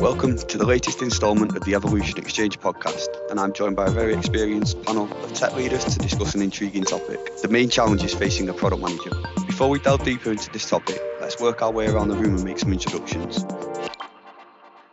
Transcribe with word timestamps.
Welcome 0.00 0.38
to 0.38 0.56
the 0.56 0.64
latest 0.64 1.02
instalment 1.02 1.56
of 1.56 1.64
the 1.64 1.74
Evolution 1.74 2.18
Exchange 2.18 2.60
podcast, 2.60 3.08
and 3.30 3.40
I'm 3.40 3.52
joined 3.52 3.74
by 3.74 3.86
a 3.86 3.90
very 3.90 4.14
experienced 4.14 4.80
panel 4.84 5.12
of 5.24 5.32
tech 5.32 5.56
leaders 5.56 5.84
to 5.86 5.98
discuss 5.98 6.36
an 6.36 6.40
intriguing 6.40 6.84
topic 6.84 7.38
the 7.42 7.48
main 7.48 7.68
challenges 7.68 8.14
facing 8.14 8.48
a 8.48 8.52
product 8.52 8.80
manager. 8.80 9.10
Before 9.48 9.68
we 9.68 9.80
delve 9.80 10.04
deeper 10.04 10.30
into 10.30 10.50
this 10.52 10.70
topic, 10.70 11.02
let's 11.20 11.40
work 11.40 11.62
our 11.62 11.72
way 11.72 11.88
around 11.88 12.10
the 12.10 12.16
room 12.16 12.36
and 12.36 12.44
make 12.44 12.60
some 12.60 12.72
introductions. 12.72 13.44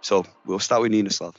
So, 0.02 0.26
we'll 0.44 0.58
start 0.58 0.82
with 0.82 0.92
Ninoslav. 0.92 1.36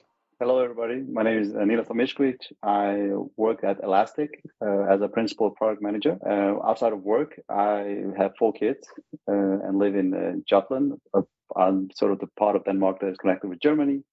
Everybody. 0.87 1.13
My 1.13 1.25
name 1.25 1.43
is 1.43 1.49
Ninoslav 1.53 1.97
Mišković. 1.97 2.53
I 2.63 3.11
work 3.37 3.65
at 3.65 3.83
Elastic 3.83 4.31
uh, 4.65 4.83
as 4.83 5.01
a 5.01 5.09
principal 5.09 5.51
product 5.51 5.83
manager. 5.83 6.17
Uh, 6.25 6.65
outside 6.65 6.93
of 6.93 7.03
work, 7.03 7.41
I 7.49 8.05
have 8.17 8.37
four 8.39 8.53
kids 8.53 8.87
uh, 9.29 9.67
and 9.67 9.81
live 9.81 9.97
in 9.97 10.15
uh, 10.15 10.33
Jutland. 10.49 10.93
Uh, 11.13 11.23
I'm 11.57 11.89
sort 11.97 12.13
of 12.13 12.21
the 12.21 12.29
part 12.39 12.55
of 12.55 12.65
Denmark 12.65 13.01
that 13.01 13.09
is 13.09 13.17
connected 13.17 13.49
with 13.49 13.59
Germany. 13.61 14.05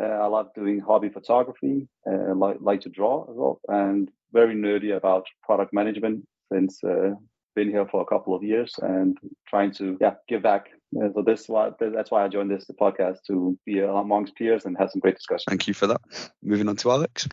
Uh, 0.00 0.06
I 0.06 0.26
love 0.26 0.46
doing 0.54 0.80
hobby 0.80 1.10
photography, 1.10 1.86
like, 2.06 2.56
like 2.60 2.80
to 2.82 2.88
draw 2.88 3.24
as 3.30 3.36
well, 3.36 3.60
and 3.68 4.10
very 4.32 4.54
nerdy 4.54 4.96
about 4.96 5.26
product 5.42 5.74
management 5.74 6.24
since 6.50 6.80
been 7.54 7.68
here 7.68 7.86
for 7.90 8.00
a 8.00 8.06
couple 8.06 8.34
of 8.34 8.42
years 8.42 8.74
and 8.80 9.18
trying 9.46 9.72
to 9.72 9.98
yeah 10.00 10.14
give 10.28 10.42
back. 10.42 10.70
So 10.92 11.22
this 11.24 11.48
why 11.48 11.70
that's 11.78 12.10
why 12.10 12.24
I 12.24 12.28
joined 12.28 12.50
this 12.50 12.66
podcast 12.80 13.18
to 13.26 13.58
be 13.64 13.80
amongst 13.80 14.36
peers 14.36 14.64
and 14.64 14.76
have 14.78 14.90
some 14.90 15.00
great 15.00 15.16
discussion. 15.16 15.44
Thank 15.48 15.68
you 15.68 15.74
for 15.74 15.86
that. 15.86 16.00
Moving 16.42 16.68
on 16.68 16.76
to 16.76 16.90
Alex. 16.90 17.28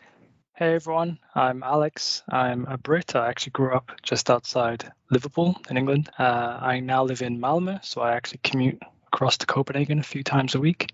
Hey 0.54 0.74
everyone, 0.74 1.18
I'm 1.34 1.62
Alex. 1.62 2.22
I'm 2.28 2.66
a 2.66 2.76
Brit. 2.76 3.16
I 3.16 3.28
actually 3.28 3.52
grew 3.52 3.74
up 3.74 3.92
just 4.02 4.30
outside 4.30 4.92
Liverpool 5.10 5.56
in 5.70 5.78
England. 5.78 6.10
Uh, 6.18 6.58
I 6.60 6.80
now 6.80 7.04
live 7.04 7.22
in 7.22 7.40
Malmö, 7.40 7.82
so 7.82 8.02
I 8.02 8.12
actually 8.12 8.40
commute 8.42 8.82
across 9.06 9.38
to 9.38 9.46
Copenhagen 9.46 9.98
a 9.98 10.02
few 10.02 10.22
times 10.22 10.54
a 10.54 10.60
week. 10.60 10.92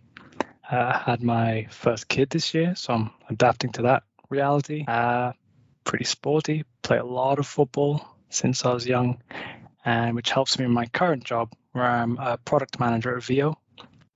Uh, 0.70 0.96
had 0.96 1.22
my 1.22 1.66
first 1.70 2.06
kid 2.06 2.30
this 2.30 2.54
year, 2.54 2.76
so 2.76 2.92
I'm 2.92 3.10
adapting 3.28 3.72
to 3.72 3.82
that 3.82 4.04
reality. 4.28 4.84
Uh, 4.86 5.32
pretty 5.82 6.04
sporty, 6.04 6.64
play 6.82 6.98
a 6.98 7.04
lot 7.04 7.40
of 7.40 7.46
football, 7.46 8.06
since 8.30 8.64
I 8.64 8.72
was 8.72 8.86
young, 8.86 9.20
and 9.84 10.14
which 10.14 10.30
helps 10.30 10.58
me 10.58 10.64
in 10.64 10.70
my 10.70 10.86
current 10.86 11.24
job 11.24 11.52
where 11.76 11.86
I'm 11.86 12.18
a 12.18 12.38
product 12.38 12.80
manager 12.80 13.16
at 13.16 13.22
Veo, 13.22 13.58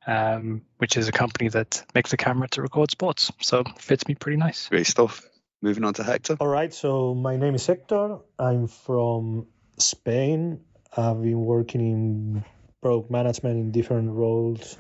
um, 0.07 0.63
which 0.79 0.97
is 0.97 1.09
a 1.09 1.13
company 1.13 1.49
that 1.51 1.85
makes 1.95 2.13
a 2.13 2.17
camera 2.17 2.49
to 2.49 2.63
record 2.63 2.91
sports. 2.91 3.31
So 3.41 3.65
fits 3.79 4.09
me 4.09 4.15
pretty 4.15 4.39
nice. 4.39 4.69
Great 4.69 4.87
stuff. 4.87 5.23
Moving 5.63 5.85
on 5.85 5.95
to 5.95 6.03
Hector. 6.03 6.37
All 6.41 6.49
right. 6.49 6.73
So 6.73 7.15
my 7.15 7.37
name 7.37 7.55
is 7.55 7.67
Hector. 7.67 8.19
I'm 8.39 8.67
from 8.67 9.47
Spain. 9.79 10.61
I've 10.97 11.23
been 11.23 11.45
working 11.45 11.81
in 11.81 12.45
product 12.83 13.11
management 13.11 13.57
in 13.57 13.71
different 13.71 14.11
roles 14.11 14.79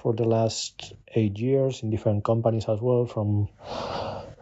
for 0.00 0.14
the 0.14 0.24
last 0.24 0.94
eight 1.14 1.38
years 1.38 1.82
in 1.82 1.90
different 1.90 2.24
companies 2.24 2.64
as 2.68 2.80
well, 2.80 3.06
from 3.06 3.48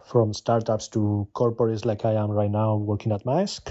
from 0.05 0.33
startups 0.33 0.89
to 0.89 1.27
corporates 1.33 1.85
like 1.85 2.05
I 2.05 2.13
am 2.13 2.31
right 2.31 2.51
now 2.51 2.75
working 2.75 3.11
at 3.11 3.25
Maersk. 3.25 3.67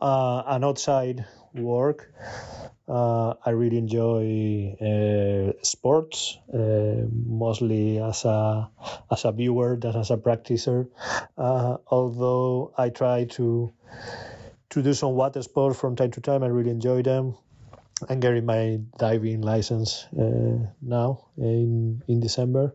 Uh, 0.00 0.42
and 0.46 0.64
outside 0.64 1.24
work, 1.54 2.12
uh, 2.88 3.34
I 3.44 3.50
really 3.50 3.78
enjoy 3.78 4.76
uh, 4.80 5.52
sports, 5.62 6.38
uh, 6.54 7.04
mostly 7.10 7.98
as 7.98 8.24
a 8.24 8.70
as 9.10 9.24
a 9.24 9.32
viewer 9.32 9.76
than 9.76 9.96
as 9.96 10.10
a 10.10 10.16
practicer. 10.16 10.88
Uh, 11.36 11.78
although 11.88 12.72
I 12.78 12.90
try 12.90 13.24
to 13.36 13.72
to 14.70 14.82
do 14.82 14.94
some 14.94 15.14
water 15.14 15.42
sports 15.42 15.78
from 15.78 15.96
time 15.96 16.12
to 16.12 16.20
time, 16.20 16.42
I 16.42 16.46
really 16.48 16.70
enjoy 16.70 17.02
them. 17.02 17.36
I'm 18.08 18.20
getting 18.20 18.46
my 18.46 18.78
diving 18.98 19.40
license 19.42 20.06
uh, 20.14 20.70
now 20.80 21.26
in 21.36 22.02
in 22.06 22.20
December. 22.20 22.74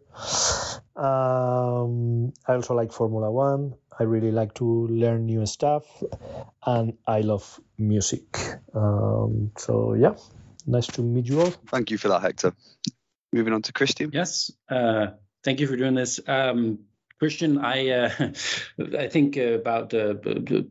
Um, 0.96 2.34
I 2.46 2.54
also 2.54 2.76
like 2.76 2.92
Formula 2.92 3.32
One. 3.32 3.76
I 4.00 4.04
really 4.04 4.32
like 4.32 4.54
to 4.56 4.88
learn 4.88 5.26
new 5.26 5.46
stuff, 5.46 5.86
and 6.66 6.98
I 7.08 7.22
love 7.22 7.60
music. 7.78 8.38
Um, 8.74 9.52
so 9.58 9.94
yeah, 9.94 10.16
nice 10.66 10.88
to 10.88 11.02
meet 11.02 11.28
you 11.28 11.42
all. 11.42 11.52
Thank 11.68 11.92
you 11.92 11.98
for 11.98 12.10
that, 12.10 12.22
Hector. 12.22 12.54
Moving 13.32 13.54
on 13.54 13.62
to 13.64 13.74
Christian. 13.74 14.12
Yes, 14.14 14.52
uh, 14.70 15.08
thank 15.44 15.60
you 15.60 15.68
for 15.68 15.76
doing 15.76 15.96
this. 15.96 16.20
Um, 16.28 16.80
Christian, 17.20 17.58
I 17.58 17.90
uh, 17.90 18.10
I 19.00 19.08
think 19.08 19.38
about 19.38 19.94
uh, 19.94 20.16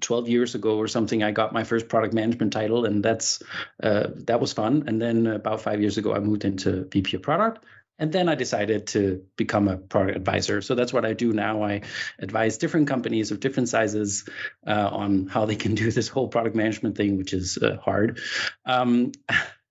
12 0.00 0.28
years 0.28 0.54
ago 0.54 0.76
or 0.76 0.86
something, 0.86 1.22
I 1.22 1.30
got 1.30 1.52
my 1.52 1.64
first 1.64 1.88
product 1.88 2.12
management 2.12 2.52
title, 2.52 2.84
and 2.84 3.02
that's 3.02 3.42
uh, 3.82 4.08
that 4.26 4.40
was 4.40 4.52
fun. 4.52 4.84
And 4.86 5.00
then 5.00 5.26
about 5.26 5.62
five 5.62 5.80
years 5.80 5.96
ago, 5.96 6.14
I 6.14 6.18
moved 6.18 6.44
into 6.44 6.84
VP 6.84 7.16
of 7.16 7.22
product, 7.22 7.64
and 8.02 8.10
then 8.10 8.28
I 8.28 8.34
decided 8.34 8.88
to 8.88 9.22
become 9.36 9.68
a 9.68 9.76
product 9.76 10.16
advisor. 10.16 10.60
So 10.60 10.74
that's 10.74 10.92
what 10.92 11.04
I 11.04 11.12
do 11.12 11.32
now. 11.32 11.62
I 11.62 11.82
advise 12.18 12.58
different 12.58 12.88
companies 12.88 13.30
of 13.30 13.38
different 13.38 13.68
sizes 13.68 14.28
uh, 14.66 14.88
on 14.90 15.28
how 15.28 15.46
they 15.46 15.54
can 15.54 15.76
do 15.76 15.88
this 15.92 16.08
whole 16.08 16.26
product 16.26 16.56
management 16.56 16.96
thing, 16.96 17.16
which 17.16 17.32
is 17.32 17.58
uh, 17.58 17.76
hard. 17.80 18.18
Um, 18.66 19.12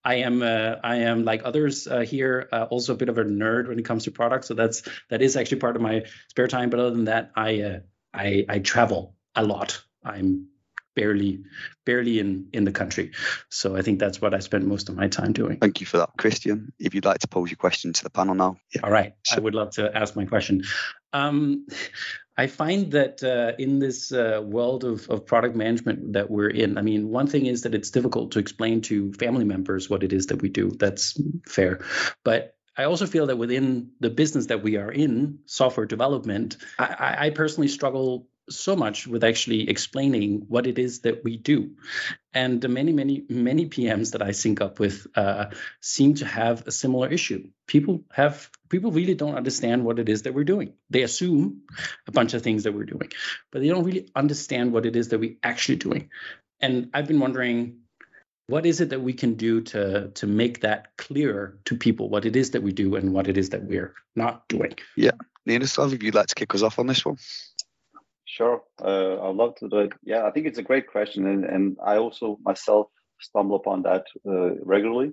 I 0.06 0.16
am 0.16 0.42
uh, 0.42 0.76
I 0.82 0.96
am 1.12 1.26
like 1.26 1.42
others 1.44 1.88
uh, 1.88 2.00
here 2.00 2.48
uh, 2.54 2.68
also 2.72 2.94
a 2.94 2.96
bit 2.96 3.10
of 3.10 3.18
a 3.18 3.26
nerd 3.26 3.68
when 3.68 3.78
it 3.78 3.84
comes 3.84 4.06
to 4.06 4.12
products. 4.12 4.48
So 4.48 4.54
that's 4.54 4.84
that 5.10 5.22
is 5.22 5.36
actually 5.36 5.60
part 5.60 5.76
of 5.76 5.82
my 5.82 6.06
spare 6.30 6.48
time. 6.48 6.70
But 6.70 6.80
other 6.80 6.92
than 6.92 7.06
that, 7.06 7.32
I 7.36 7.62
uh, 7.62 7.80
I, 8.14 8.46
I 8.48 8.60
travel 8.60 9.14
a 9.36 9.44
lot. 9.44 9.84
I'm 10.06 10.48
barely 10.96 11.44
barely 11.86 12.20
in 12.20 12.48
in 12.54 12.64
the 12.64 12.72
country. 12.72 13.12
So 13.50 13.76
i 13.76 13.82
think 13.82 14.00
that's 14.00 14.22
what 14.22 14.34
i 14.34 14.40
spent 14.40 14.66
most 14.66 14.90
of 14.90 14.96
my 14.96 15.08
time 15.08 15.34
doing. 15.34 15.58
Thank 15.60 15.80
you 15.80 15.86
for 15.86 15.98
that 15.98 16.10
christian. 16.18 16.74
If 16.80 16.94
you'd 16.94 17.06
like 17.06 17.20
to 17.20 17.28
pose 17.28 17.50
your 17.50 17.58
question 17.58 17.94
to 17.94 18.04
the 18.04 18.10
panel 18.10 18.36
now. 18.36 18.58
Yeah. 18.76 18.82
all 18.84 18.92
right. 18.92 19.14
So, 19.24 19.38
i 19.38 19.40
would 19.40 19.56
love 19.56 19.72
to 19.72 19.96
ask 19.96 20.16
my 20.16 20.26
question. 20.26 20.64
Um, 21.14 21.68
i 22.38 22.48
find 22.48 22.92
that 22.92 23.22
uh, 23.24 23.54
in 23.62 23.80
this 23.80 24.12
uh, 24.12 24.42
world 24.44 24.84
of, 24.84 25.10
of 25.10 25.26
product 25.26 25.56
management 25.56 26.14
that 26.14 26.32
we're 26.32 26.50
in 26.50 26.78
i 26.78 26.82
mean 26.82 27.10
one 27.10 27.28
thing 27.28 27.46
is 27.46 27.64
that 27.64 27.76
it's 27.76 27.92
difficult 27.92 28.32
to 28.32 28.40
explain 28.40 28.82
to 28.82 29.12
family 29.14 29.44
members 29.44 29.90
what 29.90 30.04
it 30.04 30.14
is 30.14 30.28
that 30.28 30.42
we 30.42 30.50
do. 30.50 30.72
That's 30.72 31.20
fair. 31.48 31.82
But 32.24 32.56
I 32.78 32.86
also 32.86 33.06
feel 33.06 33.28
that 33.28 33.38
within 33.38 33.92
the 34.00 34.10
business 34.10 34.48
that 34.48 34.64
we 34.64 34.78
are 34.78 34.92
in, 34.92 35.40
software 35.46 35.86
development, 35.86 36.58
I, 36.80 37.28
I 37.28 37.30
personally 37.32 37.68
struggle 37.68 38.28
so 38.56 38.76
much 38.76 39.08
with 39.08 39.24
actually 39.24 39.70
explaining 39.70 40.46
what 40.48 40.68
it 40.68 40.80
is 40.80 41.02
that 41.02 41.24
we 41.24 41.38
do. 41.38 41.72
And 42.34 42.62
the 42.62 42.68
many, 42.68 42.94
many, 42.94 43.24
many 43.30 43.68
PMs 43.68 44.12
that 44.12 44.22
I 44.22 44.32
sync 44.32 44.62
up 44.62 44.80
with 44.80 45.08
uh, 45.16 45.48
seem 45.82 46.16
to 46.16 46.26
have 46.26 46.68
a 46.68 46.72
similar 46.72 47.08
issue. 47.10 47.50
People 47.68 48.04
have 48.12 48.50
people 48.70 48.92
really 48.92 49.16
don't 49.16 49.36
understand 49.36 49.84
what 49.84 50.00
it 50.00 50.08
is 50.08 50.24
that 50.24 50.34
we're 50.34 50.44
doing. 50.46 50.74
They 50.90 51.02
assume 51.02 51.64
a 52.08 52.12
bunch 52.12 52.34
of 52.34 52.42
things 52.42 52.64
that 52.64 52.74
we're 52.74 52.86
doing, 52.86 53.12
but 53.52 53.62
they 53.62 53.68
don't 53.68 53.84
really 53.84 54.10
understand 54.16 54.72
what 54.72 54.86
it 54.86 54.96
is 54.96 55.10
that 55.10 55.20
we're 55.20 55.38
actually 55.44 55.78
doing. 55.78 56.10
And 56.62 56.90
I've 56.94 57.08
been 57.08 57.20
wondering 57.20 57.82
what 58.52 58.66
is 58.66 58.82
it 58.82 58.90
that 58.90 59.02
we 59.02 59.14
can 59.14 59.36
do 59.36 59.62
to 59.62 60.10
to 60.10 60.28
make 60.28 60.62
that 60.62 60.96
clearer 60.98 61.58
to 61.66 61.76
people 61.76 62.10
what 62.10 62.26
it 62.26 62.36
is 62.36 62.52
that 62.52 62.62
we 62.62 62.72
do 62.74 62.96
and 62.96 63.14
what 63.14 63.28
it 63.28 63.38
is 63.38 63.50
that 63.50 63.64
we're 63.64 63.94
not 64.16 64.48
doing 64.50 64.76
yeah 64.98 65.12
Nina, 65.46 65.66
if 65.66 66.04
you'd 66.04 66.14
like 66.14 66.28
to 66.28 66.36
kick 66.36 66.54
us 66.54 66.62
off 66.62 66.78
on 66.78 66.86
this 66.86 67.04
one 67.04 67.18
Sure, 68.38 68.64
uh, 68.82 69.22
I'd 69.28 69.36
love 69.36 69.56
to 69.56 69.68
do 69.68 69.80
it. 69.80 69.92
Yeah, 70.04 70.26
I 70.26 70.32
think 70.32 70.48
it's 70.48 70.58
a 70.58 70.64
great 70.64 70.88
question, 70.88 71.28
and, 71.28 71.44
and 71.44 71.78
I 71.86 71.98
also 71.98 72.40
myself 72.42 72.88
stumble 73.20 73.58
upon 73.58 73.82
that 73.82 74.06
uh, 74.26 74.56
regularly. 74.64 75.12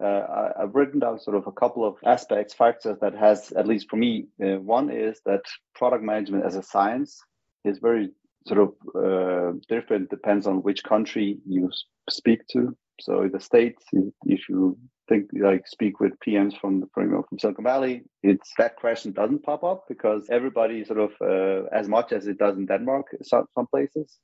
Uh, 0.00 0.52
I, 0.56 0.60
have 0.60 0.74
written 0.74 1.00
down 1.00 1.18
sort 1.18 1.36
of 1.36 1.48
a 1.48 1.52
couple 1.52 1.84
of 1.84 1.96
aspects, 2.04 2.54
factors 2.54 2.96
that 3.00 3.14
has, 3.16 3.50
at 3.52 3.66
least 3.66 3.90
for 3.90 3.96
me, 3.96 4.28
uh, 4.40 4.60
one 4.60 4.88
is 4.88 5.20
that 5.26 5.42
product 5.74 6.04
management 6.04 6.44
as 6.44 6.54
a 6.54 6.62
science 6.62 7.20
is 7.64 7.78
very 7.80 8.10
sort 8.46 8.60
of 8.60 8.74
uh, 8.94 9.58
different, 9.68 10.10
depends 10.10 10.46
on 10.46 10.62
which 10.62 10.84
country 10.84 11.38
you 11.44 11.72
speak 12.08 12.46
to. 12.52 12.76
So 13.00 13.22
in 13.22 13.32
the 13.32 13.40
States, 13.40 13.84
if 13.92 14.48
you 14.48 14.78
think 15.08 15.26
like 15.38 15.66
speak 15.66 16.00
with 16.00 16.12
PMs 16.26 16.58
from 16.58 16.84
from, 16.92 17.04
you 17.04 17.10
know, 17.10 17.24
from 17.28 17.38
Silicon 17.38 17.64
Valley, 17.64 18.02
it's 18.22 18.50
that 18.58 18.76
question 18.76 19.12
doesn't 19.12 19.42
pop 19.42 19.64
up 19.64 19.84
because 19.88 20.26
everybody 20.30 20.84
sort 20.84 21.00
of 21.00 21.10
uh, 21.20 21.66
as 21.72 21.88
much 21.88 22.12
as 22.12 22.26
it 22.26 22.38
does 22.38 22.56
in 22.56 22.66
Denmark, 22.66 23.06
some, 23.22 23.46
some 23.54 23.66
places. 23.66 24.18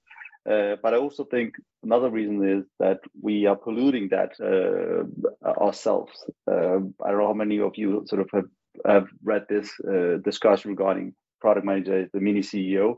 Uh, 0.48 0.76
but 0.82 0.94
I 0.94 0.96
also 0.96 1.24
think 1.24 1.54
another 1.82 2.10
reason 2.10 2.42
is 2.48 2.64
that 2.78 3.00
we 3.20 3.44
are 3.46 3.56
polluting 3.56 4.08
that 4.08 4.32
uh, 4.40 5.50
ourselves. 5.60 6.12
Uh, 6.50 6.78
I 7.04 7.10
don't 7.10 7.18
know 7.18 7.26
how 7.26 7.34
many 7.34 7.60
of 7.60 7.72
you 7.76 8.04
sort 8.06 8.22
of 8.22 8.30
have, 8.32 8.48
have 8.86 9.06
read 9.22 9.44
this 9.48 9.70
uh, 9.86 10.16
discussion 10.24 10.70
regarding 10.70 11.14
product 11.40 11.66
manager, 11.66 12.08
the 12.12 12.20
mini 12.20 12.40
CEO. 12.40 12.96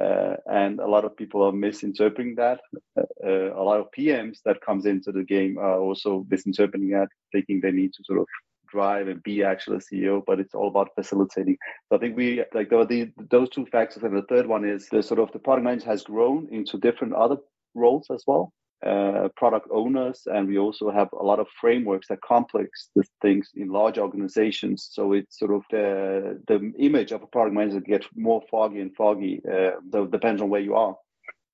Uh, 0.00 0.34
and 0.46 0.80
a 0.80 0.86
lot 0.86 1.04
of 1.04 1.16
people 1.16 1.42
are 1.42 1.52
misinterpreting 1.52 2.34
that. 2.34 2.60
Uh, 2.98 3.54
a 3.54 3.62
lot 3.62 3.80
of 3.80 3.86
PMs 3.96 4.38
that 4.44 4.60
comes 4.60 4.86
into 4.86 5.12
the 5.12 5.22
game 5.22 5.56
are 5.58 5.78
also 5.78 6.26
misinterpreting 6.28 6.90
that, 6.90 7.08
thinking 7.32 7.60
they 7.60 7.70
need 7.70 7.92
to 7.94 8.02
sort 8.04 8.18
of 8.18 8.26
drive 8.68 9.06
and 9.06 9.22
be 9.22 9.44
actually 9.44 9.76
a 9.76 9.80
CEO, 9.80 10.22
but 10.26 10.40
it's 10.40 10.54
all 10.54 10.68
about 10.68 10.90
facilitating. 10.96 11.56
So 11.88 11.96
I 11.96 12.00
think 12.00 12.16
we 12.16 12.42
like 12.52 12.70
the, 12.70 13.12
those 13.30 13.48
two 13.50 13.66
factors, 13.66 14.02
and 14.02 14.16
the 14.16 14.22
third 14.22 14.46
one 14.46 14.64
is 14.64 14.88
the 14.88 15.02
sort 15.02 15.20
of 15.20 15.30
the 15.32 15.38
product 15.38 15.64
manager 15.64 15.86
has 15.86 16.02
grown 16.02 16.48
into 16.50 16.78
different 16.78 17.14
other 17.14 17.36
roles 17.74 18.08
as 18.10 18.24
well. 18.26 18.52
Uh, 18.84 19.28
product 19.36 19.68
owners, 19.70 20.22
and 20.26 20.46
we 20.46 20.58
also 20.58 20.90
have 20.90 21.08
a 21.12 21.24
lot 21.24 21.40
of 21.40 21.46
frameworks 21.60 22.08
that 22.08 22.20
complex 22.20 22.90
the 22.94 23.04
things 23.22 23.50
in 23.54 23.68
large 23.68 23.98
organizations. 23.98 24.90
So 24.92 25.12
it's 25.12 25.38
sort 25.38 25.54
of 25.54 25.62
the 25.70 26.40
the 26.48 26.72
image 26.78 27.12
of 27.12 27.22
a 27.22 27.26
product 27.26 27.54
manager 27.54 27.80
gets 27.80 28.06
more 28.14 28.42
foggy 28.50 28.80
and 28.80 28.94
foggy. 28.94 29.40
Uh, 29.50 29.72
so 29.92 30.06
depends 30.06 30.42
on 30.42 30.50
where 30.50 30.60
you 30.60 30.74
are. 30.74 30.96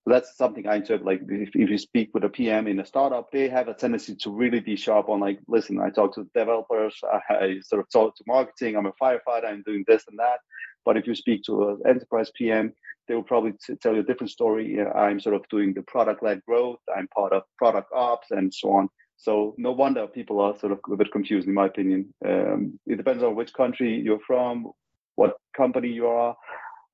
That's 0.06 0.37
something 0.37 0.67
I 0.67 0.76
interpret. 0.76 1.06
Like 1.06 1.20
if, 1.28 1.50
if 1.55 1.70
you 1.70 1.78
speak 1.78 2.11
with 2.14 2.25
a 2.25 2.28
PM 2.28 2.67
in 2.67 2.81
a 2.81 2.87
startup, 2.87 3.31
they 3.31 3.49
have 3.49 3.69
a 3.69 3.75
tendency 3.75 4.16
to 4.16 4.31
really 4.31 4.61
be 4.61 4.75
sharp 4.75 5.08
on 5.08 5.20
like, 5.20 5.38
listen, 5.46 5.78
I 5.78 5.90
talk 5.90 6.14
to 6.14 6.26
developers, 6.34 6.99
I 7.31 7.58
sort 7.62 7.81
of 7.81 7.90
talk 7.93 8.16
to 8.16 8.25
marketing, 8.26 8.76
I'm 8.76 8.87
a 8.87 8.93
firefighter, 9.00 9.46
I'm 9.46 9.62
doing 9.64 9.84
this 9.87 10.05
and 10.08 10.19
that. 10.19 10.40
But 10.84 10.96
if 10.96 11.06
you 11.06 11.14
speak 11.14 11.43
to 11.44 11.69
an 11.69 11.82
enterprise 11.87 12.32
PM, 12.34 12.73
they 13.10 13.16
will 13.16 13.24
probably 13.24 13.54
tell 13.82 13.92
you 13.92 14.02
a 14.02 14.04
different 14.04 14.30
story. 14.30 14.80
I'm 14.80 15.18
sort 15.18 15.34
of 15.34 15.42
doing 15.48 15.74
the 15.74 15.82
product-led 15.82 16.44
growth. 16.46 16.78
I'm 16.96 17.08
part 17.08 17.32
of 17.32 17.42
product 17.58 17.90
ops 17.92 18.28
and 18.30 18.54
so 18.54 18.70
on. 18.70 18.88
So 19.16 19.56
no 19.58 19.72
wonder 19.72 20.06
people 20.06 20.40
are 20.40 20.56
sort 20.56 20.70
of 20.70 20.78
a 20.92 20.96
bit 20.96 21.10
confused, 21.10 21.48
in 21.48 21.54
my 21.54 21.66
opinion. 21.66 22.14
Um, 22.24 22.78
it 22.86 22.98
depends 22.98 23.24
on 23.24 23.34
which 23.34 23.52
country 23.52 24.00
you're 24.00 24.20
from, 24.24 24.70
what 25.16 25.38
company 25.56 25.88
you 25.88 26.06
are, 26.06 26.36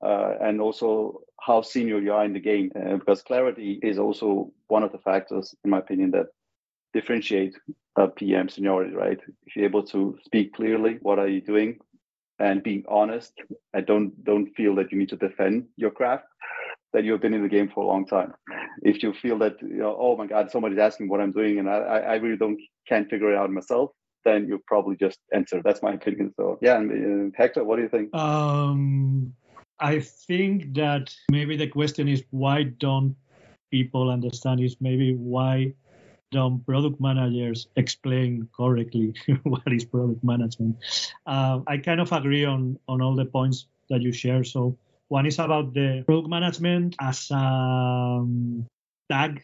uh, 0.03 0.37
and 0.41 0.59
also 0.59 1.21
how 1.39 1.61
senior 1.61 1.99
you 1.99 2.15
are 2.15 2.25
in 2.25 2.33
the 2.33 2.41
game. 2.41 2.73
Uh, 2.75 2.97
because 2.97 3.21
clarity 3.21 3.79
is 3.83 3.99
also 3.99 4.51
one 4.69 4.85
of 4.85 4.93
the 4.93 4.99
factors, 4.99 5.55
in 5.65 5.71
my 5.71 5.81
opinion, 5.81 6.13
that 6.13 6.29
differentiate 6.95 7.55
a 7.97 8.09
PM 8.09 8.49
seniority. 8.49 8.95
Right? 8.95 9.21
If 9.47 9.55
you're 9.55 9.67
able 9.67 9.85
to 9.89 10.17
speak 10.25 10.55
clearly, 10.55 10.97
what 11.03 11.19
are 11.19 11.29
you 11.29 11.43
doing? 11.43 11.79
And 12.39 12.63
being 12.63 12.85
honest 12.89 13.33
I 13.75 13.81
don't 13.81 14.25
don't 14.25 14.49
feel 14.55 14.75
that 14.77 14.93
you 14.93 14.99
need 14.99 15.09
to 15.11 15.17
defend 15.17 15.67
your 15.77 15.91
craft 15.91 16.25
that 16.93 17.05
you've 17.05 17.21
been 17.21 17.35
in 17.35 17.43
the 17.43 17.49
game 17.49 17.69
for 17.69 17.85
a 17.85 17.87
long 17.87 18.07
time. 18.07 18.33
If 18.83 19.03
you 19.03 19.13
feel 19.13 19.39
that 19.39 19.61
you 19.61 19.79
know 19.85 19.97
oh 19.99 20.17
my 20.17 20.27
god 20.27 20.51
somebody's 20.51 20.79
asking 20.79 21.09
what 21.09 21.21
i'm 21.21 21.33
doing 21.33 21.59
and 21.59 21.69
i 21.69 21.77
i 21.77 22.15
really 22.17 22.37
don't 22.37 22.61
can't 22.89 23.09
figure 23.09 23.33
it 23.33 23.37
out 23.37 23.51
myself 23.51 23.91
then 24.25 24.49
you 24.49 24.61
probably 24.67 24.97
just 24.97 25.19
enter 25.33 25.63
that's 25.63 25.83
my 25.83 25.93
opinion. 25.93 26.33
So 26.37 26.59
yeah 26.61 26.77
and, 26.77 27.33
uh, 27.33 27.37
hector 27.37 27.65
what 27.65 27.77
do 27.77 27.83
you 27.83 27.89
think? 27.89 28.15
Um 28.15 29.33
i 29.79 30.01
think 30.01 30.75
that 30.75 31.15
maybe 31.31 31.57
the 31.57 31.69
question 31.69 32.09
is 32.09 32.25
why 32.31 32.63
don't 32.63 33.15
people 33.71 34.11
understand 34.11 34.61
is 34.61 34.77
maybe 34.81 35.15
why 35.15 35.73
don't 36.33 36.65
product 36.67 37.01
managers 37.01 37.69
explain 37.77 38.49
correctly 38.57 39.15
what 39.45 39.63
is 39.67 39.85
product 39.85 40.23
management. 40.25 40.77
Uh, 41.27 41.61
I 41.67 41.79
kind 41.79 42.01
of 42.01 42.13
agree 42.13 42.45
on 42.45 42.79
on 42.89 43.01
all 43.01 43.15
the 43.15 43.25
points 43.25 43.67
that 43.91 44.03
you 44.03 44.13
share. 44.13 44.45
So 44.45 44.79
one 45.09 45.27
is 45.27 45.39
about 45.39 45.75
the 45.75 46.03
product 46.07 46.29
management 46.29 46.97
as 47.01 47.31
a 47.31 47.37
um, 47.37 48.67
tag 49.11 49.43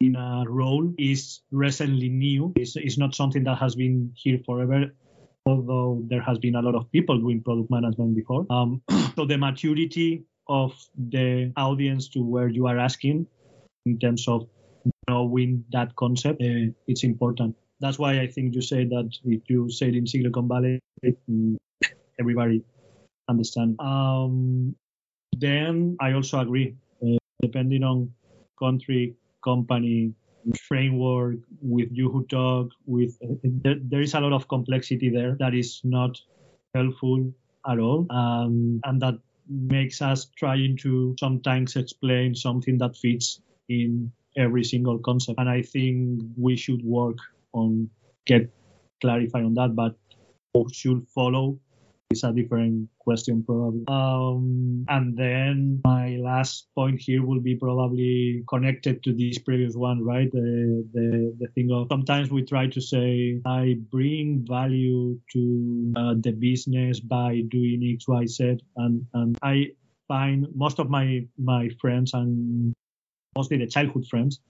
in 0.00 0.16
a 0.16 0.44
role 0.46 0.92
is 0.98 1.40
recently 1.50 2.08
new. 2.08 2.52
It's, 2.56 2.76
it's 2.76 2.98
not 2.98 3.14
something 3.14 3.44
that 3.44 3.56
has 3.58 3.74
been 3.74 4.12
here 4.14 4.40
forever 4.44 4.90
although 5.46 6.02
there 6.08 6.20
has 6.20 6.38
been 6.38 6.56
a 6.56 6.60
lot 6.60 6.74
of 6.74 6.90
people 6.92 7.18
doing 7.18 7.40
product 7.40 7.70
management 7.70 8.14
before. 8.14 8.44
Um, 8.50 8.82
so 9.16 9.24
the 9.24 9.38
maturity 9.38 10.24
of 10.48 10.74
the 10.96 11.52
audience 11.56 12.08
to 12.08 12.20
where 12.20 12.48
you 12.48 12.66
are 12.66 12.78
asking 12.78 13.26
in 13.86 13.98
terms 13.98 14.28
of 14.28 14.48
knowing 15.08 15.64
that 15.72 15.94
concept, 15.96 16.42
uh, 16.42 16.72
it's 16.86 17.04
important. 17.04 17.56
That's 17.80 17.98
why 17.98 18.20
I 18.20 18.26
think 18.26 18.54
you 18.54 18.62
say 18.62 18.84
that 18.84 19.10
if 19.24 19.42
you 19.48 19.70
say 19.70 19.88
it 19.88 19.94
in 19.94 20.06
Silicon 20.06 20.48
Valley, 20.48 20.80
mm, 21.04 21.56
everybody 22.18 22.62
understand. 23.28 23.76
Um, 23.80 24.74
then 25.36 25.96
I 26.00 26.12
also 26.12 26.40
agree, 26.40 26.74
uh, 27.02 27.18
depending 27.42 27.82
on 27.82 28.12
country, 28.58 29.14
company, 29.44 30.14
framework, 30.68 31.36
with 31.60 31.88
you 31.92 32.10
who 32.10 32.24
talk, 32.26 32.70
with 32.86 33.16
uh, 33.22 33.34
there, 33.42 33.76
there 33.80 34.00
is 34.00 34.14
a 34.14 34.20
lot 34.20 34.32
of 34.32 34.48
complexity 34.48 35.10
there 35.10 35.36
that 35.40 35.54
is 35.54 35.80
not 35.84 36.18
helpful 36.74 37.32
at 37.68 37.78
all, 37.78 38.06
um, 38.10 38.80
and 38.84 39.02
that 39.02 39.14
makes 39.48 40.00
us 40.02 40.26
trying 40.36 40.76
to 40.78 41.14
sometimes 41.20 41.76
explain 41.76 42.34
something 42.34 42.78
that 42.78 42.96
fits 42.96 43.40
in 43.68 44.10
every 44.36 44.64
single 44.64 44.98
concept. 44.98 45.38
And 45.38 45.48
I 45.48 45.62
think 45.62 46.22
we 46.36 46.56
should 46.56 46.84
work 46.84 47.18
on 47.52 47.90
get 48.26 48.52
clarify 49.00 49.42
on 49.42 49.54
that, 49.54 49.74
but 49.74 49.94
who 50.52 50.66
should 50.72 51.06
follow 51.08 51.58
is 52.10 52.24
a 52.24 52.32
different 52.32 52.88
question 52.98 53.42
probably. 53.42 53.84
Um, 53.88 54.84
and 54.88 55.16
then 55.16 55.80
my 55.84 56.16
last 56.16 56.68
point 56.74 57.00
here 57.00 57.24
will 57.24 57.40
be 57.40 57.56
probably 57.56 58.44
connected 58.48 59.02
to 59.04 59.12
this 59.12 59.38
previous 59.38 59.74
one, 59.74 60.04
right? 60.04 60.30
The, 60.30 60.86
the, 60.92 61.36
the 61.38 61.48
thing 61.48 61.70
of 61.72 61.88
sometimes 61.90 62.30
we 62.30 62.42
try 62.42 62.68
to 62.68 62.80
say, 62.80 63.40
I 63.44 63.76
bring 63.90 64.44
value 64.48 65.18
to 65.32 65.92
uh, 65.96 66.14
the 66.18 66.32
business 66.32 67.00
by 67.00 67.42
doing 67.48 67.82
X, 67.94 68.06
Y, 68.08 68.26
Z. 68.26 68.58
And, 68.76 69.06
and 69.14 69.38
I 69.42 69.70
find 70.08 70.46
most 70.54 70.78
of 70.78 70.88
my, 70.88 71.26
my 71.38 71.68
friends 71.80 72.14
and 72.14 72.72
mostly 73.36 73.58
the 73.58 73.66
childhood 73.66 74.06
friends, 74.06 74.40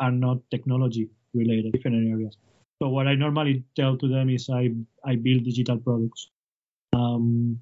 are 0.00 0.12
not 0.12 0.38
technology 0.50 1.08
related, 1.34 1.72
different 1.72 2.08
areas. 2.10 2.36
So 2.80 2.88
what 2.88 3.08
I 3.08 3.14
normally 3.14 3.64
tell 3.74 3.96
to 3.96 4.08
them 4.08 4.30
is 4.30 4.48
I, 4.48 4.70
I 5.04 5.16
build 5.16 5.44
digital 5.44 5.78
products. 5.78 6.30
Um, 6.92 7.60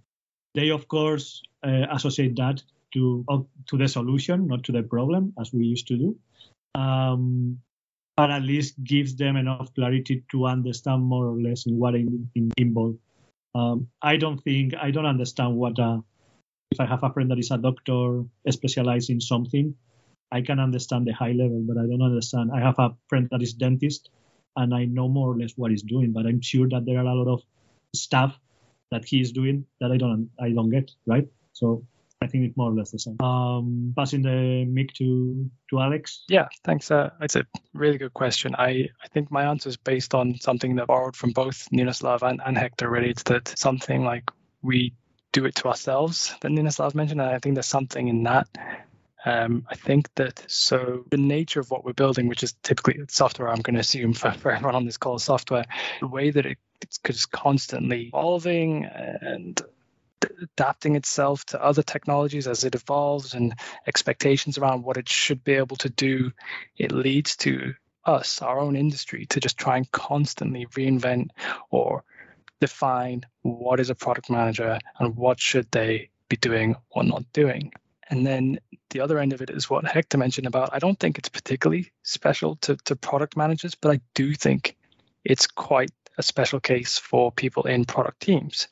they 0.55 0.71
of 0.71 0.89
course 0.89 1.43
uh, 1.63 1.87
associate 1.91 2.37
that 2.37 2.63
to 2.95 3.25
uh, 3.29 3.41
to 3.69 3.77
the 3.77 3.89
solution, 3.89 4.47
not 4.47 4.65
to 4.65 4.73
the 4.73 4.83
problem, 4.83 5.33
as 5.41 5.53
we 5.53 5.65
used 5.65 5.87
to 5.89 5.97
do. 5.97 6.19
Um, 6.75 7.59
but 8.17 8.31
at 8.31 8.43
least 8.43 8.83
gives 8.83 9.15
them 9.17 9.37
enough 9.37 9.75
clarity 9.75 10.25
to 10.31 10.47
understand 10.47 11.03
more 11.03 11.27
or 11.27 11.41
less 11.41 11.67
in 11.67 11.79
what 11.79 11.95
in, 11.95 12.29
involved. 12.57 12.99
Um, 13.55 13.89
I 14.03 14.17
don't 14.17 14.43
think 14.43 14.75
I 14.75 14.91
don't 14.91 15.07
understand 15.07 15.57
what 15.57 15.79
a, 15.79 16.03
if 16.71 16.81
I 16.81 16.87
have 16.87 17.03
a 17.03 17.13
friend 17.13 17.31
that 17.31 17.39
is 17.39 17.51
a 17.51 17.59
doctor 17.59 18.25
specialized 18.51 19.11
in 19.11 19.21
something, 19.21 19.75
I 20.33 20.43
can 20.43 20.59
understand 20.59 21.07
the 21.07 21.13
high 21.13 21.33
level, 21.33 21.63
but 21.67 21.79
I 21.79 21.87
don't 21.87 22.03
understand. 22.03 22.51
I 22.53 22.61
have 22.61 22.79
a 22.79 22.95
friend 23.09 23.29
that 23.31 23.43
is 23.43 23.55
dentist, 23.55 24.11
and 24.57 24.75
I 24.75 24.85
know 24.85 25.09
more 25.09 25.33
or 25.33 25.37
less 25.39 25.53
what 25.57 25.71
he's 25.71 25.83
doing, 25.83 26.13
but 26.13 26.27
I'm 26.27 26.41
sure 26.41 26.69
that 26.69 26.85
there 26.85 26.99
are 26.99 27.07
a 27.07 27.15
lot 27.15 27.33
of 27.33 27.43
stuff 27.95 28.39
that 28.91 29.05
he 29.05 29.21
is 29.21 29.33
doing 29.33 29.67
that 29.81 29.91
I 29.91 29.97
don't 29.97 30.31
I 30.41 30.51
don't 30.51 30.71
get 30.71 30.91
right. 31.07 31.29
So 31.53 31.85
I 32.23 32.27
think 32.27 32.45
it's 32.45 32.57
more 32.57 32.71
or 32.71 32.75
less 32.75 32.91
the 32.91 32.99
same. 32.99 33.21
Um, 33.21 33.93
passing 33.97 34.23
the 34.23 34.65
mic 34.65 34.95
to 34.95 35.51
to 35.71 35.81
Alex. 35.81 36.25
Yeah, 36.29 36.49
thanks. 36.65 36.91
Uh, 36.91 37.11
it's 37.21 37.37
a 37.37 37.45
really 37.75 37.99
good 37.99 38.15
question. 38.15 38.55
I, 38.57 38.89
I 39.03 39.09
think 39.13 39.31
my 39.31 39.45
answer 39.45 39.69
is 39.69 39.77
based 39.77 40.15
on 40.15 40.39
something 40.41 40.77
that 40.77 40.87
borrowed 40.87 41.17
from 41.17 41.33
both 41.33 41.69
Ninoslav 41.73 42.23
and, 42.23 42.41
and 42.45 42.57
Hector. 42.57 42.89
Really, 42.89 43.11
it's 43.11 43.23
that 43.25 43.49
something 43.59 44.05
like 44.05 44.31
we 44.63 44.95
do 45.33 45.45
it 45.45 45.55
to 45.57 45.69
ourselves 45.69 46.35
that 46.41 46.51
Ninoslav 46.51 46.95
mentioned, 46.95 47.21
and 47.21 47.31
I 47.31 47.39
think 47.39 47.55
there's 47.55 47.67
something 47.67 48.09
in 48.09 48.23
that 48.23 48.49
um, 49.27 49.67
I 49.69 49.75
think 49.75 50.09
that 50.15 50.45
so 50.47 51.05
the 51.11 51.17
nature 51.17 51.59
of 51.59 51.71
what 51.71 51.85
we're 51.85 51.93
building, 51.93 52.29
which 52.29 52.45
is 52.45 52.55
typically 52.63 53.01
software, 53.09 53.49
I'm 53.49 53.61
going 53.61 53.75
to 53.75 53.81
assume 53.81 54.13
for, 54.13 54.31
for 54.31 54.53
everyone 54.53 54.77
on 54.77 54.85
this 54.85 54.99
call, 54.99 55.19
software, 55.19 55.65
the 56.01 56.07
way 56.07 56.31
that 56.31 56.47
it, 56.47 56.59
it's 56.81 57.27
constantly 57.27 58.07
evolving 58.07 58.85
and 58.85 59.61
adapting 60.41 60.95
itself 60.95 61.45
to 61.47 61.63
other 61.63 61.83
technologies 61.83 62.47
as 62.47 62.63
it 62.63 62.77
evolves 62.77 63.35
and 63.35 63.55
expectations 63.89 64.59
around 64.59 64.85
what 64.85 64.97
it 64.97 65.09
should 65.09 65.43
be 65.43 65.55
able 65.55 65.77
to 65.77 65.89
do, 65.89 66.31
it 66.77 66.93
leads 66.93 67.37
to 67.37 67.75
us, 68.05 68.41
our 68.43 68.61
own 68.61 68.77
industry, 68.77 69.27
to 69.27 69.41
just 69.41 69.59
try 69.59 69.77
and 69.77 69.91
constantly 69.91 70.67
reinvent 70.67 71.31
or 71.71 72.05
define 72.61 73.27
what 73.43 73.81
is 73.81 73.91
a 73.91 73.95
product 73.95 74.31
manager 74.31 74.79
and 75.01 75.17
what 75.17 75.41
should 75.41 75.69
they 75.73 76.11
be 76.29 76.37
doing 76.37 76.77
or 76.91 77.03
not 77.03 77.25
doing. 77.33 77.73
And 78.09 78.27
then 78.27 78.61
the 78.91 79.01
other 79.01 79.19
end 79.19 79.33
of 79.33 79.43
it 79.43 79.51
is 79.51 79.69
what 79.69 79.85
Hector 79.85 80.19
mentioned 80.19 80.47
about 80.47 80.71
I 80.73 80.79
don't 80.79 80.99
think 80.99 81.19
it's 81.19 81.29
particularly 81.29 81.93
special 82.03 82.57
to, 82.57 82.77
to 82.85 82.97
product 82.97 83.37
managers, 83.37 83.75
but 83.75 83.91
I 83.91 84.01
do 84.15 84.35
think 84.35 84.77
it's 85.25 85.47
quite 85.47 85.91
a 86.19 86.23
special 86.23 86.61
case 86.61 86.99
for 86.99 87.33
people 87.33 87.65
in 87.65 87.85
product 87.85 88.21
teams. 88.21 88.69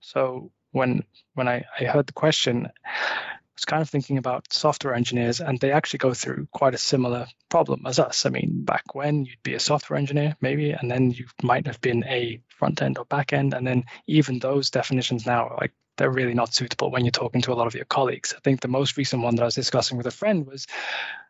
So 0.00 0.50
when 0.72 1.04
when 1.34 1.48
I, 1.48 1.64
I 1.78 1.84
heard 1.84 2.06
the 2.06 2.12
question, 2.12 2.68
I 2.84 3.56
was 3.56 3.64
kind 3.64 3.82
of 3.82 3.88
thinking 3.88 4.18
about 4.18 4.52
software 4.52 4.94
engineers, 4.94 5.40
and 5.40 5.58
they 5.60 5.70
actually 5.70 5.98
go 5.98 6.12
through 6.12 6.48
quite 6.50 6.74
a 6.74 6.78
similar 6.78 7.26
problem 7.48 7.86
as 7.86 8.00
us. 8.00 8.26
I 8.26 8.30
mean, 8.30 8.64
back 8.64 8.94
when 8.94 9.24
you'd 9.24 9.42
be 9.44 9.54
a 9.54 9.60
software 9.60 9.98
engineer, 9.98 10.36
maybe, 10.40 10.72
and 10.72 10.90
then 10.90 11.12
you 11.12 11.26
might 11.42 11.66
have 11.68 11.80
been 11.80 12.04
a 12.04 12.40
front 12.48 12.82
end 12.82 12.98
or 12.98 13.04
back 13.04 13.32
end, 13.32 13.54
and 13.54 13.66
then 13.66 13.84
even 14.06 14.40
those 14.40 14.70
definitions 14.70 15.24
now 15.24 15.48
are 15.48 15.56
like 15.60 15.72
they're 15.96 16.10
really 16.10 16.34
not 16.34 16.54
suitable 16.54 16.90
when 16.90 17.04
you're 17.04 17.12
talking 17.12 17.42
to 17.42 17.52
a 17.52 17.54
lot 17.54 17.66
of 17.66 17.74
your 17.74 17.84
colleagues. 17.84 18.34
I 18.36 18.40
think 18.40 18.60
the 18.60 18.68
most 18.68 18.96
recent 18.96 19.22
one 19.22 19.36
that 19.36 19.42
I 19.42 19.46
was 19.46 19.54
discussing 19.54 19.96
with 19.96 20.06
a 20.06 20.10
friend 20.10 20.46
was 20.46 20.66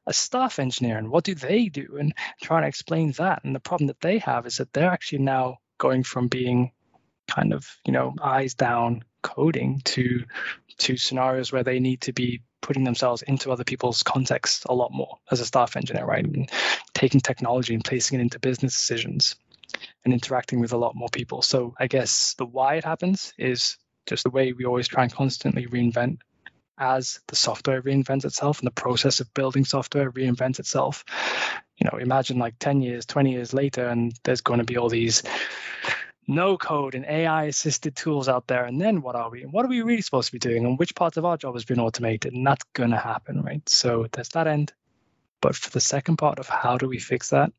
a 0.06 0.12
staff 0.12 0.58
engineer 0.58 0.98
and 0.98 1.10
what 1.10 1.24
do 1.24 1.34
they 1.34 1.68
do 1.68 1.96
and 1.98 2.14
trying 2.42 2.62
to 2.62 2.68
explain 2.68 3.12
that. 3.12 3.44
And 3.44 3.54
the 3.54 3.60
problem 3.60 3.88
that 3.88 4.00
they 4.00 4.18
have 4.18 4.46
is 4.46 4.58
that 4.58 4.72
they're 4.72 4.90
actually 4.90 5.20
now 5.20 5.58
going 5.78 6.02
from 6.02 6.28
being 6.28 6.72
kind 7.28 7.52
of, 7.52 7.66
you 7.86 7.92
know, 7.92 8.14
eyes 8.22 8.54
down 8.54 9.02
coding 9.22 9.80
to 9.84 10.24
to 10.76 10.96
scenarios 10.96 11.52
where 11.52 11.62
they 11.62 11.78
need 11.78 12.02
to 12.02 12.12
be 12.12 12.42
putting 12.60 12.84
themselves 12.84 13.22
into 13.22 13.52
other 13.52 13.64
people's 13.64 14.02
context 14.02 14.64
a 14.68 14.74
lot 14.74 14.90
more 14.92 15.18
as 15.30 15.40
a 15.40 15.46
staff 15.46 15.76
engineer, 15.76 16.04
right? 16.04 16.24
And 16.24 16.50
taking 16.94 17.20
technology 17.20 17.74
and 17.74 17.84
placing 17.84 18.18
it 18.18 18.22
into 18.22 18.38
business 18.38 18.74
decisions 18.74 19.36
and 20.04 20.12
interacting 20.12 20.60
with 20.60 20.72
a 20.72 20.76
lot 20.76 20.94
more 20.94 21.08
people. 21.12 21.42
So 21.42 21.74
I 21.78 21.86
guess 21.86 22.34
the 22.34 22.46
why 22.46 22.76
it 22.76 22.84
happens 22.84 23.32
is 23.38 23.76
just 24.06 24.24
the 24.24 24.30
way 24.30 24.52
we 24.52 24.64
always 24.64 24.88
try 24.88 25.04
and 25.04 25.12
constantly 25.12 25.66
reinvent 25.66 26.18
as 26.78 27.20
the 27.28 27.36
software 27.36 27.82
reinvents 27.82 28.24
itself 28.24 28.58
and 28.58 28.66
the 28.66 28.72
process 28.72 29.20
of 29.20 29.32
building 29.34 29.64
software 29.64 30.10
reinvents 30.10 30.58
itself. 30.58 31.04
You 31.76 31.88
know, 31.90 31.98
imagine 31.98 32.38
like 32.38 32.58
10 32.58 32.82
years, 32.82 33.06
20 33.06 33.32
years 33.32 33.54
later, 33.54 33.86
and 33.86 34.12
there's 34.24 34.40
going 34.40 34.58
to 34.58 34.64
be 34.64 34.76
all 34.76 34.88
these 34.88 35.22
no 36.26 36.56
code 36.56 36.94
and 36.94 37.04
AI 37.04 37.44
assisted 37.44 37.94
tools 37.94 38.28
out 38.28 38.46
there. 38.46 38.64
And 38.64 38.80
then 38.80 39.02
what 39.02 39.16
are 39.16 39.30
we? 39.30 39.42
And 39.42 39.52
what 39.52 39.64
are 39.64 39.68
we 39.68 39.82
really 39.82 40.02
supposed 40.02 40.28
to 40.28 40.32
be 40.32 40.38
doing? 40.38 40.64
And 40.64 40.78
which 40.78 40.94
parts 40.94 41.16
of 41.16 41.24
our 41.24 41.36
job 41.36 41.54
has 41.54 41.64
been 41.64 41.80
automated? 41.80 42.32
And 42.32 42.46
that's 42.46 42.64
going 42.72 42.90
to 42.90 42.96
happen, 42.96 43.42
right? 43.42 43.66
So 43.68 44.06
there's 44.10 44.30
that 44.30 44.46
end. 44.46 44.72
But 45.40 45.54
for 45.54 45.70
the 45.70 45.80
second 45.80 46.16
part 46.16 46.38
of 46.38 46.48
how 46.48 46.78
do 46.78 46.88
we 46.88 46.98
fix 46.98 47.30
that? 47.30 47.52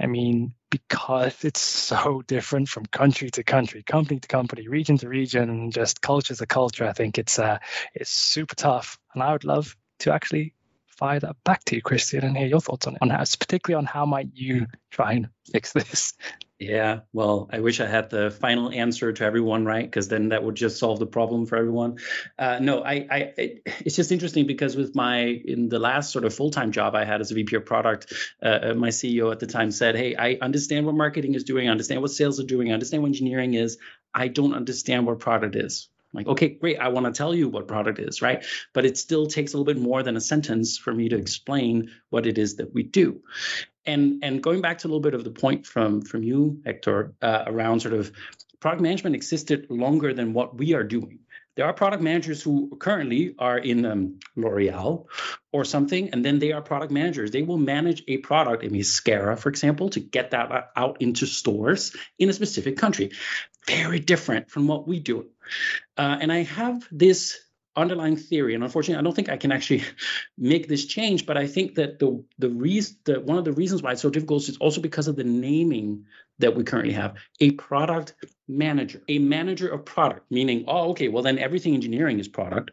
I 0.00 0.06
mean, 0.06 0.54
because 0.70 1.44
it's 1.44 1.60
so 1.60 2.22
different 2.26 2.68
from 2.68 2.86
country 2.86 3.30
to 3.30 3.42
country, 3.42 3.82
company 3.82 4.20
to 4.20 4.28
company, 4.28 4.68
region 4.68 4.98
to 4.98 5.08
region, 5.08 5.48
and 5.48 5.72
just 5.72 6.00
culture 6.00 6.34
to 6.34 6.46
culture, 6.46 6.86
I 6.86 6.92
think 6.92 7.18
it's 7.18 7.38
uh, 7.38 7.58
it's 7.94 8.10
super 8.10 8.54
tough. 8.54 8.98
And 9.14 9.22
I 9.22 9.32
would 9.32 9.44
love 9.44 9.76
to 10.00 10.12
actually 10.12 10.54
fire 10.86 11.20
that 11.20 11.36
back 11.44 11.64
to 11.64 11.76
you, 11.76 11.82
Christian, 11.82 12.24
and 12.24 12.36
hear 12.36 12.46
your 12.46 12.60
thoughts 12.60 12.86
on 12.86 12.94
it, 12.94 12.98
on 13.02 13.10
how, 13.10 13.24
particularly 13.38 13.78
on 13.78 13.86
how 13.86 14.04
might 14.04 14.28
you 14.34 14.66
try 14.90 15.12
and 15.12 15.28
fix 15.50 15.72
this. 15.72 16.14
Yeah, 16.58 17.00
well, 17.12 17.48
I 17.52 17.60
wish 17.60 17.80
I 17.80 17.86
had 17.86 18.10
the 18.10 18.32
final 18.32 18.72
answer 18.72 19.12
to 19.12 19.24
everyone, 19.24 19.64
right? 19.64 19.84
Because 19.84 20.08
then 20.08 20.30
that 20.30 20.42
would 20.42 20.56
just 20.56 20.78
solve 20.78 20.98
the 20.98 21.06
problem 21.06 21.46
for 21.46 21.56
everyone. 21.56 21.98
Uh, 22.36 22.58
no, 22.60 22.82
I, 22.82 23.06
I, 23.08 23.18
it, 23.36 23.62
it's 23.84 23.94
just 23.94 24.10
interesting 24.10 24.44
because 24.44 24.74
with 24.74 24.96
my 24.96 25.20
in 25.20 25.68
the 25.68 25.78
last 25.78 26.10
sort 26.10 26.24
of 26.24 26.34
full 26.34 26.50
time 26.50 26.72
job 26.72 26.96
I 26.96 27.04
had 27.04 27.20
as 27.20 27.30
a 27.30 27.34
VP 27.34 27.54
of 27.54 27.64
product, 27.64 28.12
uh, 28.42 28.58
uh 28.70 28.74
my 28.74 28.88
CEO 28.88 29.30
at 29.30 29.38
the 29.38 29.46
time 29.46 29.70
said, 29.70 29.94
"Hey, 29.94 30.16
I 30.16 30.36
understand 30.42 30.84
what 30.84 30.96
marketing 30.96 31.34
is 31.34 31.44
doing, 31.44 31.68
I 31.68 31.70
understand 31.70 32.00
what 32.00 32.10
sales 32.10 32.40
are 32.40 32.46
doing, 32.46 32.70
I 32.70 32.74
understand 32.74 33.04
what 33.04 33.08
engineering 33.08 33.54
is. 33.54 33.78
I 34.12 34.26
don't 34.26 34.54
understand 34.54 35.06
what 35.06 35.20
product 35.20 35.54
is." 35.54 35.88
like 36.14 36.26
okay 36.26 36.48
great 36.48 36.78
i 36.78 36.88
want 36.88 37.04
to 37.06 37.12
tell 37.12 37.34
you 37.34 37.48
what 37.48 37.68
product 37.68 37.98
is 37.98 38.22
right 38.22 38.44
but 38.72 38.86
it 38.86 38.96
still 38.96 39.26
takes 39.26 39.52
a 39.52 39.58
little 39.58 39.72
bit 39.72 39.80
more 39.80 40.02
than 40.02 40.16
a 40.16 40.20
sentence 40.20 40.78
for 40.78 40.92
me 40.92 41.08
to 41.08 41.16
explain 41.16 41.90
what 42.10 42.26
it 42.26 42.38
is 42.38 42.56
that 42.56 42.72
we 42.72 42.82
do 42.82 43.20
and 43.88 44.22
and 44.22 44.42
going 44.42 44.60
back 44.60 44.78
to 44.78 44.86
a 44.86 44.88
little 44.88 45.00
bit 45.00 45.14
of 45.14 45.24
the 45.24 45.30
point 45.30 45.66
from 45.66 46.02
from 46.02 46.22
you 46.22 46.60
hector 46.64 47.14
uh, 47.22 47.44
around 47.46 47.80
sort 47.80 47.94
of 47.94 48.12
product 48.60 48.82
management 48.82 49.16
existed 49.16 49.66
longer 49.70 50.12
than 50.14 50.32
what 50.32 50.56
we 50.56 50.74
are 50.74 50.84
doing 50.84 51.20
there 51.58 51.66
are 51.66 51.72
product 51.72 52.04
managers 52.04 52.40
who 52.40 52.76
currently 52.78 53.34
are 53.36 53.58
in 53.58 53.84
um, 53.84 54.20
L'Oreal 54.36 55.06
or 55.50 55.64
something, 55.64 56.10
and 56.10 56.24
then 56.24 56.38
they 56.38 56.52
are 56.52 56.62
product 56.62 56.92
managers. 56.92 57.32
They 57.32 57.42
will 57.42 57.58
manage 57.58 58.04
a 58.06 58.18
product, 58.18 58.62
a 58.62 58.70
mascara, 58.70 59.36
for 59.36 59.48
example, 59.48 59.88
to 59.88 59.98
get 59.98 60.30
that 60.30 60.70
out 60.76 61.02
into 61.02 61.26
stores 61.26 61.96
in 62.16 62.28
a 62.28 62.32
specific 62.32 62.76
country. 62.76 63.10
Very 63.66 63.98
different 63.98 64.52
from 64.52 64.68
what 64.68 64.86
we 64.86 65.00
do. 65.00 65.26
Uh, 65.96 66.18
and 66.20 66.30
I 66.32 66.44
have 66.44 66.86
this 66.92 67.40
underlying 67.78 68.16
theory, 68.16 68.54
and 68.54 68.64
unfortunately, 68.64 69.00
I 69.00 69.02
don't 69.02 69.14
think 69.14 69.28
I 69.28 69.36
can 69.36 69.52
actually 69.52 69.84
make 70.38 70.68
this 70.68 70.84
change. 70.84 71.26
But 71.26 71.36
I 71.36 71.46
think 71.46 71.76
that 71.76 71.98
the 71.98 72.24
the 72.38 72.50
reason 72.50 72.96
one 73.24 73.38
of 73.38 73.44
the 73.44 73.52
reasons 73.52 73.82
why 73.82 73.92
it's 73.92 74.02
so 74.02 74.10
difficult 74.10 74.48
is 74.48 74.58
also 74.58 74.80
because 74.80 75.08
of 75.08 75.16
the 75.16 75.24
naming 75.24 76.04
that 76.38 76.54
we 76.54 76.64
currently 76.64 76.92
have. 76.94 77.16
A 77.40 77.52
product 77.52 78.14
manager, 78.46 79.02
a 79.08 79.18
manager 79.18 79.68
of 79.68 79.84
product, 79.84 80.30
meaning, 80.30 80.64
oh, 80.68 80.90
okay, 80.90 81.08
well 81.08 81.22
then 81.22 81.38
everything 81.38 81.74
engineering 81.74 82.18
is 82.18 82.28
product. 82.28 82.70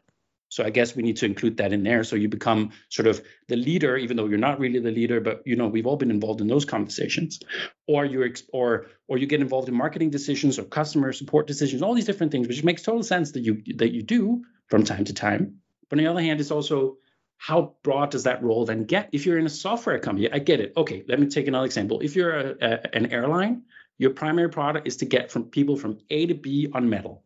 So 0.50 0.64
I 0.64 0.70
guess 0.70 0.96
we 0.96 1.04
need 1.04 1.18
to 1.18 1.26
include 1.26 1.58
that 1.58 1.74
in 1.74 1.84
there. 1.84 2.04
So 2.04 2.16
you 2.16 2.30
become 2.30 2.72
sort 2.90 3.08
of 3.08 3.22
the 3.50 3.58
leader, 3.58 3.98
even 3.98 4.16
though 4.16 4.28
you're 4.28 4.38
not 4.38 4.60
really 4.60 4.80
the 4.80 4.92
leader, 4.92 5.20
but 5.20 5.42
you 5.46 5.56
know 5.56 5.68
we've 5.68 5.88
all 5.88 5.98
been 5.98 6.12
involved 6.12 6.40
in 6.40 6.48
those 6.48 6.66
conversations, 6.66 7.40
or 7.88 8.06
you 8.06 8.32
or 8.54 8.86
or 9.08 9.18
you 9.18 9.28
get 9.28 9.42
involved 9.42 9.68
in 9.68 9.76
marketing 9.76 10.12
decisions 10.12 10.58
or 10.58 10.64
customer 10.64 11.12
support 11.12 11.48
decisions, 11.48 11.82
all 11.82 11.94
these 11.94 12.06
different 12.06 12.32
things, 12.32 12.48
which 12.48 12.64
makes 12.64 12.84
total 12.84 13.04
sense 13.04 13.32
that 13.34 13.42
you 13.42 13.64
that 13.76 13.92
you 13.92 14.04
do 14.04 14.46
from 14.70 14.84
time 14.84 15.06
to 15.06 15.14
time. 15.14 15.60
But 15.90 16.00
on 16.00 16.04
the 16.04 16.10
other 16.10 16.22
hand, 16.22 16.40
it's 16.40 16.52
also 16.52 16.98
how 17.38 17.76
broad 17.84 18.12
does 18.12 18.24
that 18.24 18.44
role 18.44 18.66
then 18.66 18.86
get? 18.86 19.10
If 19.12 19.26
you're 19.26 19.38
in 19.38 19.46
a 19.46 19.50
software 19.50 20.00
company, 20.00 20.32
I 20.32 20.40
get 20.40 20.60
it. 20.60 20.74
Okay, 20.78 21.04
let 21.08 21.20
me 21.20 21.28
take 21.28 21.48
another 21.48 21.66
example. 21.66 22.00
If 22.00 22.16
you're 22.16 22.38
a, 22.38 22.56
a, 22.62 22.96
an 22.96 23.12
airline, 23.12 23.64
your 23.98 24.12
primary 24.12 24.50
product 24.50 24.88
is 24.88 24.98
to 24.98 25.06
get 25.06 25.32
from 25.32 25.46
people 25.46 25.78
from 25.78 26.00
A 26.10 26.26
to 26.28 26.34
B 26.34 26.70
on 26.74 26.90
metal. 26.90 27.24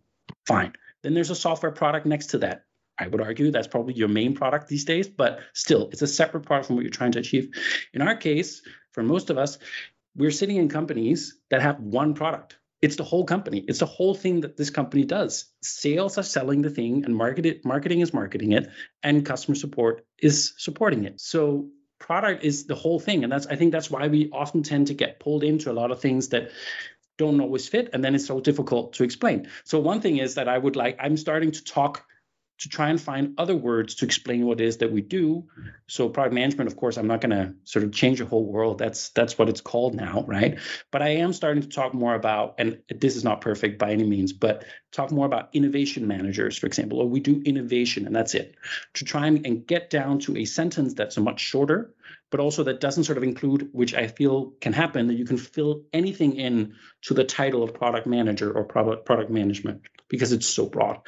Fine. 0.48 0.74
Then 1.03 1.13
there's 1.13 1.29
a 1.29 1.36
software 1.36 1.72
product 1.72 2.05
next 2.05 2.27
to 2.27 2.39
that. 2.39 2.65
I 2.98 3.08
would 3.08 3.22
argue 3.22 3.50
that's 3.50 3.67
probably 3.67 3.93
your 3.93 4.10
main 4.10 4.36
product 4.36 4.67
these 4.67 4.84
days, 4.84 5.08
but 5.08 5.39
still, 5.53 5.89
it's 5.91 6.01
a 6.01 6.08
separate 6.08 6.46
product 6.46 6.67
from 6.67 6.75
what 6.75 6.81
you're 6.84 6.91
trying 6.91 7.13
to 7.13 7.19
achieve. 7.19 7.51
In 7.93 8.01
our 8.01 8.15
case, 8.15 8.62
for 8.91 9.03
most 9.03 9.29
of 9.29 9.38
us, 9.38 9.58
we're 10.15 10.31
sitting 10.31 10.58
in 10.58 10.67
companies 10.67 11.38
that 11.50 11.62
have 11.62 11.79
one 11.79 12.13
product. 12.13 12.59
It's 12.82 12.96
the 12.96 13.04
whole 13.04 13.26
company. 13.26 13.64
It's 13.68 13.80
the 13.80 13.86
whole 13.86 14.16
thing 14.16 14.42
that 14.42 14.56
this 14.56 14.70
company 14.70 15.04
does. 15.04 15.52
Sales 15.62 16.18
are 16.18 16.24
selling 16.24 16.62
the 16.62 16.70
thing, 16.70 17.04
and 17.06 17.16
market 17.16 17.46
it, 17.46 17.66
marketing 17.66 18.00
is 18.00 18.14
marketing 18.14 18.54
it, 18.54 18.70
and 19.04 19.26
customer 19.26 19.56
support 19.56 20.06
is 20.18 20.54
supporting 20.58 21.04
it. 21.04 21.20
So 21.20 21.70
product 22.00 22.44
is 22.44 22.66
the 22.66 22.76
whole 22.76 23.00
thing, 23.00 23.24
and 23.24 23.32
that's 23.32 23.48
I 23.48 23.56
think 23.56 23.72
that's 23.72 23.92
why 23.92 24.08
we 24.08 24.30
often 24.32 24.64
tend 24.64 24.88
to 24.88 24.94
get 24.94 25.20
pulled 25.20 25.44
into 25.44 25.72
a 25.72 25.74
lot 25.74 25.92
of 25.92 26.00
things 26.00 26.30
that 26.30 26.52
don't 27.18 27.42
always 27.42 27.68
fit, 27.68 27.90
and 27.94 28.04
then 28.04 28.16
it's 28.16 28.26
so 28.26 28.40
difficult 28.40 28.94
to 28.94 29.04
explain. 29.04 29.50
So 29.66 29.80
one 29.80 30.00
thing 30.00 30.18
is 30.18 30.36
that 30.36 30.48
I 30.48 30.58
would 30.58 30.78
like 30.78 30.98
I'm 31.00 31.18
starting 31.18 31.52
to 31.52 31.64
talk 31.64 32.06
to 32.60 32.68
try 32.68 32.89
and 32.89 33.00
find 33.00 33.34
other 33.38 33.56
words 33.56 33.96
to 33.96 34.06
explain 34.06 34.46
what 34.46 34.60
it 34.60 34.66
is 34.66 34.78
that 34.78 34.92
we 34.92 35.01
do. 35.01 35.46
So 35.88 36.10
product 36.10 36.36
management, 36.36 36.70
of 36.70 36.75
course, 36.75 36.98
I'm 36.98 37.08
not 37.08 37.22
going 37.22 37.32
to 37.32 37.56
sort 37.63 37.86
of 37.86 37.94
change 37.94 38.20
the 38.20 38.25
whole 38.25 38.46
world. 38.46 38.78
That's 38.78 39.10
that's 39.10 39.38
what 39.38 39.48
it's 39.48 39.62
called 39.62 39.96
now, 39.96 40.25
right? 40.28 40.60
But 40.92 41.01
I 41.01 41.10
am 41.10 41.32
starting 41.32 41.63
to 41.63 41.70
talk 41.70 41.94
more 41.94 42.16
about, 42.16 42.56
and 42.58 42.80
this 42.89 43.16
is 43.16 43.24
not 43.24 43.39
perfect 43.39 43.80
by 43.80 43.92
any 43.92 44.04
means, 44.04 44.34
but 44.34 44.66
talk 44.92 45.12
more 45.12 45.25
about 45.25 45.50
innovation 45.54 46.06
managers, 46.06 46.58
for 46.58 46.68
example, 46.68 47.00
or 47.00 47.08
we 47.08 47.22
do 47.22 47.42
innovation 47.46 48.06
and 48.06 48.16
that's 48.16 48.36
it. 48.36 48.56
To 48.96 49.06
try 49.06 49.28
and, 49.28 49.46
and 49.46 49.66
get 49.66 49.89
down 49.89 50.20
to 50.20 50.38
a 50.38 50.46
sentence 50.46 50.94
that's 50.94 51.16
a 51.16 51.22
much 51.22 51.39
shorter, 51.39 51.94
but 52.30 52.42
also 52.42 52.63
that 52.63 52.82
doesn't 52.82 53.06
sort 53.06 53.18
of 53.18 53.24
include, 53.24 53.70
which 53.72 53.94
I 53.94 54.08
feel 54.08 54.51
can 54.60 54.74
happen, 54.74 55.08
that 55.08 55.16
you 55.16 55.25
can 55.25 55.38
fill 55.38 55.84
anything 55.94 56.36
in 56.36 56.75
to 57.04 57.13
the 57.13 57.24
title 57.24 57.63
of 57.63 57.74
product 57.74 58.06
manager 58.06 58.51
or 58.51 58.66
product 58.66 59.06
product 59.06 59.32
management 59.32 59.82
because 60.10 60.32
it's 60.32 60.48
so 60.48 60.66
broad. 60.66 61.00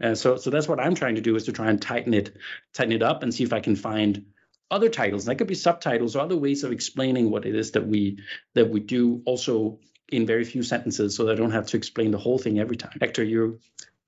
And 0.00 0.16
so 0.16 0.36
so 0.36 0.50
that's 0.50 0.68
what 0.68 0.80
I'm 0.80 0.94
trying 0.94 1.16
to 1.16 1.20
do 1.20 1.36
is 1.36 1.44
to 1.44 1.52
try 1.52 1.68
and 1.68 1.80
tighten 1.80 2.14
it 2.14 2.36
tighten 2.72 2.92
it 2.92 3.02
up 3.02 3.22
and 3.22 3.34
see 3.34 3.44
if 3.44 3.52
I 3.52 3.60
can 3.60 3.76
find 3.76 4.26
other 4.70 4.88
titles. 4.88 5.26
That 5.26 5.36
could 5.36 5.46
be 5.46 5.54
subtitles 5.54 6.16
or 6.16 6.20
other 6.20 6.36
ways 6.36 6.64
of 6.64 6.72
explaining 6.72 7.30
what 7.30 7.44
it 7.44 7.54
is 7.54 7.72
that 7.72 7.86
we 7.86 8.18
that 8.54 8.70
we 8.70 8.80
do 8.80 9.22
also 9.26 9.80
in 10.08 10.26
very 10.26 10.44
few 10.44 10.62
sentences 10.62 11.16
so 11.16 11.30
I 11.30 11.34
don't 11.34 11.50
have 11.50 11.66
to 11.68 11.76
explain 11.76 12.10
the 12.10 12.18
whole 12.18 12.38
thing 12.38 12.58
every 12.58 12.76
time. 12.76 12.96
Hector, 13.00 13.24
you 13.24 13.58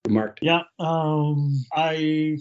remarked. 0.06 0.40
Yeah, 0.42 0.62
um, 0.78 1.64
I 1.72 2.38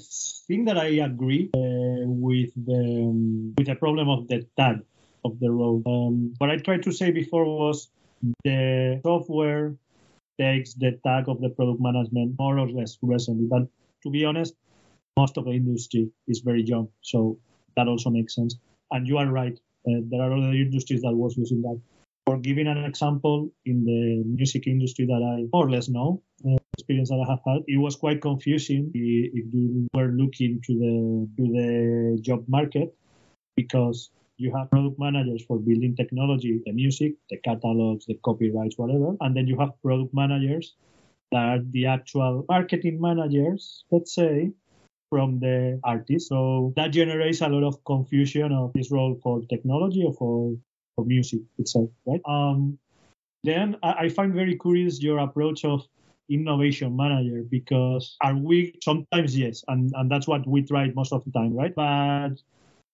think 0.47 0.67
that 0.67 0.77
I 0.77 0.87
agree 1.03 1.49
uh, 1.53 2.05
with 2.05 2.53
the 2.55 3.53
with 3.57 3.67
the 3.67 3.75
problem 3.75 4.09
of 4.09 4.27
the 4.27 4.45
tag 4.57 4.81
of 5.23 5.39
the 5.39 5.51
role. 5.51 5.81
Um, 5.85 6.33
what 6.37 6.49
I 6.49 6.57
tried 6.57 6.83
to 6.83 6.91
say 6.91 7.11
before 7.11 7.45
was 7.45 7.89
the 8.43 8.99
software 9.03 9.75
takes 10.39 10.73
the 10.73 10.99
tag 11.05 11.27
of 11.27 11.41
the 11.41 11.49
product 11.49 11.79
management 11.81 12.35
more 12.37 12.59
or 12.59 12.69
less 12.69 12.97
recently. 13.01 13.47
But 13.49 13.67
to 14.03 14.09
be 14.09 14.25
honest, 14.25 14.55
most 15.17 15.37
of 15.37 15.45
the 15.45 15.51
industry 15.51 16.09
is 16.27 16.39
very 16.39 16.63
young, 16.63 16.89
so 17.01 17.39
that 17.75 17.87
also 17.87 18.09
makes 18.09 18.35
sense. 18.35 18.55
And 18.91 19.07
you 19.07 19.17
are 19.17 19.27
right. 19.27 19.57
Uh, 19.87 20.01
there 20.09 20.21
are 20.21 20.33
other 20.33 20.51
industries 20.51 21.01
that 21.01 21.13
was 21.13 21.37
using 21.37 21.61
that. 21.61 21.79
For 22.25 22.37
giving 22.37 22.67
an 22.67 22.83
example, 22.83 23.51
in 23.65 23.85
the 23.85 24.23
music 24.25 24.65
industry 24.67 25.05
that 25.05 25.21
I 25.21 25.47
more 25.53 25.67
or 25.67 25.71
less 25.71 25.89
know, 25.89 26.21
uh, 26.45 26.57
experience 26.77 27.09
that 27.09 27.23
I 27.25 27.29
have 27.31 27.39
had, 27.45 27.63
it 27.67 27.77
was 27.77 27.95
quite 27.95 28.21
confusing 28.21 28.91
if 28.93 29.45
you 29.53 29.87
were 29.93 30.11
looking 30.11 30.59
to 30.65 30.73
the 30.73 30.95
to 31.37 31.51
the 31.51 32.19
job 32.21 32.43
market 32.47 32.95
because 33.55 34.09
you 34.37 34.53
have 34.55 34.69
product 34.69 34.99
managers 34.99 35.43
for 35.45 35.59
building 35.59 35.95
technology, 35.95 36.61
the 36.65 36.71
music, 36.71 37.13
the 37.29 37.37
catalogs, 37.37 38.05
the 38.05 38.19
copyrights, 38.23 38.77
whatever, 38.77 39.15
and 39.21 39.35
then 39.35 39.47
you 39.47 39.57
have 39.59 39.71
product 39.81 40.13
managers 40.13 40.75
that 41.31 41.37
are 41.37 41.59
the 41.71 41.85
actual 41.85 42.45
marketing 42.49 42.99
managers, 42.99 43.83
let's 43.91 44.13
say, 44.13 44.51
from 45.09 45.39
the 45.39 45.79
artist. 45.83 46.29
So 46.29 46.73
that 46.75 46.91
generates 46.91 47.41
a 47.41 47.47
lot 47.47 47.63
of 47.63 47.83
confusion 47.85 48.51
of 48.51 48.73
this 48.73 48.91
role 48.91 49.19
for 49.23 49.41
technology 49.49 50.03
or 50.05 50.13
for, 50.13 50.55
for 50.95 51.05
music 51.05 51.41
itself, 51.57 51.89
right? 52.05 52.21
Um, 52.25 52.77
then 53.43 53.77
I, 53.83 54.05
I 54.05 54.09
find 54.09 54.33
very 54.33 54.57
curious 54.57 55.01
your 55.01 55.19
approach 55.19 55.63
of 55.65 55.87
innovation 56.29 56.95
manager 56.95 57.43
because 57.49 58.17
are 58.21 58.35
we 58.35 58.73
sometimes 58.83 59.37
yes 59.37 59.63
and, 59.67 59.91
and 59.95 60.09
that's 60.09 60.27
what 60.27 60.45
we 60.47 60.63
try 60.63 60.91
most 60.95 61.13
of 61.13 61.23
the 61.23 61.31
time 61.31 61.53
right 61.53 61.75
but 61.75 62.31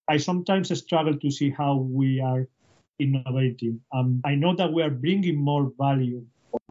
I 0.07 0.17
sometimes 0.17 0.77
struggle 0.77 1.17
to 1.17 1.31
see 1.31 1.49
how 1.49 1.75
we 1.77 2.19
are 2.21 2.47
innovating. 2.99 3.81
Um, 3.93 4.21
I 4.25 4.35
know 4.35 4.55
that 4.55 4.71
we 4.71 4.83
are 4.83 4.89
bringing 4.89 5.37
more 5.37 5.71
value, 5.79 6.25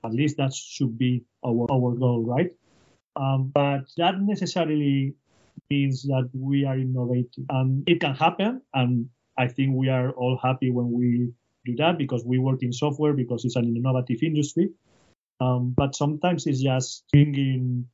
at 0.04 0.12
least 0.12 0.37
that 0.37 0.54
should 0.54 0.99
be 0.99 1.25
our, 1.44 1.66
our 1.70 1.94
goal, 1.94 2.25
right? 2.25 2.50
Um, 3.16 3.50
but 3.54 3.90
that 3.96 4.20
necessarily 4.20 5.14
means 5.68 6.02
that 6.04 6.30
we 6.32 6.64
are 6.64 6.78
innovating. 6.78 7.46
And 7.49 7.82
it 7.87 8.00
can 8.00 8.14
happen. 8.14 8.62
And 8.75 9.08
I 9.38 9.49
think 9.49 9.75
we 9.75 9.88
are 9.88 10.10
all 10.10 10.38
happy 10.42 10.70
when 10.70 10.92
we 10.92 11.32
do 11.64 11.76
that 11.76 11.99
because 11.99 12.25
we 12.25 12.38
work 12.38 12.62
in 12.62 12.72
software 12.72 13.12
because 13.12 13.44
it's 13.44 13.56
an 13.56 13.76
innovative 13.76 14.22
industry. 14.22 14.70
Um, 15.40 15.75
but 15.76 15.94
sometimes 15.94 16.46
it's 16.46 16.62
just 16.62 17.04
bringing 17.12 17.87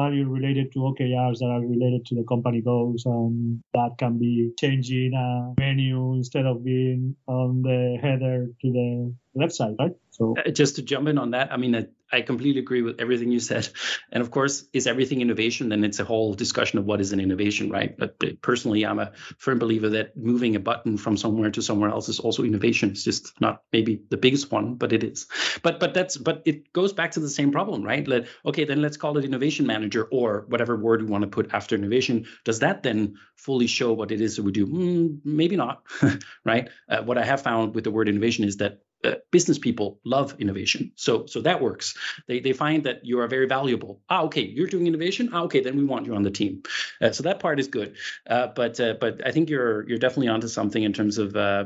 value 0.00 0.26
related 0.28 0.72
to 0.72 0.78
OKRs 0.80 1.38
that 1.40 1.50
are 1.54 1.60
related 1.60 2.06
to 2.06 2.14
the 2.14 2.24
company 2.28 2.60
goals, 2.60 3.02
and 3.06 3.62
that 3.74 3.90
can 3.98 4.18
be 4.18 4.50
changing 4.58 5.12
a 5.14 5.54
menu 5.60 6.14
instead 6.14 6.46
of 6.46 6.64
being 6.64 7.16
on 7.26 7.62
the 7.62 7.98
header 8.02 8.46
to 8.60 8.72
the 8.78 9.14
left 9.34 9.52
side, 9.54 9.76
right? 9.78 9.92
So 10.10 10.34
uh, 10.36 10.50
just 10.50 10.76
to 10.76 10.82
jump 10.82 11.08
in 11.08 11.18
on 11.18 11.30
that, 11.30 11.52
I 11.52 11.56
mean, 11.56 11.74
uh, 11.74 11.82
I 12.12 12.22
completely 12.22 12.60
agree 12.60 12.82
with 12.82 13.00
everything 13.00 13.30
you 13.30 13.40
said. 13.40 13.68
And 14.12 14.20
of 14.22 14.30
course, 14.32 14.64
is 14.72 14.88
everything 14.88 15.20
innovation? 15.20 15.68
Then 15.68 15.84
it's 15.84 16.00
a 16.00 16.04
whole 16.04 16.34
discussion 16.34 16.80
of 16.80 16.84
what 16.84 17.00
is 17.00 17.12
an 17.12 17.20
innovation, 17.20 17.70
right? 17.70 17.96
But 17.96 18.18
personally, 18.42 18.84
I'm 18.84 18.98
a 18.98 19.12
firm 19.38 19.60
believer 19.60 19.90
that 19.90 20.16
moving 20.16 20.56
a 20.56 20.60
button 20.60 20.96
from 20.96 21.16
somewhere 21.16 21.50
to 21.52 21.62
somewhere 21.62 21.90
else 21.90 22.08
is 22.08 22.18
also 22.18 22.42
innovation. 22.42 22.90
It's 22.90 23.04
just 23.04 23.40
not 23.40 23.62
maybe 23.72 24.02
the 24.10 24.16
biggest 24.16 24.50
one, 24.50 24.74
but 24.74 24.92
it 24.92 25.04
is. 25.04 25.28
But 25.62 25.78
but 25.78 25.94
that's 25.94 26.16
but 26.16 26.42
it 26.44 26.72
goes 26.72 26.92
back 26.92 27.12
to 27.12 27.20
the 27.20 27.28
same 27.28 27.52
problem, 27.52 27.84
right? 27.84 28.06
Let 28.06 28.26
okay, 28.44 28.64
then 28.64 28.82
let's 28.82 28.96
call 28.96 29.16
it 29.16 29.24
innovation 29.24 29.66
manager 29.66 30.08
or 30.10 30.46
whatever 30.48 30.76
word 30.76 31.02
we 31.02 31.08
want 31.08 31.22
to 31.22 31.28
put 31.28 31.54
after 31.54 31.76
innovation. 31.76 32.26
Does 32.44 32.58
that 32.58 32.82
then 32.82 33.14
fully 33.36 33.68
show 33.68 33.92
what 33.92 34.10
it 34.10 34.20
is 34.20 34.36
that 34.36 34.42
we 34.42 34.52
do? 34.52 34.66
Mm, 34.66 35.20
maybe 35.24 35.56
not, 35.56 35.84
right? 36.44 36.68
Uh, 36.88 37.02
what 37.02 37.16
I 37.16 37.24
have 37.24 37.42
found 37.42 37.76
with 37.76 37.84
the 37.84 37.92
word 37.92 38.08
innovation 38.08 38.44
is 38.44 38.56
that 38.56 38.80
uh, 39.04 39.14
business 39.30 39.58
people 39.58 39.98
love 40.04 40.34
innovation. 40.38 40.92
So 40.96 41.26
so 41.26 41.40
that 41.42 41.60
works. 41.60 41.96
They 42.26 42.40
they 42.40 42.52
find 42.52 42.84
that 42.84 43.04
you 43.04 43.20
are 43.20 43.28
very 43.28 43.46
valuable. 43.46 44.00
Ah, 44.08 44.22
okay, 44.24 44.42
you're 44.42 44.66
doing 44.66 44.86
innovation. 44.86 45.30
Ah, 45.32 45.42
okay, 45.44 45.60
then 45.60 45.76
we 45.76 45.84
want 45.84 46.06
you 46.06 46.14
on 46.14 46.22
the 46.22 46.30
team. 46.30 46.62
Uh, 47.00 47.10
so 47.10 47.22
that 47.22 47.40
part 47.40 47.58
is 47.60 47.68
good. 47.68 47.96
Uh, 48.26 48.48
but 48.48 48.78
uh, 48.78 48.94
but 49.00 49.26
I 49.26 49.32
think 49.32 49.48
you're 49.48 49.88
you're 49.88 49.98
definitely 49.98 50.28
onto 50.28 50.48
something 50.48 50.82
in 50.82 50.92
terms 50.92 51.18
of 51.18 51.34
uh, 51.36 51.64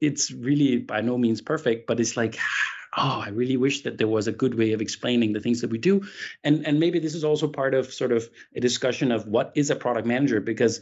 it's 0.00 0.30
really 0.30 0.78
by 0.78 1.00
no 1.00 1.18
means 1.18 1.40
perfect, 1.40 1.86
but 1.86 2.00
it's 2.00 2.16
like. 2.16 2.38
Oh, 2.98 3.20
I 3.22 3.28
really 3.28 3.58
wish 3.58 3.82
that 3.82 3.98
there 3.98 4.08
was 4.08 4.26
a 4.26 4.32
good 4.32 4.54
way 4.54 4.72
of 4.72 4.80
explaining 4.80 5.34
the 5.34 5.40
things 5.40 5.60
that 5.60 5.68
we 5.68 5.76
do, 5.76 6.06
and 6.42 6.66
and 6.66 6.80
maybe 6.80 6.98
this 6.98 7.14
is 7.14 7.24
also 7.24 7.46
part 7.46 7.74
of 7.74 7.92
sort 7.92 8.10
of 8.10 8.26
a 8.54 8.60
discussion 8.60 9.12
of 9.12 9.26
what 9.26 9.52
is 9.54 9.68
a 9.68 9.76
product 9.76 10.06
manager 10.06 10.40
because 10.40 10.80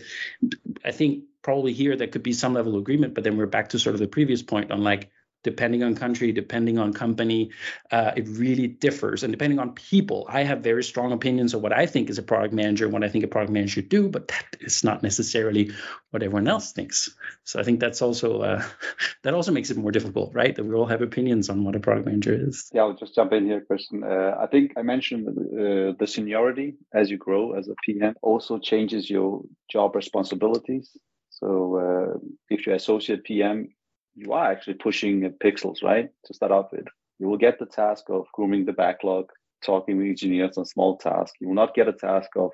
I 0.85 0.93
think 0.93 1.25
probably 1.43 1.73
here 1.73 1.97
there 1.97 2.07
could 2.07 2.23
be 2.23 2.33
some 2.33 2.55
level 2.55 2.75
of 2.75 2.83
agreement, 2.83 3.15
but 3.15 3.25
then 3.25 3.37
we're 3.37 3.47
back 3.47 3.71
to 3.71 3.81
sort 3.81 3.95
of 3.95 4.01
the 4.01 4.07
previous 4.07 4.43
point 4.43 4.71
on 4.71 4.85
like 4.85 5.11
depending 5.45 5.83
on 5.85 5.95
country, 5.95 6.33
depending 6.33 6.79
on 6.79 6.93
company, 6.93 7.51
uh, 7.93 8.13
it 8.17 8.27
really 8.29 8.67
differs. 8.67 9.23
And 9.23 9.33
depending 9.33 9.61
on 9.61 9.73
people, 9.73 10.27
I 10.29 10.43
have 10.43 10.61
very 10.61 10.83
strong 10.83 11.13
opinions 11.13 11.55
of 11.55 11.63
what 11.63 11.73
I 11.73 11.87
think 11.87 12.11
is 12.11 12.19
a 12.19 12.23
product 12.23 12.53
manager, 12.53 12.89
what 12.89 13.05
I 13.05 13.09
think 13.09 13.25
a 13.25 13.29
product 13.29 13.53
manager 13.53 13.75
should 13.75 13.89
do, 13.89 14.09
but 14.09 14.29
that 14.29 14.57
is 14.61 14.83
not 14.83 15.03
necessarily 15.03 15.73
what 16.11 16.23
everyone 16.23 16.49
else 16.49 16.73
thinks. 16.73 17.15
So 17.45 17.61
I 17.61 17.63
think 17.63 17.79
that's 17.79 18.03
also 18.03 18.41
uh, 18.41 18.65
that 19.23 19.35
also 19.35 19.53
makes 19.53 19.71
it 19.71 19.77
more 19.77 19.93
difficult, 19.93 20.35
right? 20.35 20.57
That 20.57 20.65
we 20.65 20.75
all 20.75 20.87
have 20.87 21.03
opinions 21.03 21.51
on 21.51 21.63
what 21.65 21.77
a 21.77 21.81
product 21.81 22.07
manager 22.07 22.35
is. 22.35 22.71
Yeah, 22.73 22.83
I'll 22.83 22.95
just 22.95 23.15
jump 23.15 23.33
in 23.33 23.45
here, 23.47 23.61
Christian. 23.61 24.03
Uh, 24.03 24.37
I 24.41 24.47
think 24.47 24.73
I 24.77 24.83
mentioned 24.83 25.29
uh, 25.29 25.93
the 25.99 26.07
seniority 26.07 26.77
as 26.93 27.11
you 27.11 27.19
grow 27.19 27.53
as 27.53 27.69
a 27.69 27.75
PM 27.85 28.15
also 28.23 28.59
changes 28.59 29.11
your 29.11 29.43
job 29.71 29.95
responsibilities. 29.95 30.91
So 31.31 31.77
uh, 31.77 32.19
if 32.49 32.65
you're 32.65 32.77
associate 32.77 33.25
PM, 33.25 33.69
you 34.15 34.33
are 34.33 34.51
actually 34.51 34.75
pushing 34.75 35.33
pixels, 35.43 35.83
right? 35.83 36.09
To 36.27 36.35
start 36.35 36.53
off 36.53 36.73
with, 36.73 36.87
you 37.19 37.29
will 37.29 37.39
get 37.39 37.59
the 37.59 37.67
task 37.67 38.05
of 38.09 38.27
grooming 38.33 38.65
the 38.65 38.73
backlog, 38.73 39.31
talking 39.65 39.97
with 39.97 40.07
engineers 40.07 40.59
on 40.59 40.65
small 40.65 40.97
tasks. 40.99 41.37
You 41.41 41.49
will 41.49 41.55
not 41.55 41.75
get 41.75 41.89
a 41.89 41.93
task 41.93 42.31
of, 42.37 42.51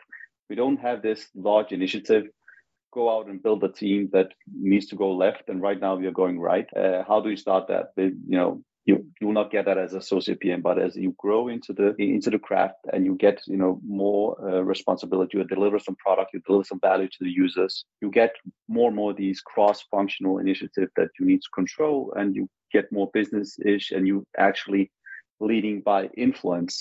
we 0.49 0.57
don't 0.57 0.79
have 0.79 1.03
this 1.03 1.27
large 1.35 1.73
initiative. 1.73 2.25
Go 2.93 3.17
out 3.17 3.29
and 3.29 3.43
build 3.43 3.63
a 3.63 3.69
team 3.69 4.11
that 4.13 4.31
needs 4.53 4.87
to 4.87 4.97
go 4.97 5.13
left, 5.13 5.49
and 5.49 5.63
right 5.63 5.81
now 5.81 5.95
we 5.95 6.07
are 6.07 6.13
going 6.13 6.41
right. 6.41 6.67
Uh, 6.77 7.05
how 7.07 7.21
do 7.21 7.31
you 7.31 7.37
start 7.37 7.69
that? 7.69 7.93
you 7.97 8.17
know, 8.27 8.65
you 8.91 8.97
you 9.21 9.27
will 9.27 9.41
not 9.41 9.51
get 9.51 9.65
that 9.67 9.79
as 9.79 9.95
associate 9.95 10.41
PM, 10.41 10.63
but 10.63 10.79
as 10.87 10.97
you 10.97 11.15
grow 11.25 11.43
into 11.49 11.73
the 11.73 11.89
into 11.99 12.31
the 12.31 12.39
craft 12.49 12.81
and 12.93 13.05
you 13.09 13.15
get 13.27 13.37
you 13.47 13.57
know 13.63 13.81
more 13.87 14.25
uh, 14.49 14.61
responsibility, 14.75 15.39
you 15.39 15.45
deliver 15.45 15.79
some 15.79 15.97
product, 16.05 16.33
you 16.35 16.41
deliver 16.47 16.65
some 16.65 16.81
value 16.81 17.09
to 17.09 17.21
the 17.27 17.35
users, 17.45 17.85
you 18.03 18.11
get 18.11 18.33
more 18.69 18.89
and 18.89 18.97
more 18.97 19.13
these 19.15 19.41
cross-functional 19.53 20.39
initiatives 20.39 20.93
that 20.97 21.11
you 21.19 21.25
need 21.31 21.43
to 21.43 21.51
control, 21.61 22.13
and 22.19 22.35
you 22.37 22.49
get 22.73 22.93
more 22.93 23.09
business-ish, 23.19 23.87
and 23.95 24.07
you 24.07 24.25
actually 24.49 24.91
leading 25.41 25.81
by 25.93 26.01
influence 26.27 26.75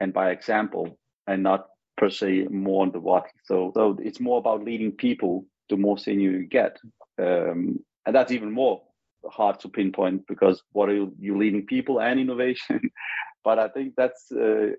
and 0.00 0.12
by 0.12 0.30
example, 0.30 0.86
and 1.26 1.42
not 1.42 1.60
per 1.96 2.10
se 2.10 2.46
more 2.50 2.82
on 2.84 2.92
the 2.92 3.00
what. 3.00 3.26
So 3.44 3.72
so 3.74 3.96
it's 4.08 4.20
more 4.20 4.38
about 4.38 4.64
leading 4.64 4.92
people. 4.92 5.46
The 5.70 5.76
more 5.76 5.98
senior 5.98 6.30
you 6.30 6.46
get, 6.60 6.78
um, 7.18 7.60
and 8.06 8.12
that's 8.14 8.32
even 8.32 8.50
more 8.62 8.76
hard 9.30 9.60
to 9.60 9.68
pinpoint 9.68 10.26
because 10.26 10.62
what 10.72 10.88
are 10.88 10.94
you, 10.94 11.12
you 11.18 11.36
leading 11.36 11.66
people 11.66 12.00
and 12.00 12.20
innovation? 12.20 12.80
But 13.44 13.58
i 13.58 13.68
think 13.68 13.94
that's 13.96 14.30
uh, 14.32 14.72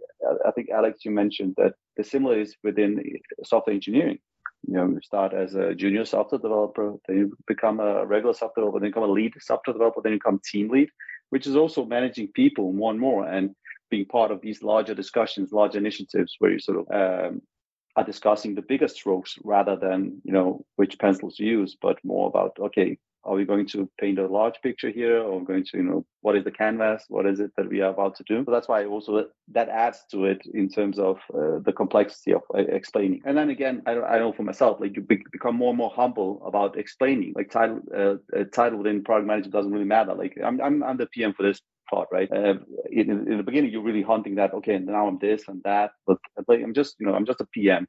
i 0.45 0.51
think 0.51 0.69
alex 0.69 1.05
you 1.05 1.11
mentioned 1.11 1.55
that 1.57 1.73
the 1.97 2.03
similar 2.03 2.39
is 2.39 2.55
within 2.63 3.01
software 3.43 3.73
engineering. 3.73 4.19
You 4.67 4.73
know 4.73 4.87
you 4.89 4.99
start 5.01 5.33
as 5.33 5.55
a 5.55 5.73
junior 5.73 6.05
software 6.05 6.39
developer 6.39 6.93
then 7.07 7.17
you 7.17 7.37
become 7.47 7.79
a 7.79 8.05
regular 8.05 8.33
software 8.33 8.65
developer 8.65 8.79
then 8.79 8.87
you 8.87 8.93
become 8.93 9.09
a 9.09 9.13
lead 9.19 9.33
software 9.39 9.73
developer 9.73 10.01
then 10.01 10.11
you 10.11 10.19
become 10.19 10.41
team 10.51 10.69
lead 10.69 10.89
which 11.29 11.47
is 11.47 11.55
also 11.55 11.85
managing 11.85 12.27
people 12.41 12.73
more 12.73 12.91
and 12.91 12.99
more 12.99 13.25
and 13.27 13.55
being 13.89 14.05
part 14.05 14.29
of 14.31 14.41
these 14.41 14.61
larger 14.61 14.93
discussions 14.93 15.51
larger 15.51 15.79
initiatives 15.79 16.35
where 16.39 16.51
you 16.51 16.59
sort 16.59 16.79
of 16.79 16.85
um, 17.01 17.41
are 17.95 18.03
discussing 18.03 18.53
the 18.53 18.61
bigger 18.61 18.87
strokes 18.87 19.37
rather 19.43 19.75
than 19.75 20.21
you 20.23 20.33
know 20.33 20.63
which 20.75 20.99
pencils 20.99 21.35
to 21.37 21.43
use 21.43 21.77
but 21.81 21.97
more 22.03 22.27
about 22.27 22.55
okay 22.59 22.97
are 23.23 23.35
we 23.35 23.45
going 23.45 23.67
to 23.67 23.89
paint 23.99 24.17
a 24.19 24.27
large 24.27 24.55
picture 24.63 24.89
here 24.89 25.19
or 25.19 25.43
going 25.43 25.63
to 25.63 25.77
you 25.77 25.83
know 25.83 26.05
what 26.21 26.35
is 26.35 26.43
the 26.43 26.51
canvas? 26.51 27.03
What 27.09 27.25
is 27.25 27.39
it 27.39 27.51
that 27.57 27.69
we 27.69 27.81
are 27.81 27.91
about 27.91 28.15
to 28.17 28.23
do? 28.23 28.43
So 28.45 28.51
that's 28.51 28.67
why 28.67 28.85
also 28.85 29.25
that 29.51 29.69
adds 29.69 29.99
to 30.11 30.25
it 30.25 30.41
in 30.53 30.69
terms 30.69 30.99
of 30.99 31.17
uh, 31.33 31.59
the 31.63 31.73
complexity 31.75 32.33
of 32.33 32.41
uh, 32.53 32.59
explaining. 32.59 33.21
And 33.25 33.37
then 33.37 33.49
again 33.49 33.81
I, 33.85 33.91
I 33.99 34.19
know 34.19 34.33
for 34.33 34.43
myself 34.43 34.79
like 34.79 34.95
you 34.95 35.01
be- 35.01 35.23
become 35.31 35.55
more 35.55 35.69
and 35.69 35.77
more 35.77 35.91
humble 35.93 36.41
about 36.45 36.77
explaining. 36.77 37.33
Like 37.35 37.51
title 37.51 37.81
uh, 37.95 38.15
title 38.53 38.79
within 38.79 39.03
product 39.03 39.27
management 39.27 39.53
doesn't 39.53 39.71
really 39.71 39.85
matter. 39.85 40.13
Like 40.13 40.37
i'm 40.43 40.61
i'm, 40.61 40.83
I'm 40.83 40.97
the 40.97 41.07
pm 41.07 41.33
for 41.33 41.43
this 41.43 41.61
part 41.89 42.07
right? 42.11 42.31
Uh, 42.31 42.55
in, 42.91 43.09
in 43.09 43.37
the 43.37 43.43
beginning 43.43 43.71
you're 43.71 43.81
really 43.81 44.03
hunting 44.03 44.35
that 44.35 44.53
okay 44.53 44.77
now 44.79 45.07
i'm 45.07 45.19
this 45.19 45.47
and 45.47 45.61
that. 45.63 45.91
But 46.07 46.17
like, 46.47 46.61
i'm 46.63 46.73
just 46.73 46.95
you 46.99 47.05
know 47.05 47.13
i'm 47.15 47.25
just 47.25 47.41
a 47.41 47.47
pm 47.53 47.87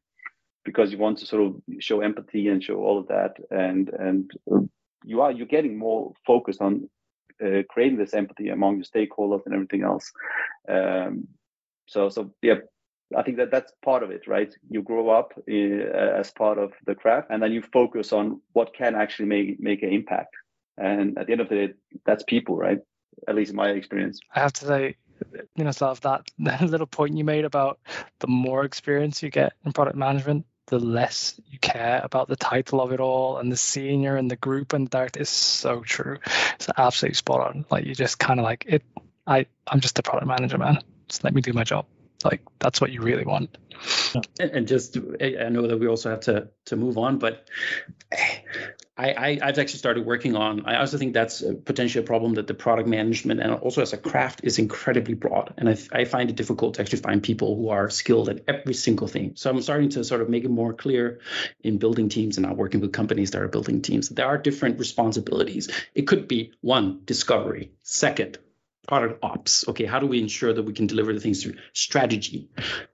because 0.64 0.92
you 0.92 0.98
want 0.98 1.18
to 1.18 1.26
sort 1.26 1.42
of 1.42 1.56
show 1.78 2.00
empathy 2.00 2.48
and 2.48 2.62
show 2.62 2.76
all 2.76 2.98
of 2.98 3.08
that 3.08 3.36
and 3.50 3.88
and 3.90 4.30
you 5.04 5.22
are 5.22 5.32
you're 5.32 5.46
getting 5.46 5.78
more 5.78 6.12
focused 6.26 6.60
on 6.60 6.88
uh, 7.44 7.62
creating 7.68 7.98
this 7.98 8.14
empathy 8.14 8.48
among 8.48 8.76
your 8.76 8.84
stakeholders 8.84 9.44
and 9.46 9.54
everything 9.54 9.82
else. 9.82 10.12
Um, 10.68 11.28
so 11.86 12.08
so 12.08 12.32
yeah, 12.42 12.56
I 13.16 13.22
think 13.22 13.38
that 13.38 13.50
that's 13.50 13.72
part 13.84 14.02
of 14.02 14.10
it, 14.10 14.26
right? 14.26 14.54
You 14.68 14.82
grow 14.82 15.10
up 15.10 15.32
uh, 15.48 15.52
as 15.52 16.30
part 16.30 16.58
of 16.58 16.72
the 16.86 16.94
craft, 16.94 17.28
and 17.30 17.42
then 17.42 17.52
you 17.52 17.62
focus 17.62 18.12
on 18.12 18.40
what 18.52 18.74
can 18.74 18.94
actually 18.94 19.26
make 19.26 19.60
make 19.60 19.82
an 19.82 19.90
impact. 19.90 20.34
And 20.76 21.18
at 21.18 21.26
the 21.26 21.32
end 21.32 21.40
of 21.40 21.48
the 21.48 21.66
day, 21.66 21.74
that's 22.06 22.24
people, 22.24 22.56
right? 22.56 22.78
At 23.28 23.34
least 23.34 23.50
in 23.50 23.56
my 23.56 23.70
experience. 23.70 24.20
I 24.34 24.40
have 24.40 24.52
to 24.54 24.64
say, 24.64 24.96
you 25.56 25.64
know, 25.64 25.72
sort 25.72 25.90
of 25.90 26.00
that 26.02 26.30
little 26.62 26.86
point 26.86 27.16
you 27.16 27.24
made 27.24 27.44
about 27.44 27.80
the 28.20 28.28
more 28.28 28.64
experience 28.64 29.22
you 29.22 29.30
get 29.30 29.52
in 29.64 29.72
product 29.72 29.96
management, 29.96 30.46
the 30.70 30.78
less 30.78 31.38
you 31.50 31.58
care 31.58 32.00
about 32.02 32.28
the 32.28 32.36
title 32.36 32.80
of 32.80 32.92
it 32.92 33.00
all 33.00 33.38
and 33.38 33.50
the 33.50 33.56
senior 33.56 34.16
and 34.16 34.30
the 34.30 34.36
group 34.36 34.72
and 34.72 34.88
that 34.88 35.16
is 35.16 35.28
so 35.28 35.80
true. 35.80 36.18
It's 36.54 36.68
absolutely 36.76 37.16
spot 37.16 37.40
on. 37.40 37.66
Like 37.70 37.84
you 37.84 37.94
just 37.94 38.18
kind 38.18 38.40
of 38.40 38.44
like 38.44 38.64
it. 38.66 38.82
I 39.26 39.46
I'm 39.66 39.80
just 39.80 39.98
a 39.98 40.02
product 40.02 40.26
manager, 40.26 40.58
man. 40.58 40.78
Just 41.08 41.24
let 41.24 41.34
me 41.34 41.42
do 41.42 41.52
my 41.52 41.64
job. 41.64 41.86
Like 42.24 42.42
that's 42.60 42.80
what 42.80 42.92
you 42.92 43.02
really 43.02 43.24
want. 43.24 43.58
And, 44.38 44.68
just, 44.68 44.96
I 44.96 45.48
know 45.48 45.66
that 45.66 45.78
we 45.78 45.88
also 45.88 46.10
have 46.10 46.20
to 46.20 46.48
to 46.66 46.76
move 46.76 46.98
on, 46.98 47.18
but 47.18 47.48
I, 49.00 49.38
I 49.40 49.46
have 49.46 49.58
actually 49.58 49.78
started 49.78 50.04
working 50.04 50.36
on. 50.36 50.66
I 50.66 50.78
also 50.78 50.98
think 50.98 51.14
that's 51.14 51.42
potentially 51.64 52.04
a 52.04 52.06
problem 52.06 52.34
that 52.34 52.46
the 52.46 52.54
product 52.54 52.88
management 52.88 53.40
and 53.40 53.52
also 53.54 53.80
as 53.80 53.92
a 53.92 53.96
craft 53.96 54.40
is 54.44 54.58
incredibly 54.58 55.14
broad, 55.14 55.54
and 55.56 55.68
I, 55.68 55.76
I 55.92 56.04
find 56.04 56.28
it 56.28 56.36
difficult 56.36 56.74
to 56.74 56.82
actually 56.82 57.00
find 57.00 57.22
people 57.22 57.56
who 57.56 57.70
are 57.70 57.88
skilled 57.88 58.28
at 58.28 58.44
every 58.46 58.74
single 58.74 59.06
thing. 59.06 59.32
So 59.36 59.50
I'm 59.50 59.62
starting 59.62 59.88
to 59.90 60.04
sort 60.04 60.20
of 60.20 60.28
make 60.28 60.44
it 60.44 60.50
more 60.50 60.74
clear 60.74 61.20
in 61.62 61.78
building 61.78 62.08
teams 62.08 62.36
and 62.36 62.46
now 62.46 62.54
working 62.54 62.80
with 62.80 62.92
companies 62.92 63.30
that 63.30 63.40
are 63.40 63.48
building 63.48 63.80
teams. 63.80 64.08
There 64.08 64.26
are 64.26 64.38
different 64.38 64.78
responsibilities. 64.78 65.70
It 65.94 66.02
could 66.02 66.28
be 66.28 66.52
one 66.60 67.00
discovery, 67.04 67.72
second 67.82 68.38
product 68.86 69.22
ops. 69.22 69.66
Okay, 69.68 69.84
how 69.84 70.00
do 70.00 70.06
we 70.06 70.20
ensure 70.20 70.52
that 70.52 70.62
we 70.62 70.72
can 70.72 70.86
deliver 70.86 71.12
the 71.12 71.20
things 71.20 71.42
through 71.42 71.54
strategy, 71.72 72.48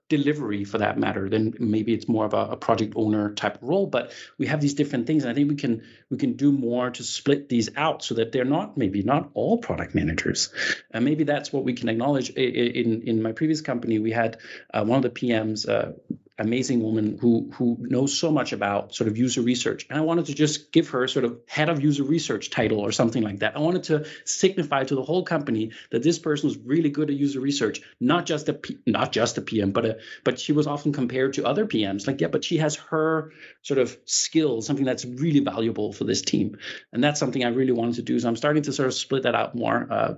delivery 0.09 0.65
for 0.65 0.79
that 0.79 0.99
matter? 0.99 1.29
Then 1.29 1.55
maybe 1.59 1.93
it's 1.95 2.09
more 2.09 2.25
of 2.25 2.35
a, 2.35 2.53
a, 2.53 2.57
project 2.57 2.95
owner 2.97 3.33
type 3.35 3.59
role. 3.61 3.87
But 3.87 4.13
we 4.39 4.47
have 4.47 4.61
these 4.61 4.75
different 4.75 5.07
things, 5.07 5.25
and 5.25 5.31
I 5.31 5.35
think 5.35 5.49
we 5.49 5.57
can 5.57 5.83
we 6.11 6.19
can 6.19 6.35
do 6.35 6.53
more 6.53 6.91
to 6.91 7.03
split 7.03 7.49
these 7.49 7.71
out 7.77 8.03
so 8.03 8.15
that 8.15 8.33
they're 8.33 8.45
not 8.45 8.77
maybe 8.77 9.03
not 9.03 9.31
all 9.35 9.59
product 9.59 9.95
managers. 9.95 10.53
And 10.91 11.05
maybe 11.05 11.25
that's 11.25 11.53
what 11.53 11.65
we 11.65 11.75
can 11.75 11.89
acknowledge. 11.89 12.31
In 12.31 13.03
in 13.03 13.23
my 13.23 13.33
previous 13.33 13.61
company, 13.61 13.99
we 13.99 14.13
had 14.13 14.39
uh, 14.73 14.85
one 14.85 14.97
of 14.97 15.03
the 15.03 15.11
PMs. 15.11 15.69
Uh, 15.69 15.93
amazing 16.39 16.83
woman 16.83 17.19
who 17.19 17.51
who 17.55 17.77
knows 17.81 18.17
so 18.17 18.31
much 18.31 18.53
about 18.53 18.95
sort 18.95 19.09
of 19.09 19.17
user 19.17 19.41
research. 19.41 19.87
And 19.89 19.99
i 19.99 20.03
wanted 20.03 20.27
to 20.27 20.35
just 20.35 20.73
give 20.73 20.91
her 20.91 21.09
sort 21.09 21.25
of 21.25 21.41
head 21.47 21.69
of 21.69 21.83
user 21.83 22.05
research 22.05 22.51
title 22.51 22.81
or 22.81 22.93
something 22.93 23.23
like 23.23 23.39
that. 23.41 23.57
I 23.57 23.61
wanted 23.61 23.85
to 23.85 24.07
signify 24.25 24.85
to 24.85 24.95
the 24.95 25.03
whole 25.03 25.25
company 25.25 25.73
that 25.91 26.03
this 26.03 26.19
person 26.19 26.49
was 26.49 26.59
really 26.59 26.91
good 26.91 27.11
at 27.11 27.17
user 27.17 27.41
research 27.41 27.81
not 28.01 28.27
just 28.27 28.49
a 28.49 28.53
P, 28.53 28.79
not 28.87 29.13
just 29.13 29.39
a 29.39 29.43
pm 29.43 29.73
but 29.73 29.87
a 29.87 29.99
but 30.25 30.39
she 30.39 30.53
was 30.53 30.67
often 30.67 30.93
compared 30.93 31.35
to 31.35 31.47
other 31.47 31.67
pms 31.67 32.07
like 32.07 32.21
yeah 32.21 32.29
but 32.29 32.45
she 32.45 32.59
has 32.59 32.77
her 32.77 33.33
sort 33.63 33.79
of 33.79 33.97
skills 34.05 34.67
something 34.67 34.85
that's 34.85 35.05
really 35.05 35.41
valuable 35.41 35.93
for 35.93 36.05
this 36.05 36.23
team. 36.23 36.59
And 36.93 37.03
that's 37.03 37.19
something 37.19 37.45
i 37.45 37.49
really 37.49 37.73
wanted 37.73 37.97
to 37.97 38.03
do. 38.03 38.19
So 38.21 38.29
i'm 38.29 38.37
starting 38.37 38.65
to 38.65 38.73
sort 38.73 38.89
of 38.89 38.95
split 38.95 39.23
that 39.25 39.35
out 39.35 39.55
more. 39.55 39.87
Uh, 39.91 40.15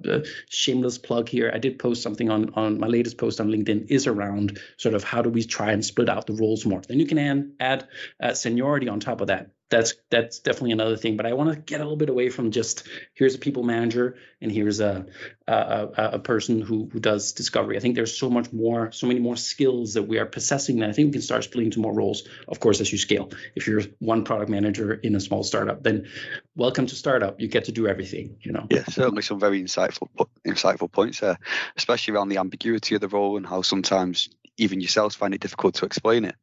shameless 0.49 0.99
plug 0.99 1.29
here 1.29 1.51
i 1.55 1.59
did 1.59 1.79
post 1.79 2.03
something 2.03 2.31
on 2.31 2.55
on 2.55 2.79
my 2.81 2.87
latest 2.87 3.19
post 3.19 3.41
on 3.41 3.49
linkedin 3.49 3.87
is 3.89 4.07
around 4.07 4.59
sort 4.77 4.95
of 4.95 5.05
how 5.05 5.23
do 5.23 5.31
we 5.31 5.45
try 5.45 5.73
and 5.73 5.85
split 5.85 6.08
out 6.09 6.27
the 6.27 6.35
roles 6.35 6.65
more. 6.65 6.83
Then 6.87 7.01
you 7.01 7.07
can 7.07 7.19
add, 7.19 7.53
add 7.61 7.89
uh, 8.23 8.35
seniority 8.35 8.89
on 8.89 9.01
top 9.01 9.21
of 9.21 9.29
that. 9.29 9.51
That's 9.71 9.95
that's 10.09 10.39
definitely 10.39 10.73
another 10.73 10.97
thing. 10.97 11.19
But 11.19 11.27
I 11.27 11.35
want 11.35 11.51
to 11.51 11.57
get 11.57 11.81
a 11.81 11.85
little 11.85 11.99
bit 11.99 12.09
away 12.09 12.31
from 12.31 12.53
just 12.53 12.89
here's 13.13 13.35
a 13.35 13.39
people 13.39 13.63
manager 13.63 14.17
and 14.41 14.51
here's 14.51 14.81
a 14.81 15.05
a, 15.47 15.89
a 15.97 16.19
person 16.19 16.63
who 16.63 16.89
who 16.91 16.99
does 16.99 17.33
discovery. 17.33 17.77
I 17.77 17.81
think 17.81 17.95
there's 17.95 18.17
so 18.17 18.31
much 18.31 18.51
more, 18.51 18.93
so 18.93 19.07
many 19.07 19.21
more 19.21 19.37
skills 19.37 19.93
that 19.93 20.05
we 20.05 20.19
are 20.19 20.25
possessing 20.25 20.79
that 20.79 20.89
I 20.89 20.93
think 20.95 21.09
we 21.09 21.13
can 21.13 21.21
start 21.21 21.45
splitting 21.45 21.67
into 21.67 21.81
more 21.81 21.93
roles. 21.93 22.27
Of 22.47 22.61
course, 22.61 22.81
as 22.81 22.91
you 22.91 22.97
scale. 22.97 23.31
If 23.55 23.67
you're 23.67 23.83
one 23.99 24.25
product 24.25 24.51
manager 24.51 24.95
in 24.95 25.15
a 25.15 25.21
small 25.21 25.43
startup, 25.43 25.83
then 25.83 26.09
welcome 26.57 26.87
to 26.87 26.95
startup. 26.95 27.39
You 27.39 27.49
get 27.49 27.67
to 27.67 27.73
do 27.73 27.89
everything. 27.89 28.39
You 28.41 28.53
know. 28.53 28.67
Yeah, 28.71 28.85
certainly 28.85 29.21
some 29.21 29.39
very 29.39 29.63
insightful 29.63 30.09
insightful 30.47 30.91
points 30.91 31.21
there, 31.21 31.39
especially 31.77 32.15
around 32.15 32.31
the 32.31 32.39
ambiguity 32.39 32.95
of 32.95 33.03
the 33.03 33.09
role 33.09 33.37
and 33.37 33.47
how 33.47 33.61
sometimes 33.61 34.31
even 34.59 34.81
yourselves 34.81 35.15
find 35.15 35.33
it 35.33 35.41
difficult 35.41 35.75
to 35.77 35.87
explain 35.87 36.25
it. 36.25 36.35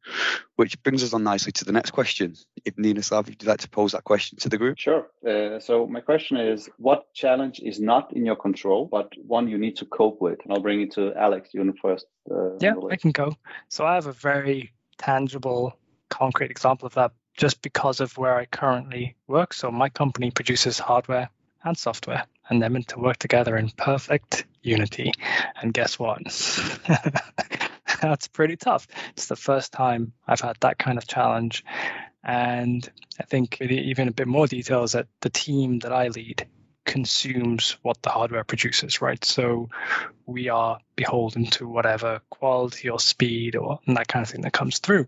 Which 0.56 0.82
brings 0.82 1.04
us 1.04 1.12
on 1.12 1.22
nicely 1.22 1.52
to 1.52 1.64
the 1.64 1.72
next 1.72 1.92
question. 1.92 2.34
If 2.64 2.76
Ninoslav, 2.76 3.26
would 3.26 3.42
you 3.42 3.48
like 3.48 3.60
to 3.60 3.68
pose 3.68 3.92
that 3.92 4.04
question 4.04 4.38
to 4.38 4.48
the 4.48 4.58
group? 4.58 4.78
Sure. 4.78 5.06
Uh, 5.26 5.60
so 5.60 5.86
my 5.86 6.00
question 6.00 6.38
is, 6.38 6.68
what 6.78 7.12
challenge 7.14 7.60
is 7.60 7.78
not 7.78 8.12
in 8.12 8.26
your 8.26 8.36
control, 8.36 8.88
but 8.90 9.12
one 9.26 9.48
you 9.48 9.58
need 9.58 9.76
to 9.76 9.84
cope 9.84 10.20
with? 10.20 10.38
And 10.42 10.52
I'll 10.52 10.60
bring 10.60 10.80
it 10.80 10.92
to 10.92 11.14
Alex. 11.14 11.50
You 11.52 11.74
first. 11.80 12.06
Uh, 12.30 12.56
yeah, 12.58 12.74
I 12.90 12.96
can 12.96 13.12
go. 13.12 13.36
So 13.68 13.84
I 13.84 13.94
have 13.94 14.06
a 14.06 14.12
very 14.12 14.72
tangible, 14.98 15.74
concrete 16.08 16.50
example 16.50 16.86
of 16.86 16.94
that 16.94 17.12
just 17.36 17.60
because 17.62 18.00
of 18.00 18.16
where 18.16 18.36
I 18.36 18.46
currently 18.46 19.16
work. 19.26 19.52
So 19.52 19.70
my 19.70 19.88
company 19.88 20.30
produces 20.30 20.78
hardware 20.78 21.28
and 21.64 21.76
software, 21.76 22.24
and 22.48 22.62
they're 22.62 22.70
meant 22.70 22.88
to 22.88 22.98
work 22.98 23.18
together 23.18 23.56
in 23.56 23.70
perfect 23.70 24.46
unity. 24.62 25.12
And 25.60 25.74
guess 25.74 25.98
what? 25.98 26.22
that's 28.02 28.28
pretty 28.28 28.56
tough. 28.56 28.86
It's 29.10 29.26
the 29.26 29.36
first 29.36 29.72
time 29.72 30.12
I've 30.26 30.40
had 30.40 30.56
that 30.60 30.78
kind 30.78 30.98
of 30.98 31.06
challenge. 31.06 31.64
And 32.22 32.88
I 33.20 33.24
think 33.24 33.60
even 33.60 34.08
a 34.08 34.12
bit 34.12 34.26
more 34.26 34.46
details 34.46 34.92
that 34.92 35.06
the 35.20 35.30
team 35.30 35.78
that 35.80 35.92
I 35.92 36.08
lead 36.08 36.46
consumes 36.84 37.76
what 37.82 38.00
the 38.02 38.10
hardware 38.10 38.44
produces, 38.44 39.00
right? 39.00 39.24
So 39.24 39.68
we 40.24 40.48
are 40.48 40.78
beholden 40.94 41.46
to 41.46 41.68
whatever 41.68 42.20
quality 42.30 42.88
or 42.88 42.98
speed 42.98 43.56
or 43.56 43.80
that 43.86 44.08
kind 44.08 44.24
of 44.24 44.30
thing 44.30 44.42
that 44.42 44.52
comes 44.52 44.78
through. 44.78 45.06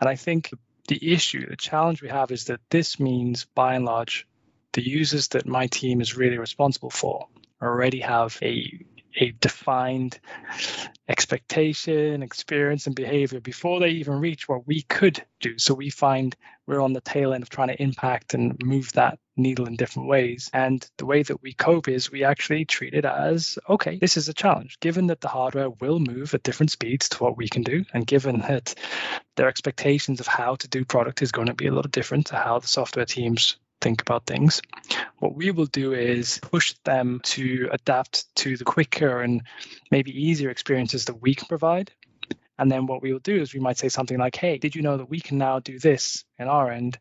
And 0.00 0.08
I 0.08 0.16
think 0.16 0.50
the 0.88 1.12
issue, 1.12 1.48
the 1.48 1.56
challenge 1.56 2.02
we 2.02 2.08
have 2.08 2.30
is 2.30 2.44
that 2.44 2.60
this 2.70 3.00
means 3.00 3.46
by 3.54 3.74
and 3.74 3.84
large, 3.84 4.26
the 4.72 4.86
users 4.86 5.28
that 5.28 5.46
my 5.46 5.66
team 5.66 6.00
is 6.00 6.16
really 6.16 6.38
responsible 6.38 6.90
for 6.90 7.26
already 7.60 8.00
have 8.00 8.38
a 8.42 8.84
a 9.18 9.32
defined 9.40 10.18
expectation, 11.08 12.22
experience, 12.22 12.86
and 12.86 12.94
behavior 12.94 13.40
before 13.40 13.80
they 13.80 13.90
even 13.90 14.14
reach 14.14 14.48
what 14.48 14.66
we 14.66 14.82
could 14.82 15.22
do. 15.40 15.58
So 15.58 15.74
we 15.74 15.90
find 15.90 16.36
we're 16.66 16.80
on 16.80 16.92
the 16.92 17.00
tail 17.00 17.32
end 17.32 17.42
of 17.42 17.48
trying 17.48 17.68
to 17.68 17.82
impact 17.82 18.34
and 18.34 18.56
move 18.62 18.92
that 18.92 19.18
needle 19.36 19.66
in 19.66 19.76
different 19.76 20.08
ways. 20.08 20.50
And 20.52 20.86
the 20.98 21.06
way 21.06 21.22
that 21.22 21.42
we 21.42 21.54
cope 21.54 21.88
is 21.88 22.10
we 22.10 22.24
actually 22.24 22.64
treat 22.64 22.94
it 22.94 23.04
as 23.04 23.58
okay, 23.68 23.98
this 23.98 24.16
is 24.16 24.28
a 24.28 24.34
challenge. 24.34 24.78
Given 24.80 25.06
that 25.08 25.20
the 25.20 25.28
hardware 25.28 25.70
will 25.70 25.98
move 25.98 26.34
at 26.34 26.42
different 26.42 26.70
speeds 26.70 27.08
to 27.10 27.22
what 27.22 27.36
we 27.36 27.48
can 27.48 27.62
do, 27.62 27.84
and 27.94 28.06
given 28.06 28.40
that 28.40 28.74
their 29.36 29.48
expectations 29.48 30.20
of 30.20 30.26
how 30.26 30.56
to 30.56 30.68
do 30.68 30.84
product 30.84 31.22
is 31.22 31.32
going 31.32 31.46
to 31.46 31.54
be 31.54 31.68
a 31.68 31.72
little 31.72 31.90
different 31.90 32.26
to 32.26 32.36
how 32.36 32.58
the 32.58 32.68
software 32.68 33.06
teams 33.06 33.56
think 33.80 34.00
about 34.00 34.26
things. 34.26 34.62
What 35.18 35.34
we 35.34 35.50
will 35.50 35.66
do 35.66 35.92
is 35.92 36.38
push 36.42 36.74
them 36.84 37.20
to 37.24 37.68
adapt 37.72 38.34
to 38.36 38.56
the 38.56 38.64
quicker 38.64 39.20
and 39.20 39.42
maybe 39.90 40.10
easier 40.10 40.50
experiences 40.50 41.06
that 41.06 41.20
we 41.20 41.34
can 41.34 41.48
provide. 41.48 41.92
And 42.58 42.70
then 42.70 42.86
what 42.86 43.02
we 43.02 43.12
will 43.12 43.20
do 43.20 43.40
is 43.40 43.54
we 43.54 43.60
might 43.60 43.78
say 43.78 43.88
something 43.88 44.18
like, 44.18 44.34
hey, 44.34 44.58
did 44.58 44.74
you 44.74 44.82
know 44.82 44.96
that 44.96 45.08
we 45.08 45.20
can 45.20 45.38
now 45.38 45.60
do 45.60 45.78
this 45.78 46.24
in 46.38 46.48
our 46.48 46.70
end? 46.70 46.98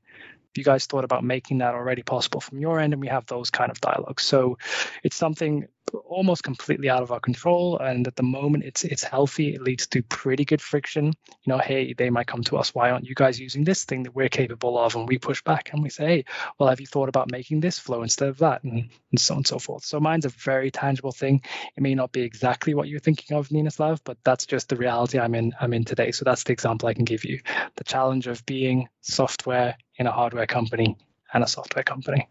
you 0.58 0.64
guys 0.64 0.86
thought 0.86 1.04
about 1.04 1.24
making 1.24 1.60
that 1.60 1.76
already 1.76 2.04
possible 2.04 2.42
from 2.42 2.60
your 2.60 2.80
end? 2.80 2.94
And 2.94 3.02
we 3.02 3.08
have 3.08 3.26
those 3.28 3.50
kind 3.50 3.72
of 3.72 3.80
dialogues. 3.80 4.24
So 4.24 4.58
it's 5.04 5.16
something 5.16 5.68
almost 5.94 6.44
completely 6.44 6.90
out 6.90 7.04
of 7.04 7.12
our 7.12 7.20
control. 7.20 7.78
And 7.80 8.08
at 8.08 8.16
the 8.16 8.24
moment, 8.24 8.64
it's 8.64 8.84
it's 8.84 9.04
healthy. 9.04 9.54
It 9.54 9.62
leads 9.62 9.88
to 9.88 10.04
pretty 10.04 10.46
good 10.46 10.62
friction. 10.62 11.06
You 11.06 11.54
know, 11.54 11.58
hey, 11.58 11.94
they 11.94 12.10
might 12.10 12.28
come 12.28 12.44
to 12.44 12.58
us. 12.58 12.74
Why 12.74 12.92
aren't 12.92 13.06
you 13.06 13.16
guys 13.16 13.40
using 13.40 13.64
this 13.64 13.86
thing 13.86 14.04
that 14.04 14.16
we're 14.16 14.30
capable 14.30 14.78
of? 14.78 14.96
And 14.96 15.08
we 15.08 15.18
push 15.18 15.42
back 15.44 15.72
and 15.74 15.84
we 15.84 15.90
say, 15.90 16.06
hey, 16.08 16.26
well, 16.58 16.70
have 16.70 16.82
you 16.82 16.88
thought 16.88 17.10
about 17.10 17.32
making 17.32 17.60
this 17.60 17.80
flow 17.80 18.04
instead 18.04 18.30
of 18.30 18.40
that? 18.40 18.64
And, 18.64 18.90
and 19.12 19.20
so 19.20 19.34
on 19.34 19.40
and 19.40 19.48
so 19.48 19.60
forth. 19.60 19.84
So 19.84 20.00
mine's 20.00 20.26
a 20.26 20.30
very 20.30 20.72
tangible 20.72 21.12
thing. 21.12 21.42
It 21.76 21.82
may 21.82 21.96
not 21.96 22.12
be 22.12 22.22
exactly 22.22 22.74
what 22.74 22.88
you're 22.88 23.00
thinking 23.00 23.38
of, 23.38 23.50
Ninoslav, 23.50 24.02
but 24.04 24.18
that's 24.24 24.46
just 24.46 24.70
the 24.70 24.76
reality 24.76 25.20
I'm 25.20 25.36
in. 25.36 25.54
I'm 25.60 25.74
in 25.74 25.84
today. 25.84 26.12
So 26.12 26.26
that's 26.26 26.44
the 26.44 26.54
example 26.54 26.90
I 26.90 26.94
can 26.94 27.06
give 27.06 27.26
you. 27.26 27.40
The 27.76 27.84
challenge 27.84 28.28
of 28.28 28.46
being 28.46 28.90
software 29.02 29.78
in 29.96 30.08
a 30.08 30.12
hardware 30.12 30.48
company 30.48 30.98
and 31.34 31.44
a 31.44 31.48
software 31.48 31.84
company. 31.84 32.28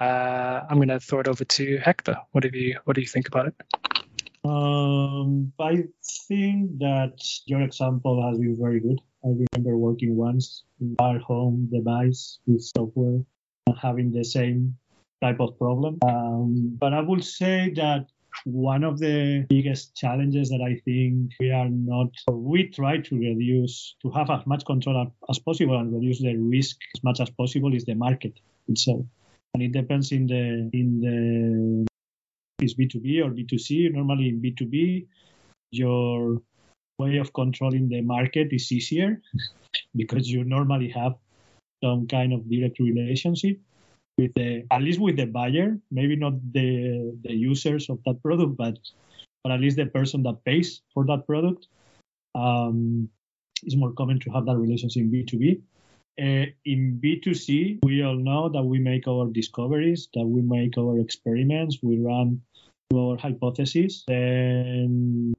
Uh, 0.00 0.60
I'm 0.68 0.76
going 0.76 0.88
to 0.88 1.00
throw 1.00 1.20
it 1.20 1.28
over 1.28 1.44
to 1.44 1.78
Hector. 1.78 2.16
What 2.32 2.42
do 2.42 2.50
you 2.56 2.78
What 2.84 2.94
do 2.94 3.00
you 3.00 3.08
think 3.08 3.28
about 3.28 3.48
it? 3.48 3.54
Um, 4.44 5.52
I 5.60 5.84
think 6.28 6.78
that 6.78 7.18
your 7.46 7.60
example 7.60 8.26
has 8.26 8.38
been 8.38 8.56
very 8.58 8.80
good. 8.80 9.00
I 9.24 9.28
remember 9.28 9.76
working 9.76 10.16
once 10.16 10.64
in 10.80 10.96
our 10.98 11.18
home 11.18 11.68
device 11.70 12.38
with 12.46 12.62
software 12.62 13.20
and 13.66 13.76
having 13.78 14.10
the 14.10 14.24
same 14.24 14.76
type 15.20 15.40
of 15.40 15.58
problem. 15.58 15.98
Um, 16.08 16.76
but 16.80 16.94
I 16.94 17.00
would 17.00 17.22
say 17.22 17.70
that 17.76 18.06
one 18.44 18.84
of 18.84 18.98
the 18.98 19.44
biggest 19.50 19.94
challenges 19.94 20.48
that 20.48 20.62
I 20.62 20.80
think 20.86 21.32
we 21.38 21.50
are 21.50 21.68
not, 21.68 22.08
we 22.30 22.68
try 22.68 22.98
to 22.98 23.18
reduce, 23.18 23.96
to 24.00 24.10
have 24.12 24.30
as 24.30 24.46
much 24.46 24.64
control 24.64 25.12
as 25.28 25.38
possible 25.38 25.78
and 25.78 25.92
reduce 25.92 26.22
the 26.22 26.36
risk 26.36 26.78
as 26.96 27.04
much 27.04 27.20
as 27.20 27.28
possible 27.28 27.74
is 27.74 27.84
the 27.84 27.94
market 27.94 28.40
itself 28.68 29.04
and 29.54 29.62
it 29.62 29.72
depends 29.72 30.12
in 30.12 30.26
the 30.26 30.70
in 30.72 31.00
the 31.00 31.86
is 32.64 32.74
B2B 32.74 33.24
or 33.24 33.30
B2C. 33.30 33.92
Normally 33.92 34.28
in 34.28 34.40
B2B, 34.40 35.06
your 35.70 36.42
way 36.98 37.16
of 37.16 37.32
controlling 37.32 37.88
the 37.88 38.02
market 38.02 38.48
is 38.52 38.70
easier 38.70 39.20
because 39.96 40.30
you 40.30 40.44
normally 40.44 40.88
have 40.90 41.14
some 41.82 42.06
kind 42.06 42.32
of 42.32 42.48
direct 42.50 42.78
relationship 42.78 43.58
with 44.18 44.34
the 44.34 44.66
at 44.70 44.82
least 44.82 45.00
with 45.00 45.16
the 45.16 45.26
buyer, 45.26 45.78
maybe 45.90 46.16
not 46.16 46.34
the 46.52 47.16
the 47.24 47.32
users 47.32 47.88
of 47.88 47.98
that 48.04 48.22
product, 48.22 48.56
but 48.56 48.78
but 49.42 49.52
at 49.52 49.60
least 49.60 49.76
the 49.76 49.86
person 49.86 50.22
that 50.24 50.44
pays 50.44 50.82
for 50.92 51.06
that 51.06 51.26
product. 51.26 51.66
Um, 52.34 53.08
it's 53.62 53.76
more 53.76 53.92
common 53.92 54.20
to 54.20 54.30
have 54.30 54.46
that 54.46 54.56
relationship 54.56 55.02
in 55.02 55.10
B2B. 55.10 55.60
Uh, 56.20 56.44
in 56.66 57.00
B2C, 57.02 57.78
we 57.82 58.02
all 58.02 58.16
know 58.16 58.50
that 58.50 58.62
we 58.62 58.78
make 58.78 59.08
our 59.08 59.26
discoveries, 59.32 60.08
that 60.12 60.26
we 60.26 60.42
make 60.42 60.76
our 60.76 60.98
experiments, 60.98 61.78
we 61.82 61.98
run 61.98 62.42
our 62.94 63.16
hypotheses, 63.16 64.04
then 64.06 65.32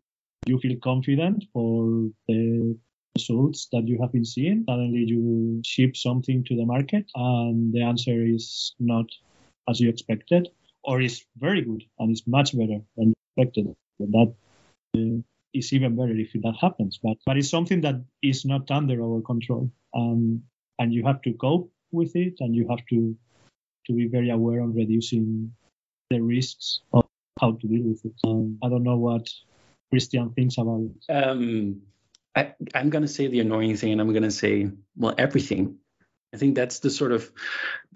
you 0.48 0.58
feel 0.58 0.76
confident 0.84 1.46
for 1.54 2.10
the 2.28 2.76
results 3.16 3.68
that 3.72 3.88
you 3.88 4.00
have 4.02 4.12
been 4.12 4.26
seeing. 4.26 4.64
Suddenly 4.68 5.04
you 5.06 5.62
ship 5.64 5.96
something 5.96 6.44
to 6.46 6.56
the 6.56 6.66
market 6.66 7.06
and 7.14 7.72
the 7.72 7.84
answer 7.84 8.26
is 8.26 8.74
not 8.80 9.06
as 9.70 9.80
you 9.80 9.88
expected 9.88 10.50
or 10.84 11.00
is 11.00 11.24
very 11.38 11.62
good 11.62 11.84
and 12.00 12.12
is 12.12 12.24
much 12.26 12.58
better 12.58 12.80
than 12.98 13.14
expected. 13.38 13.76
That 14.00 14.34
uh, 14.98 15.22
is 15.54 15.74
even 15.74 15.96
better 15.96 16.18
if 16.18 16.34
that 16.34 16.56
happens. 16.60 17.00
But, 17.04 17.18
but 17.24 17.38
it's 17.38 17.50
something 17.52 17.82
that 17.82 18.04
is 18.24 18.46
not 18.46 18.72
under 18.72 19.04
our 19.04 19.22
control. 19.22 19.72
Um, 19.94 20.42
and 20.80 20.94
you 20.94 21.06
have 21.06 21.22
to 21.24 21.34
cope 21.34 21.72
with 21.92 22.16
it 22.16 22.36
and 22.40 22.56
you 22.56 22.68
have 22.70 22.86
to 22.90 23.16
to 23.88 23.94
be 23.94 24.08
very 24.08 24.30
aware 24.30 24.62
of 24.62 24.76
reducing 24.76 25.52
the 26.10 26.20
risks 26.20 26.82
of 26.94 27.06
how 27.40 27.54
to 27.54 27.68
deal 27.68 27.84
with 27.84 28.06
it. 28.06 28.14
Um, 28.24 28.58
I 28.64 28.70
don't 28.70 28.84
know 28.84 28.98
what 28.98 29.28
Christian 29.90 30.30
thinks 30.32 30.58
about 30.58 30.84
it. 30.84 31.14
Um, 31.14 31.82
I, 32.36 32.54
am 32.76 32.90
going 32.90 33.02
to 33.02 33.08
say 33.08 33.28
the 33.28 33.40
annoying 33.40 33.76
thing, 33.76 33.92
and 33.92 34.02
I'm 34.02 34.12
going 34.12 34.24
to 34.24 34.32
say, 34.32 34.70
well, 34.96 35.16
everything 35.18 35.78
I 36.34 36.38
think 36.38 36.56
that's 36.56 36.80
the 36.80 36.90
sort 36.90 37.12
of, 37.12 37.30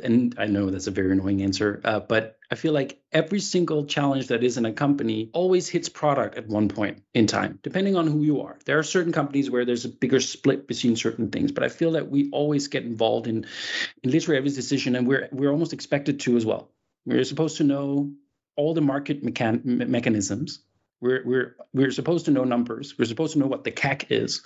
and 0.03 0.35
I 0.37 0.47
know 0.47 0.69
that's 0.69 0.87
a 0.87 0.91
very 0.91 1.11
annoying 1.13 1.41
answer, 1.41 1.79
uh, 1.85 2.01
but 2.01 2.37
I 2.51 2.55
feel 2.55 2.73
like 2.73 3.01
every 3.11 3.39
single 3.39 3.85
challenge 3.85 4.27
that 4.27 4.43
is 4.43 4.57
in 4.57 4.65
a 4.65 4.73
company 4.73 5.29
always 5.33 5.69
hits 5.69 5.87
product 5.87 6.37
at 6.37 6.47
one 6.47 6.67
point 6.67 7.03
in 7.13 7.27
time, 7.27 7.59
depending 7.63 7.95
on 7.95 8.07
who 8.07 8.23
you 8.23 8.41
are. 8.41 8.57
There 8.65 8.77
are 8.77 8.83
certain 8.83 9.13
companies 9.13 9.49
where 9.49 9.63
there's 9.63 9.85
a 9.85 9.89
bigger 9.89 10.19
split 10.19 10.67
between 10.67 10.97
certain 10.97 11.31
things, 11.31 11.53
but 11.53 11.63
I 11.63 11.69
feel 11.69 11.93
that 11.93 12.09
we 12.09 12.29
always 12.31 12.67
get 12.67 12.83
involved 12.83 13.27
in, 13.27 13.45
in 14.03 14.11
literally 14.11 14.37
every 14.37 14.51
decision, 14.51 14.95
and 14.95 15.07
we're 15.07 15.29
we're 15.31 15.51
almost 15.51 15.73
expected 15.73 16.19
to 16.21 16.35
as 16.35 16.45
well. 16.45 16.69
We're 17.05 17.23
supposed 17.23 17.57
to 17.57 17.63
know 17.63 18.11
all 18.57 18.73
the 18.73 18.81
market 18.81 19.23
mechan- 19.23 19.63
mechanisms 19.63 20.59
we're, 21.05 21.23
we're, 21.23 21.55
we're 21.73 21.91
supposed 21.91 22.25
to 22.25 22.31
know 22.31 22.43
numbers. 22.43 22.95
We're 22.97 23.05
supposed 23.05 23.33
to 23.33 23.39
know 23.39 23.47
what 23.47 23.63
the 23.63 23.71
CAC 23.71 24.07
is. 24.09 24.43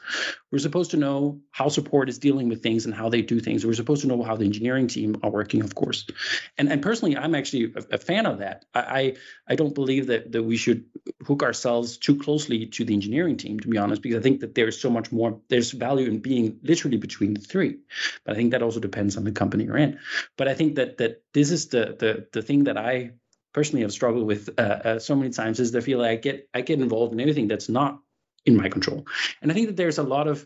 We're 0.52 0.60
supposed 0.60 0.92
to 0.92 0.98
know 0.98 1.40
how 1.52 1.70
support 1.70 2.10
is 2.10 2.20
dealing 2.20 2.50
with 2.50 2.62
things 2.62 2.86
and 2.86 2.94
how 2.94 3.10
they 3.10 3.22
do 3.22 3.40
things. 3.40 3.66
We're 3.66 3.74
supposed 3.74 4.02
to 4.02 4.08
know 4.08 4.22
how 4.22 4.36
the 4.36 4.46
engineering 4.46 4.88
team 4.88 5.16
are 5.24 5.30
working, 5.30 5.62
of 5.62 5.74
course. 5.74 6.06
And, 6.58 6.70
and 6.70 6.82
personally, 6.82 7.16
I'm 7.16 7.34
actually 7.34 7.74
a, 7.76 7.96
a 7.96 7.98
fan 7.98 8.26
of 8.26 8.40
that. 8.40 8.66
I, 8.76 9.16
I 9.48 9.56
don't 9.56 9.74
believe 9.74 10.08
that, 10.08 10.34
that 10.34 10.44
we 10.44 10.58
should 10.58 10.86
hook 11.26 11.44
ourselves 11.44 11.98
too 11.98 12.18
closely 12.18 12.66
to 12.68 12.84
the 12.84 12.94
engineering 12.94 13.38
team, 13.38 13.60
to 13.62 13.68
be 13.68 13.78
honest, 13.78 14.02
because 14.02 14.20
I 14.20 14.22
think 14.22 14.42
that 14.42 14.54
there's 14.54 14.80
so 14.80 14.90
much 14.90 15.12
more, 15.12 15.40
there's 15.48 15.72
value 15.72 16.08
in 16.08 16.20
being 16.20 16.60
literally 16.64 16.98
between 16.98 17.34
the 17.34 17.42
three. 17.42 17.78
But 18.26 18.34
I 18.34 18.36
think 18.36 18.52
that 18.52 18.64
also 18.64 18.82
depends 18.82 19.16
on 19.16 19.24
the 19.24 19.32
company 19.32 19.64
you're 19.64 19.78
in. 19.78 20.00
But 20.38 20.48
I 20.50 20.54
think 20.54 20.76
that 20.76 20.98
that 20.98 21.24
this 21.34 21.52
is 21.52 21.68
the 21.70 21.96
the 21.98 22.28
the 22.34 22.42
thing 22.42 22.66
that 22.66 22.78
I 22.78 23.12
personally 23.54 23.82
have 23.82 23.92
struggled 23.92 24.26
with 24.26 24.50
uh, 24.58 24.62
uh, 24.62 25.00
so 25.00 25.16
many 25.16 25.32
times 25.32 25.60
is 25.60 25.72
the 25.72 25.82
feel 25.82 26.00
like 26.00 26.12
I 26.12 26.16
get 26.16 26.50
I 26.54 26.62
get 26.62 26.80
involved 26.80 27.14
in 27.14 27.20
anything 27.20 27.48
that's 27.48 27.70
not 27.70 28.00
in 28.46 28.56
my 28.56 28.70
control. 28.70 29.06
And 29.42 29.52
I 29.52 29.54
think 29.54 29.68
that 29.68 29.78
there's 29.78 29.98
a 29.98 30.04
lot 30.04 30.28
of 30.28 30.46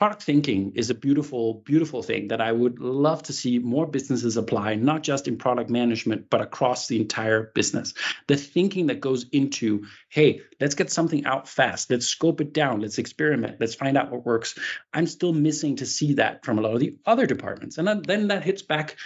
product 0.00 0.22
thinking 0.22 0.72
is 0.76 0.88
a 0.88 0.94
beautiful 0.94 1.62
beautiful 1.66 2.02
thing 2.02 2.28
that 2.28 2.40
I 2.40 2.50
would 2.50 2.80
love 2.80 3.22
to 3.24 3.34
see 3.34 3.58
more 3.58 3.86
businesses 3.86 4.38
apply 4.38 4.76
not 4.76 5.02
just 5.02 5.28
in 5.28 5.36
product 5.36 5.68
management 5.68 6.30
but 6.30 6.40
across 6.40 6.88
the 6.88 6.98
entire 6.98 7.52
business. 7.54 7.92
The 8.26 8.36
thinking 8.36 8.86
that 8.86 9.00
goes 9.00 9.26
into 9.30 9.84
hey, 10.08 10.40
let's 10.58 10.74
get 10.74 10.90
something 10.90 11.26
out 11.26 11.46
fast. 11.48 11.90
Let's 11.90 12.06
scope 12.06 12.40
it 12.40 12.54
down. 12.54 12.80
Let's 12.80 12.96
experiment. 12.96 13.58
Let's 13.60 13.74
find 13.74 13.98
out 13.98 14.10
what 14.10 14.24
works. 14.24 14.58
I'm 14.94 15.06
still 15.06 15.34
missing 15.34 15.76
to 15.76 15.86
see 15.86 16.14
that 16.14 16.46
from 16.46 16.58
a 16.58 16.62
lot 16.62 16.72
of 16.72 16.80
the 16.80 16.96
other 17.04 17.26
departments. 17.26 17.76
And 17.76 18.02
then 18.04 18.28
that 18.28 18.42
hits 18.42 18.62
back 18.62 18.96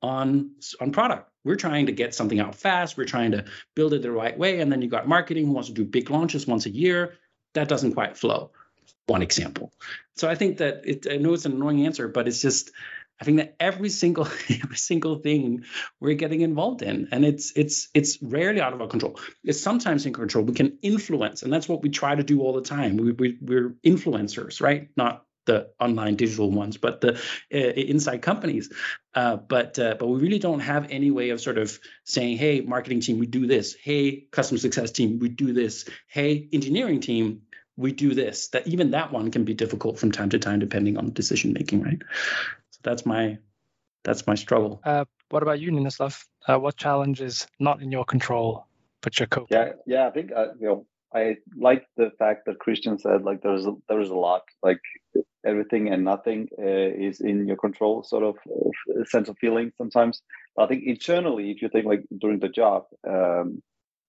on 0.00 0.52
on 0.80 0.92
product 0.92 1.28
we're 1.42 1.56
trying 1.56 1.86
to 1.86 1.92
get 1.92 2.12
something 2.14 2.40
out 2.40 2.56
fast. 2.56 2.96
We're 2.96 3.04
trying 3.04 3.30
to 3.32 3.44
build 3.76 3.94
it 3.94 4.02
the 4.02 4.10
right 4.10 4.36
way. 4.36 4.60
And 4.60 4.70
then 4.70 4.82
you 4.82 4.88
got 4.88 5.06
marketing 5.06 5.46
who 5.46 5.52
wants 5.52 5.68
to 5.68 5.74
do 5.74 5.84
big 5.84 6.10
launches 6.10 6.44
once 6.44 6.66
a 6.66 6.70
year. 6.70 7.14
That 7.54 7.68
doesn't 7.68 7.94
quite 7.94 8.16
flow. 8.16 8.50
One 9.06 9.22
example. 9.22 9.72
So 10.16 10.28
I 10.28 10.34
think 10.34 10.58
that 10.58 10.82
it, 10.84 11.06
I 11.10 11.16
know 11.16 11.34
it's 11.34 11.46
an 11.46 11.52
annoying 11.52 11.86
answer, 11.86 12.08
but 12.08 12.26
it's 12.26 12.42
just 12.42 12.72
I 13.20 13.24
think 13.24 13.38
that 13.38 13.56
every 13.58 13.88
single 13.88 14.24
every 14.50 14.76
single 14.76 15.16
thing 15.16 15.64
we're 16.00 16.14
getting 16.14 16.40
involved 16.42 16.82
in, 16.82 17.08
and 17.12 17.24
it's 17.24 17.52
it's 17.56 17.88
it's 17.94 18.20
rarely 18.22 18.60
out 18.60 18.72
of 18.72 18.80
our 18.80 18.88
control. 18.88 19.18
It's 19.44 19.60
sometimes 19.60 20.06
in 20.06 20.12
control. 20.12 20.44
We 20.44 20.54
can 20.54 20.78
influence, 20.82 21.42
and 21.42 21.52
that's 21.52 21.68
what 21.68 21.82
we 21.82 21.88
try 21.88 22.14
to 22.14 22.22
do 22.22 22.40
all 22.40 22.52
the 22.52 22.62
time. 22.62 22.96
We, 22.96 23.12
we 23.12 23.38
we're 23.40 23.76
influencers, 23.84 24.60
right? 24.60 24.88
Not 24.96 25.24
the 25.46 25.70
online 25.80 26.16
digital 26.16 26.50
ones, 26.50 26.76
but 26.76 27.00
the 27.00 27.14
uh, 27.54 27.56
inside 27.56 28.20
companies. 28.20 28.70
Uh, 29.14 29.36
but 29.36 29.78
uh, 29.78 29.94
but 29.98 30.06
we 30.08 30.20
really 30.20 30.38
don't 30.38 30.60
have 30.60 30.88
any 30.90 31.10
way 31.10 31.30
of 31.30 31.40
sort 31.40 31.56
of 31.56 31.78
saying, 32.04 32.36
hey, 32.36 32.60
marketing 32.60 33.00
team, 33.00 33.18
we 33.18 33.26
do 33.26 33.46
this. 33.46 33.74
Hey, 33.74 34.26
customer 34.30 34.58
success 34.58 34.90
team, 34.90 35.18
we 35.20 35.30
do 35.30 35.52
this. 35.52 35.88
Hey, 36.08 36.48
engineering 36.52 37.00
team, 37.00 37.42
we 37.76 37.92
do 37.92 38.14
this. 38.14 38.48
That 38.48 38.66
even 38.66 38.92
that 38.92 39.12
one 39.12 39.30
can 39.30 39.44
be 39.44 39.54
difficult 39.54 39.98
from 39.98 40.12
time 40.12 40.30
to 40.30 40.38
time, 40.38 40.58
depending 40.58 40.96
on 40.96 41.06
the 41.06 41.12
decision 41.12 41.52
making, 41.52 41.82
right? 41.82 42.02
So 42.70 42.80
that's 42.82 43.06
my 43.06 43.38
that's 44.04 44.26
my 44.26 44.34
struggle. 44.34 44.80
Uh, 44.84 45.04
what 45.30 45.42
about 45.42 45.60
you, 45.60 45.70
Ninoslav? 45.70 46.24
Uh, 46.46 46.58
what 46.58 46.76
challenge 46.76 47.20
is 47.20 47.46
not 47.58 47.82
in 47.82 47.90
your 47.90 48.04
control, 48.04 48.66
but 49.00 49.18
your 49.18 49.26
co? 49.26 49.46
Yeah, 49.50 49.72
yeah, 49.86 50.06
I 50.06 50.10
think 50.10 50.32
uh, 50.32 50.54
you 50.58 50.66
know 50.66 50.86
I 51.12 51.36
like 51.56 51.86
the 51.96 52.10
fact 52.18 52.46
that 52.46 52.58
Christian 52.58 52.98
said 52.98 53.22
like 53.22 53.42
there's 53.42 53.66
a, 53.66 53.72
there's 53.88 54.10
a 54.10 54.14
lot 54.14 54.42
like 54.62 54.80
everything 55.44 55.88
and 55.92 56.04
nothing 56.04 56.48
uh, 56.58 56.62
is 56.64 57.20
in 57.20 57.46
your 57.46 57.56
control 57.56 58.02
sort 58.02 58.24
of 58.24 58.36
uh, 58.48 59.04
sense 59.04 59.28
of 59.28 59.36
feeling 59.38 59.72
sometimes. 59.78 60.22
But 60.54 60.64
I 60.64 60.68
think 60.68 60.84
internally, 60.84 61.50
if 61.50 61.62
you 61.62 61.68
think 61.68 61.86
like 61.86 62.04
during 62.18 62.40
the 62.40 62.48
job, 62.48 62.84
um, 63.08 63.62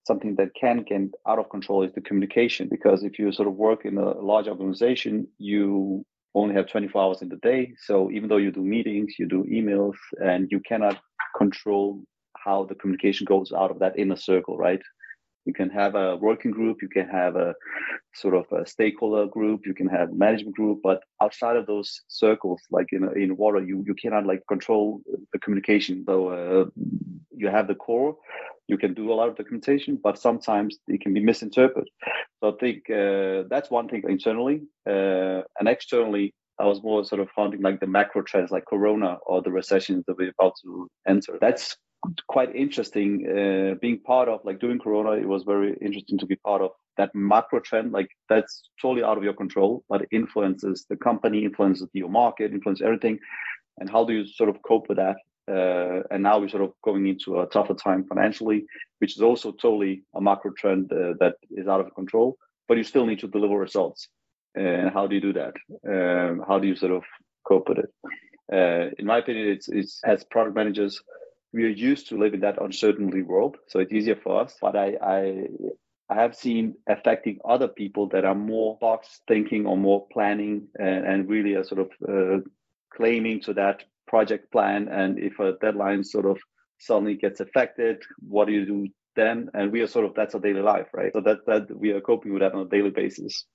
something 0.08 0.36
that 0.36 0.56
can 0.56 0.84
get 0.84 1.02
out 1.28 1.38
of 1.38 1.50
control 1.50 1.84
is 1.84 1.94
the 1.94 2.02
communication 2.02 2.68
because 2.70 3.04
if 3.04 3.20
you 3.20 3.32
sort 3.32 3.48
of 3.48 3.56
work 3.56 3.86
in 3.86 3.98
a 3.98 4.12
large 4.20 4.48
organization, 4.48 5.28
you 5.38 6.06
only 6.34 6.56
have 6.56 6.68
24 6.68 7.02
hours 7.02 7.22
in 7.22 7.30
the 7.30 7.38
day. 7.38 7.74
So 7.88 8.10
even 8.12 8.30
though 8.30 8.38
you 8.38 8.52
do 8.52 8.64
meetings, 8.64 9.16
you 9.20 9.28
do 9.28 9.44
emails, 9.44 9.98
and 10.24 10.48
you 10.52 10.60
cannot 10.62 10.98
control 11.38 12.04
how 12.36 12.66
the 12.66 12.76
communication 12.76 13.26
goes 13.26 13.52
out 13.52 13.72
of 13.72 13.80
that 13.80 13.98
inner 13.98 14.16
circle, 14.16 14.58
right? 14.58 14.82
You 15.46 15.54
can 15.54 15.70
have 15.70 15.96
a 15.96 16.18
working 16.18 16.52
group, 16.52 16.82
you 16.82 16.90
can 16.90 17.08
have 17.08 17.36
a 17.36 17.56
sort 18.14 18.36
of 18.36 18.46
a 18.52 18.68
stakeholder 18.68 19.28
group, 19.28 19.62
you 19.66 19.74
can 19.74 19.88
have 19.88 20.12
management 20.12 20.56
group, 20.56 20.80
but 20.84 21.02
outside 21.22 21.56
of 21.56 21.66
those 21.66 22.02
circles, 22.10 22.62
like 22.70 22.88
in 22.92 23.04
in 23.24 23.38
water, 23.38 23.62
you 23.64 23.84
you 23.88 23.96
cannot 23.96 24.26
like 24.26 24.42
control 24.48 25.02
the 25.34 25.40
communication. 25.40 26.04
So 26.06 26.16
uh, 26.38 26.66
you 27.32 27.48
have 27.48 27.68
the 27.68 27.76
core, 27.76 28.18
you 28.68 28.78
can 28.78 28.94
do 28.94 29.12
a 29.12 29.16
lot 29.16 29.30
of 29.30 29.36
documentation, 29.36 30.00
but 30.02 30.20
sometimes 30.20 30.78
it 30.88 31.02
can 31.02 31.14
be 31.14 31.22
misinterpreted. 31.22 31.90
So 32.40 32.50
I 32.50 32.58
think 32.60 32.90
uh, 32.90 33.44
that's 33.50 33.72
one 33.72 33.88
thing 33.88 34.04
internally, 34.08 34.62
uh, 34.88 35.42
and 35.60 35.68
externally, 35.68 36.34
I 36.60 36.66
was 36.66 36.82
more 36.82 37.06
sort 37.06 37.22
of 37.22 37.30
hunting 37.36 37.62
like 37.62 37.80
the 37.80 37.88
macro 37.88 38.24
trends, 38.24 38.52
like 38.52 38.66
Corona 38.66 39.18
or 39.26 39.42
the 39.42 39.52
recessions 39.52 40.04
that 40.08 40.18
we're 40.18 40.34
about 40.38 40.54
to 40.64 40.90
enter. 41.08 41.38
That's 41.40 41.78
quite 42.28 42.56
interesting 42.56 43.26
uh, 43.28 43.76
being 43.82 44.00
part 44.00 44.30
of 44.30 44.40
like 44.44 44.60
doing 44.60 44.80
corona 44.80 45.12
it 45.12 45.28
was 45.28 45.44
very 45.44 45.76
interesting 45.82 46.18
to 46.18 46.26
be 46.26 46.36
part 46.38 46.62
of 46.62 46.72
that 46.96 47.14
macro 47.14 47.60
trend 47.60 47.92
like 47.92 48.08
that's 48.30 48.70
totally 48.82 49.04
out 49.04 49.18
of 49.18 49.24
your 49.24 49.34
control 49.34 49.84
but 49.90 50.04
it 50.04 50.08
influences 50.12 50.86
the 50.90 50.96
company 50.96 51.44
influences 51.44 51.88
your 51.94 52.10
market 52.10 52.54
influences 52.54 52.86
everything 52.86 53.20
and 53.80 53.90
how 53.90 54.06
do 54.06 54.14
you 54.14 54.26
sort 54.26 54.50
of 54.50 54.62
cope 54.62 54.88
with 54.88 54.98
that 54.98 55.18
uh, 55.48 56.04
and 56.12 56.24
now 56.24 56.40
we're 56.40 56.50
sort 56.50 56.64
of 56.64 56.74
going 56.84 57.08
into 57.08 57.40
a 57.40 57.48
tougher 57.48 57.74
time 57.74 58.04
financially 58.06 58.66
which 59.00 59.16
is 59.16 59.22
also 59.22 59.52
totally 59.52 60.04
a 60.16 60.22
macro 60.22 60.52
trend 60.58 60.92
uh, 60.92 61.14
that 61.20 61.36
is 61.52 61.68
out 61.68 61.80
of 61.80 61.94
control 61.96 62.38
but 62.68 62.78
you 62.78 62.84
still 62.84 63.06
need 63.06 63.20
to 63.20 63.28
deliver 63.28 63.58
results. 63.58 64.10
And 64.56 64.90
how 64.90 65.08
do 65.08 65.16
you 65.16 65.22
do 65.22 65.34
that? 65.34 65.54
Um, 65.88 66.44
how 66.48 66.60
do 66.60 66.68
you 66.68 66.76
sort 66.76 66.92
of 66.92 67.04
cope 67.48 67.70
with 67.70 67.80
it? 67.80 67.94
Uh, 68.52 68.90
in 68.98 69.06
my 69.06 69.20
opinion 69.20 69.50
it's, 69.50 69.68
it's 69.68 70.02
as 70.04 70.24
product 70.24 70.56
managers 70.56 71.02
we 71.54 71.64
are 71.64 71.70
used 71.70 72.10
to 72.10 72.18
live 72.18 72.34
in 72.34 72.42
that 72.42 72.62
uncertainty 72.62 73.22
world, 73.22 73.58
so 73.68 73.80
it's 73.80 73.94
easier 73.94 74.16
for 74.16 74.42
us. 74.42 74.58
But 74.62 74.76
I, 74.76 74.98
I, 75.02 75.48
I 76.10 76.16
have 76.16 76.36
seen 76.36 76.76
affecting 76.88 77.40
other 77.46 77.68
people 77.68 78.08
that 78.10 78.26
are 78.26 78.36
more 78.36 78.78
box 78.80 79.22
thinking 79.28 79.66
or 79.66 79.78
more 79.78 80.08
planning 80.12 80.68
and, 80.78 81.06
and 81.06 81.30
really 81.30 81.56
are 81.56 81.64
sort 81.64 81.82
of 81.82 81.90
uh, 82.08 82.42
claiming 82.94 83.42
to 83.42 83.54
that 83.54 83.84
project 84.08 84.52
plan. 84.52 84.88
And 84.88 85.20
if 85.20 85.40
a 85.40 85.54
deadline 85.62 86.04
sort 86.04 86.26
of 86.26 86.38
suddenly 86.80 87.16
gets 87.16 87.40
affected, 87.40 88.04
what 88.20 88.46
do 88.48 88.54
you 88.54 88.66
do 88.66 88.88
then? 89.16 89.50
And 89.54 89.72
we 89.72 89.82
are 89.82 89.88
sort 89.88 90.06
of 90.06 90.14
that's 90.16 90.36
our 90.36 90.42
daily 90.42 90.62
life, 90.62 90.88
right? 90.94 91.12
So 91.14 91.22
that 91.22 91.46
that 91.46 91.76
we 91.76 91.92
are 91.92 92.02
coping 92.02 92.34
with 92.34 92.42
that 92.42 92.54
on 92.54 92.66
a 92.66 92.70
daily 92.70 92.92
basis. 92.92 93.46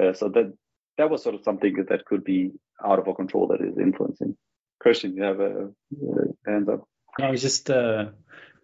Uh, 0.00 0.12
so 0.12 0.28
that 0.28 0.52
that 0.96 1.10
was 1.10 1.22
sort 1.22 1.34
of 1.34 1.42
something 1.44 1.84
that 1.88 2.04
could 2.04 2.24
be 2.24 2.52
out 2.84 2.98
of 2.98 3.08
our 3.08 3.14
control 3.14 3.48
that 3.48 3.60
is 3.60 3.78
influencing. 3.78 4.36
Christian, 4.80 5.16
you 5.16 5.22
have 5.22 5.40
a, 5.40 5.66
a 5.66 6.50
hand 6.50 6.68
up. 6.68 6.86
I 7.20 7.30
was 7.30 7.42
just, 7.42 7.68
uh, 7.68 8.06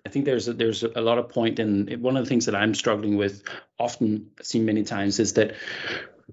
I 0.06 0.08
think 0.08 0.24
there's 0.24 0.46
a, 0.48 0.52
there's 0.52 0.84
a 0.84 1.00
lot 1.00 1.18
of 1.18 1.28
point, 1.28 1.58
and 1.58 2.00
one 2.00 2.16
of 2.16 2.24
the 2.24 2.28
things 2.28 2.46
that 2.46 2.54
I'm 2.54 2.74
struggling 2.74 3.16
with, 3.16 3.42
often 3.78 4.30
seen 4.42 4.64
many 4.64 4.84
times, 4.84 5.18
is 5.18 5.32
that 5.34 5.54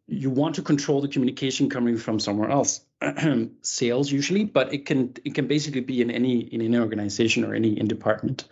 you 0.08 0.30
want 0.30 0.56
to 0.56 0.62
control 0.62 1.01
the 1.01 1.08
communication 1.08 1.69
coming 1.69 1.97
from 1.97 2.19
somewhere 2.19 2.49
else, 2.49 2.82
sales 3.62 4.12
usually, 4.12 4.43
but 4.43 4.73
it 4.73 4.86
can 4.86 5.13
it 5.25 5.34
can 5.34 5.47
basically 5.47 5.82
be 5.82 6.01
in 6.01 6.12
any 6.12 6.39
in 6.39 6.62
any 6.62 6.77
organization 6.77 7.43
or 7.43 7.54
any 7.54 7.80
in 7.80 7.88
department. 7.88 8.45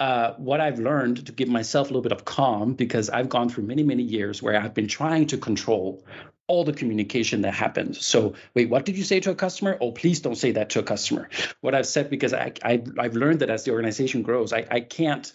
Uh, 0.00 0.32
what 0.34 0.60
I've 0.60 0.78
learned 0.78 1.26
to 1.26 1.32
give 1.32 1.48
myself 1.48 1.88
a 1.88 1.90
little 1.90 2.02
bit 2.02 2.12
of 2.12 2.24
calm 2.24 2.74
because 2.74 3.10
I've 3.10 3.28
gone 3.28 3.48
through 3.48 3.64
many 3.64 3.82
many 3.82 4.02
years 4.02 4.42
where 4.42 4.60
I've 4.60 4.74
been 4.74 4.88
trying 4.88 5.26
to 5.28 5.38
control 5.38 6.04
all 6.46 6.64
the 6.64 6.72
communication 6.72 7.42
that 7.42 7.54
happens. 7.54 8.04
So, 8.04 8.34
wait, 8.54 8.68
what 8.68 8.84
did 8.84 8.98
you 8.98 9.04
say 9.04 9.20
to 9.20 9.30
a 9.30 9.34
customer? 9.34 9.78
Oh, 9.80 9.92
please 9.92 10.20
don't 10.20 10.34
say 10.34 10.52
that 10.52 10.70
to 10.70 10.80
a 10.80 10.82
customer. 10.82 11.30
What 11.62 11.74
I've 11.74 11.86
said 11.86 12.10
because 12.10 12.34
I, 12.34 12.52
I 12.62 12.82
have 12.98 13.14
learned 13.14 13.40
that 13.40 13.48
as 13.48 13.64
the 13.64 13.70
organization 13.70 14.22
grows, 14.22 14.52
I, 14.52 14.66
I 14.70 14.80
can't 14.80 15.32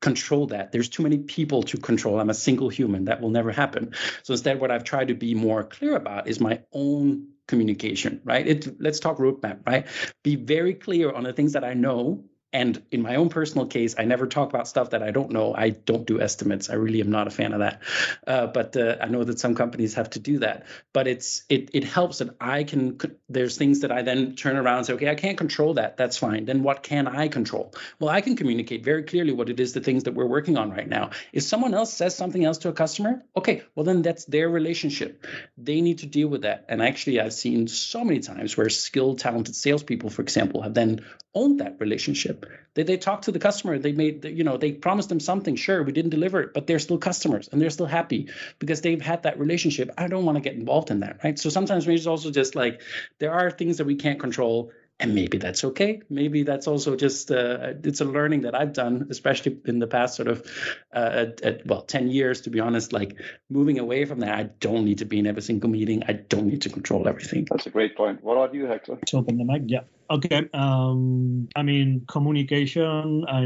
control 0.00 0.46
that. 0.48 0.72
There's 0.72 0.88
too 0.88 1.02
many 1.02 1.18
people 1.18 1.62
to 1.64 1.78
control. 1.78 2.20
I'm 2.20 2.30
a 2.30 2.34
single 2.34 2.68
human. 2.68 3.06
That 3.06 3.20
will 3.20 3.30
never 3.30 3.52
happen. 3.52 3.94
So 4.22 4.32
instead, 4.32 4.60
what 4.60 4.70
I've 4.70 4.84
tried 4.84 5.08
to 5.08 5.14
be 5.14 5.34
more 5.34 5.64
clear 5.64 5.96
about 5.96 6.28
is 6.28 6.40
my 6.40 6.60
own 6.72 7.28
communication. 7.46 8.20
Right? 8.24 8.46
It, 8.46 8.80
let's 8.80 9.00
talk 9.00 9.18
roadmap. 9.18 9.66
Right? 9.66 9.86
Be 10.22 10.36
very 10.36 10.74
clear 10.74 11.10
on 11.10 11.24
the 11.24 11.32
things 11.32 11.52
that 11.52 11.64
I 11.64 11.74
know 11.74 12.24
And 12.54 12.80
in 12.92 13.02
my 13.02 13.16
own 13.16 13.30
personal 13.30 13.66
case, 13.66 13.96
I 13.98 14.04
never 14.04 14.28
talk 14.28 14.48
about 14.48 14.68
stuff 14.68 14.90
that 14.90 15.02
I 15.02 15.10
don't 15.10 15.32
know. 15.32 15.52
I 15.52 15.70
don't 15.70 16.06
do 16.06 16.20
estimates. 16.20 16.70
I 16.70 16.74
really 16.74 17.00
am 17.00 17.10
not 17.10 17.26
a 17.26 17.30
fan 17.30 17.52
of 17.52 17.58
that. 17.58 17.82
Uh, 18.24 18.46
but 18.46 18.76
uh, 18.76 18.96
I 19.00 19.08
know 19.08 19.24
that 19.24 19.40
some 19.40 19.56
companies 19.56 19.94
have 19.94 20.10
to 20.10 20.20
do 20.20 20.38
that. 20.38 20.64
But 20.92 21.08
it's 21.08 21.42
it 21.48 21.70
it 21.74 21.82
helps 21.82 22.18
that 22.18 22.36
I 22.40 22.62
can. 22.62 23.00
There's 23.28 23.58
things 23.58 23.80
that 23.80 23.90
I 23.90 24.02
then 24.02 24.36
turn 24.36 24.56
around 24.56 24.78
and 24.78 24.86
say, 24.86 24.92
okay, 24.92 25.10
I 25.10 25.16
can't 25.16 25.36
control 25.36 25.74
that. 25.74 25.96
That's 25.96 26.16
fine. 26.16 26.44
Then 26.44 26.62
what 26.62 26.84
can 26.84 27.08
I 27.08 27.26
control? 27.26 27.74
Well, 27.98 28.08
I 28.08 28.20
can 28.20 28.36
communicate 28.36 28.84
very 28.84 29.02
clearly 29.02 29.32
what 29.32 29.50
it 29.50 29.58
is 29.58 29.72
the 29.72 29.80
things 29.80 30.04
that 30.04 30.14
we're 30.14 30.24
working 30.24 30.56
on 30.56 30.70
right 30.70 30.88
now. 30.88 31.10
If 31.32 31.42
someone 31.42 31.74
else 31.74 31.92
says 31.92 32.14
something 32.14 32.44
else 32.44 32.58
to 32.58 32.68
a 32.68 32.72
customer, 32.72 33.24
okay, 33.36 33.64
well 33.74 33.84
then 33.84 34.02
that's 34.02 34.26
their 34.26 34.48
relationship. 34.48 35.26
They 35.58 35.80
need 35.80 35.98
to 35.98 36.06
deal 36.06 36.28
with 36.28 36.42
that. 36.42 36.66
And 36.68 36.80
actually, 36.80 37.20
I've 37.20 37.32
seen 37.32 37.66
so 37.66 38.04
many 38.04 38.20
times 38.20 38.56
where 38.56 38.68
skilled, 38.68 39.18
talented 39.18 39.56
salespeople, 39.56 40.10
for 40.10 40.22
example, 40.22 40.62
have 40.62 40.74
then 40.74 41.04
owned 41.34 41.60
that 41.60 41.80
relationship. 41.80 42.43
They, 42.74 42.82
they 42.82 42.96
talk 42.96 43.22
to 43.22 43.32
the 43.32 43.38
customer. 43.38 43.78
They 43.78 43.92
made, 43.92 44.24
you 44.24 44.44
know, 44.44 44.56
they 44.56 44.72
promised 44.72 45.08
them 45.08 45.20
something. 45.20 45.56
Sure, 45.56 45.82
we 45.82 45.92
didn't 45.92 46.10
deliver 46.10 46.40
it, 46.40 46.54
but 46.54 46.66
they're 46.66 46.78
still 46.78 46.98
customers 46.98 47.48
and 47.50 47.60
they're 47.60 47.70
still 47.70 47.86
happy 47.86 48.28
because 48.58 48.80
they've 48.80 49.00
had 49.00 49.22
that 49.24 49.38
relationship. 49.38 49.90
I 49.96 50.08
don't 50.08 50.24
want 50.24 50.36
to 50.36 50.42
get 50.42 50.54
involved 50.54 50.90
in 50.90 51.00
that, 51.00 51.20
right? 51.24 51.38
So 51.38 51.50
sometimes 51.50 51.86
maybe 51.86 51.96
it's 51.96 52.06
also 52.06 52.30
just 52.30 52.54
like 52.54 52.80
there 53.18 53.32
are 53.32 53.50
things 53.50 53.78
that 53.78 53.86
we 53.86 53.96
can't 53.96 54.20
control 54.20 54.72
and 55.00 55.14
maybe 55.14 55.38
that's 55.38 55.64
okay. 55.64 56.02
Maybe 56.08 56.44
that's 56.44 56.66
also 56.66 56.96
just 56.96 57.30
uh, 57.30 57.74
it's 57.82 58.00
a 58.00 58.04
learning 58.04 58.42
that 58.42 58.54
i've 58.54 58.72
done 58.72 59.08
especially 59.10 59.58
in 59.64 59.78
the 59.78 59.86
past 59.86 60.16
sort 60.16 60.28
of 60.28 60.46
uh, 60.94 61.10
at, 61.12 61.40
at, 61.42 61.66
well 61.66 61.82
10 61.82 62.08
years 62.08 62.42
to 62.42 62.50
be 62.50 62.60
honest 62.60 62.92
like 62.92 63.20
moving 63.50 63.78
away 63.78 64.04
from 64.04 64.20
that 64.20 64.34
i 64.34 64.44
don't 64.60 64.84
need 64.84 64.98
to 64.98 65.04
be 65.04 65.18
in 65.18 65.26
every 65.26 65.42
single 65.42 65.70
meeting. 65.70 66.02
I 66.06 66.12
don't 66.12 66.46
need 66.46 66.62
to 66.62 66.70
control 66.70 67.08
everything. 67.08 67.46
That's 67.50 67.66
a 67.66 67.70
great 67.70 67.96
point. 67.96 68.22
What 68.22 68.34
about 68.34 68.54
you 68.54 68.66
hector? 68.66 68.92
Let's 68.92 69.14
open 69.14 69.38
the 69.38 69.44
mic. 69.44 69.62
Yeah. 69.66 69.80
Okay 70.10 70.48
um 70.52 71.48
i 71.56 71.62
mean 71.62 72.04
communication 72.06 73.24
i 73.28 73.42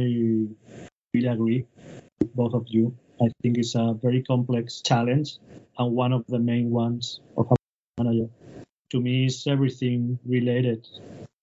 really 1.14 1.28
agree 1.28 1.64
with 2.20 2.34
both 2.34 2.54
of 2.54 2.66
you. 2.68 2.96
I 3.20 3.28
think 3.42 3.58
it's 3.58 3.74
a 3.74 3.94
very 4.00 4.22
complex 4.22 4.80
challenge 4.80 5.38
and 5.78 5.94
one 5.94 6.12
of 6.12 6.26
the 6.26 6.38
main 6.38 6.70
ones 6.70 7.20
of 7.36 7.50
a 7.50 7.56
manager. 8.02 8.28
To 8.90 9.00
me 9.00 9.26
is 9.26 9.46
everything 9.46 10.18
related 10.24 10.86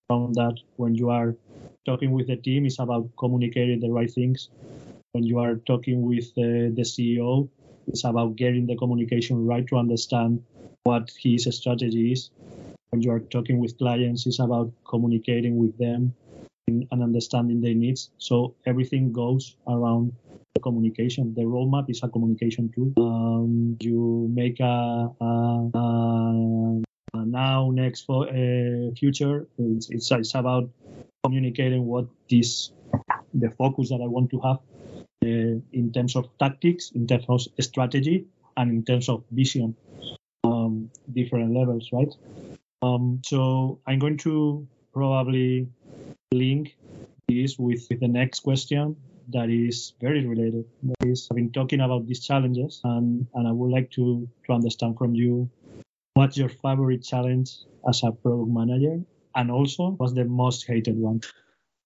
from 0.08 0.32
that 0.34 0.54
when 0.76 0.94
you 0.94 1.10
are 1.10 1.34
talking 1.84 2.12
with 2.12 2.26
the 2.26 2.36
team 2.36 2.66
it's 2.66 2.78
about 2.78 3.08
communicating 3.18 3.80
the 3.80 3.90
right 3.90 4.10
things. 4.10 4.48
When 5.12 5.24
you 5.24 5.38
are 5.38 5.56
talking 5.66 6.02
with 6.02 6.34
the, 6.34 6.72
the 6.74 6.82
ceo 6.82 7.48
it's 7.88 8.04
about 8.04 8.36
getting 8.36 8.66
the 8.66 8.76
communication 8.76 9.46
right 9.46 9.66
to 9.68 9.76
understand 9.76 10.42
what 10.84 11.10
his 11.22 11.48
strategy 11.56 12.12
is. 12.12 12.30
When 12.90 13.02
you 13.02 13.10
are 13.12 13.20
talking 13.20 13.58
with 13.58 13.78
clients 13.78 14.26
it's 14.26 14.40
about 14.40 14.72
communicating 14.88 15.56
with 15.56 15.76
them 15.78 16.14
and 16.68 16.86
understanding 16.90 17.60
their 17.60 17.74
needs. 17.74 18.10
So 18.18 18.54
everything 18.66 19.12
goes 19.12 19.56
around 19.68 20.12
the 20.54 20.60
communication. 20.60 21.34
The 21.34 21.42
roadmap 21.42 21.88
is 21.90 22.00
a 22.02 22.08
communication 22.08 22.72
tool. 22.74 22.92
Um, 22.96 23.76
you 23.80 24.28
make 24.34 24.58
a, 24.60 25.10
a, 25.20 25.70
a 25.74 26.82
uh, 26.82 26.85
now 27.14 27.70
next 27.72 28.02
for 28.02 28.28
uh, 28.28 28.90
future 28.96 29.46
it's, 29.58 29.90
it's, 29.90 30.10
it's 30.10 30.34
about 30.34 30.68
communicating 31.24 31.86
what 31.86 32.06
this 32.30 32.72
the 33.34 33.50
focus 33.58 33.88
that 33.90 34.00
i 34.02 34.06
want 34.06 34.30
to 34.30 34.40
have 34.40 34.58
uh, 35.24 35.58
in 35.72 35.92
terms 35.92 36.16
of 36.16 36.28
tactics 36.38 36.90
in 36.94 37.06
terms 37.06 37.26
of 37.28 37.40
strategy 37.64 38.26
and 38.56 38.70
in 38.70 38.84
terms 38.84 39.08
of 39.08 39.24
vision 39.30 39.74
um, 40.44 40.90
different 41.12 41.52
levels 41.54 41.90
right 41.92 42.14
um, 42.82 43.20
so 43.24 43.80
i'm 43.86 43.98
going 43.98 44.16
to 44.16 44.66
probably 44.92 45.68
link 46.32 46.76
this 47.28 47.58
with, 47.58 47.86
with 47.90 48.00
the 48.00 48.08
next 48.08 48.40
question 48.40 48.96
that 49.28 49.50
is 49.50 49.94
very 50.00 50.24
related. 50.24 50.64
That 50.82 51.08
is, 51.08 51.28
I've 51.30 51.36
been 51.36 51.50
talking 51.50 51.80
about 51.80 52.06
these 52.06 52.24
challenges, 52.24 52.80
and, 52.84 53.26
and 53.34 53.48
I 53.48 53.52
would 53.52 53.70
like 53.70 53.90
to, 53.92 54.28
to 54.46 54.52
understand 54.52 54.96
from 54.96 55.14
you 55.14 55.50
what's 56.16 56.36
your 56.36 56.48
favorite 56.48 57.02
challenge 57.04 57.50
as 57.88 58.02
a 58.02 58.10
product 58.10 58.48
manager 58.48 59.00
and 59.34 59.50
also 59.50 59.90
what's 59.98 60.14
the 60.14 60.24
most 60.24 60.66
hated 60.66 60.96
one 60.96 61.20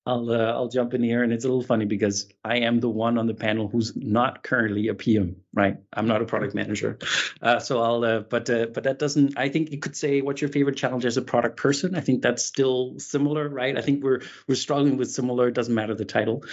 I'll 0.07 0.31
uh, 0.31 0.53
I'll 0.53 0.69
jump 0.69 0.95
in 0.95 1.03
here, 1.03 1.23
and 1.23 1.31
it's 1.31 1.45
a 1.45 1.49
little 1.49 1.63
funny 1.63 1.85
because 1.85 2.27
I 2.43 2.61
am 2.61 2.81
the 2.81 2.89
one 2.89 3.19
on 3.19 3.27
the 3.27 3.35
panel 3.35 3.69
who's 3.69 3.95
not 3.95 4.43
currently 4.43 4.89
a 4.89 4.95
PM, 4.95 5.37
right? 5.53 5.77
I'm 5.93 6.09
not 6.09 6.23
a 6.23 6.25
product 6.25 6.55
manager, 6.55 6.99
uh, 7.43 7.59
so 7.59 7.83
I'll. 7.83 8.03
Uh, 8.03 8.21
but 8.21 8.49
uh, 8.49 8.67
but 8.73 8.85
that 8.85 8.99
doesn't. 8.99 9.39
I 9.39 9.51
think 9.51 9.71
you 9.73 9.79
could 9.79 9.95
say 9.95 10.23
what's 10.23 10.41
your 10.41 10.49
favorite 10.51 10.79
challenge 10.79 11.05
as 11.05 11.19
a 11.19 11.23
product 11.23 11.59
person. 11.59 11.95
I 11.95 12.01
think 12.01 12.23
that's 12.23 12.45
still 12.45 12.99
similar, 12.99 13.47
right? 13.47 13.77
I 13.77 13.83
think 13.83 14.03
we're 14.03 14.23
we're 14.49 14.55
struggling 14.55 14.97
with 14.97 15.11
similar. 15.11 15.49
It 15.49 15.55
doesn't 15.55 15.75
matter 15.75 15.95
the 15.95 16.07
title. 16.07 16.45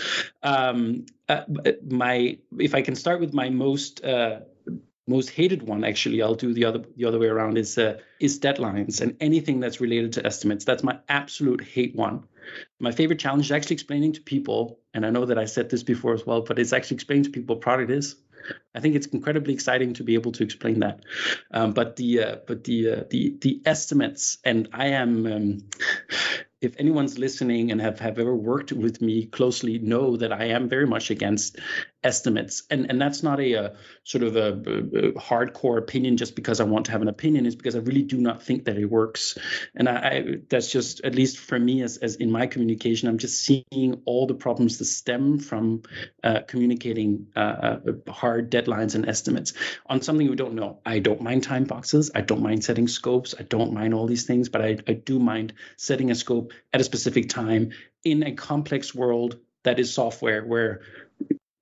Um, 0.44 1.06
uh, 1.30 1.44
my 1.90 2.40
if 2.60 2.76
I 2.76 2.82
can 2.82 2.96
start 2.96 3.22
with 3.22 3.34
my 3.34 3.50
most 3.50 4.04
uh, 4.04 4.42
most 5.08 5.30
hated 5.30 5.64
one 5.64 5.84
actually 5.84 6.22
i'll 6.22 6.36
do 6.36 6.54
the 6.54 6.66
other 6.66 6.84
the 6.96 7.06
other 7.06 7.20
way 7.20 7.28
around 7.28 7.58
is 7.58 7.78
uh, 7.78 7.98
is 8.20 8.40
deadlines 8.40 9.02
and 9.02 9.16
anything 9.20 9.60
that's 9.60 9.80
related 9.80 10.14
to 10.14 10.26
estimates. 10.26 10.66
That's 10.66 10.84
my 10.84 11.00
absolute 11.08 11.62
hate 11.62 11.96
one. 11.96 12.26
My 12.80 12.92
favorite 12.92 13.20
challenge 13.20 13.46
is 13.46 13.52
actually 13.52 13.76
explaining 13.76 14.14
to 14.14 14.22
people 14.22 14.80
and 14.94 15.06
i 15.06 15.10
know 15.10 15.26
that 15.26 15.38
i 15.38 15.46
said 15.46 15.70
this 15.70 15.84
before 15.84 16.14
as 16.14 16.26
well 16.26 16.42
but 16.42 16.60
it's 16.60 16.74
actually 16.74 16.96
explaining 16.96 17.26
to 17.26 17.30
people 17.30 17.56
what 17.56 17.62
product 17.62 17.92
is. 17.92 18.16
I 18.74 18.80
think 18.80 18.96
it's 18.96 19.08
incredibly 19.08 19.54
exciting 19.54 19.94
to 19.96 20.04
be 20.04 20.14
able 20.14 20.32
to 20.34 20.44
explain 20.44 20.80
that. 20.80 21.02
Um, 21.52 21.74
but 21.74 21.98
the 21.98 22.24
uh, 22.24 22.36
but 22.48 22.64
the 22.64 22.92
uh, 22.92 23.04
the 23.10 23.36
the 23.42 23.62
estimates, 23.66 24.38
and 24.44 24.70
I 24.72 24.88
am 24.88 25.26
um, 25.26 25.70
if 26.62 26.76
anyone's 26.80 27.20
listening 27.20 27.72
and 27.72 27.80
have, 27.82 28.00
have 28.00 28.18
ever 28.18 28.36
worked 28.36 28.72
with 28.72 29.02
me 29.02 29.26
closely 29.26 29.78
know 29.78 30.18
that 30.18 30.34
I 30.34 30.46
am 30.46 30.70
very 30.70 30.88
much 30.88 31.12
against 31.12 31.60
estimates. 32.04 32.64
And, 32.70 32.90
and 32.90 33.02
that's 33.02 33.24
not 33.24 33.40
a, 33.40 33.54
a 33.54 33.74
sort 34.04 34.24
of 34.24 34.36
a, 34.36 34.54
a, 34.54 35.12
hardcore 35.14 35.78
opinion 35.78 36.18
just 36.18 36.36
because 36.36 36.60
I 36.60 36.64
want 36.64 36.86
to 36.86 36.92
have 36.92 37.02
an 37.02 37.08
opinion. 37.08 37.46
is 37.46 37.56
because 37.56 37.76
I 37.76 37.80
really 37.80 38.04
do 38.04 38.18
not 38.18 38.44
think 38.44 38.66
that 38.66 38.78
it 38.78 38.86
works. 38.86 39.38
And 39.76 39.90
I, 39.90 39.94
I 39.96 40.36
that's 40.50 40.72
just, 40.72 41.02
at 41.04 41.16
least 41.16 41.38
for 41.40 41.58
me, 41.58 41.82
as, 41.82 41.98
as 41.98 42.16
in 42.16 42.32
my 42.32 42.48
communication, 42.48 43.10
I'm 43.10 43.18
just 43.18 43.40
seeing 43.44 44.02
all 44.06 44.28
the 44.28 44.36
problems 44.36 44.78
that 44.78 44.86
stem 44.86 45.40
from 45.40 45.84
uh, 46.24 46.42
communicating 46.48 47.28
uh, 47.36 47.40
uh, 47.40 48.12
hard 48.12 48.52
deadlines 48.52 48.96
and 48.96 49.08
estimates 49.08 49.54
on 49.88 50.02
something 50.02 50.30
we 50.30 50.36
don't 50.36 50.56
know. 50.56 50.80
I 50.86 51.00
don't 51.00 51.22
mind 51.22 51.44
time 51.44 51.64
boxes. 51.64 52.12
I 52.14 52.22
don't 52.22 52.42
mind 52.42 52.64
setting 52.64 52.88
scopes. 52.88 53.34
I 53.38 53.44
don't 53.44 53.74
mind 53.74 53.94
all 53.94 54.06
these 54.06 54.26
things, 54.26 54.50
but 54.50 54.62
I, 54.62 54.78
I 54.88 54.94
do 54.94 55.20
mind 55.20 55.54
setting 55.78 56.12
a 56.12 56.16
scope 56.16 56.54
at 56.72 56.82
a 56.82 56.84
specific 56.84 57.30
time 57.30 57.72
in 58.04 58.24
a 58.24 58.34
complex 58.34 58.94
world 58.94 59.40
that 59.64 59.80
is 59.80 59.94
software 59.94 60.46
where 60.46 60.82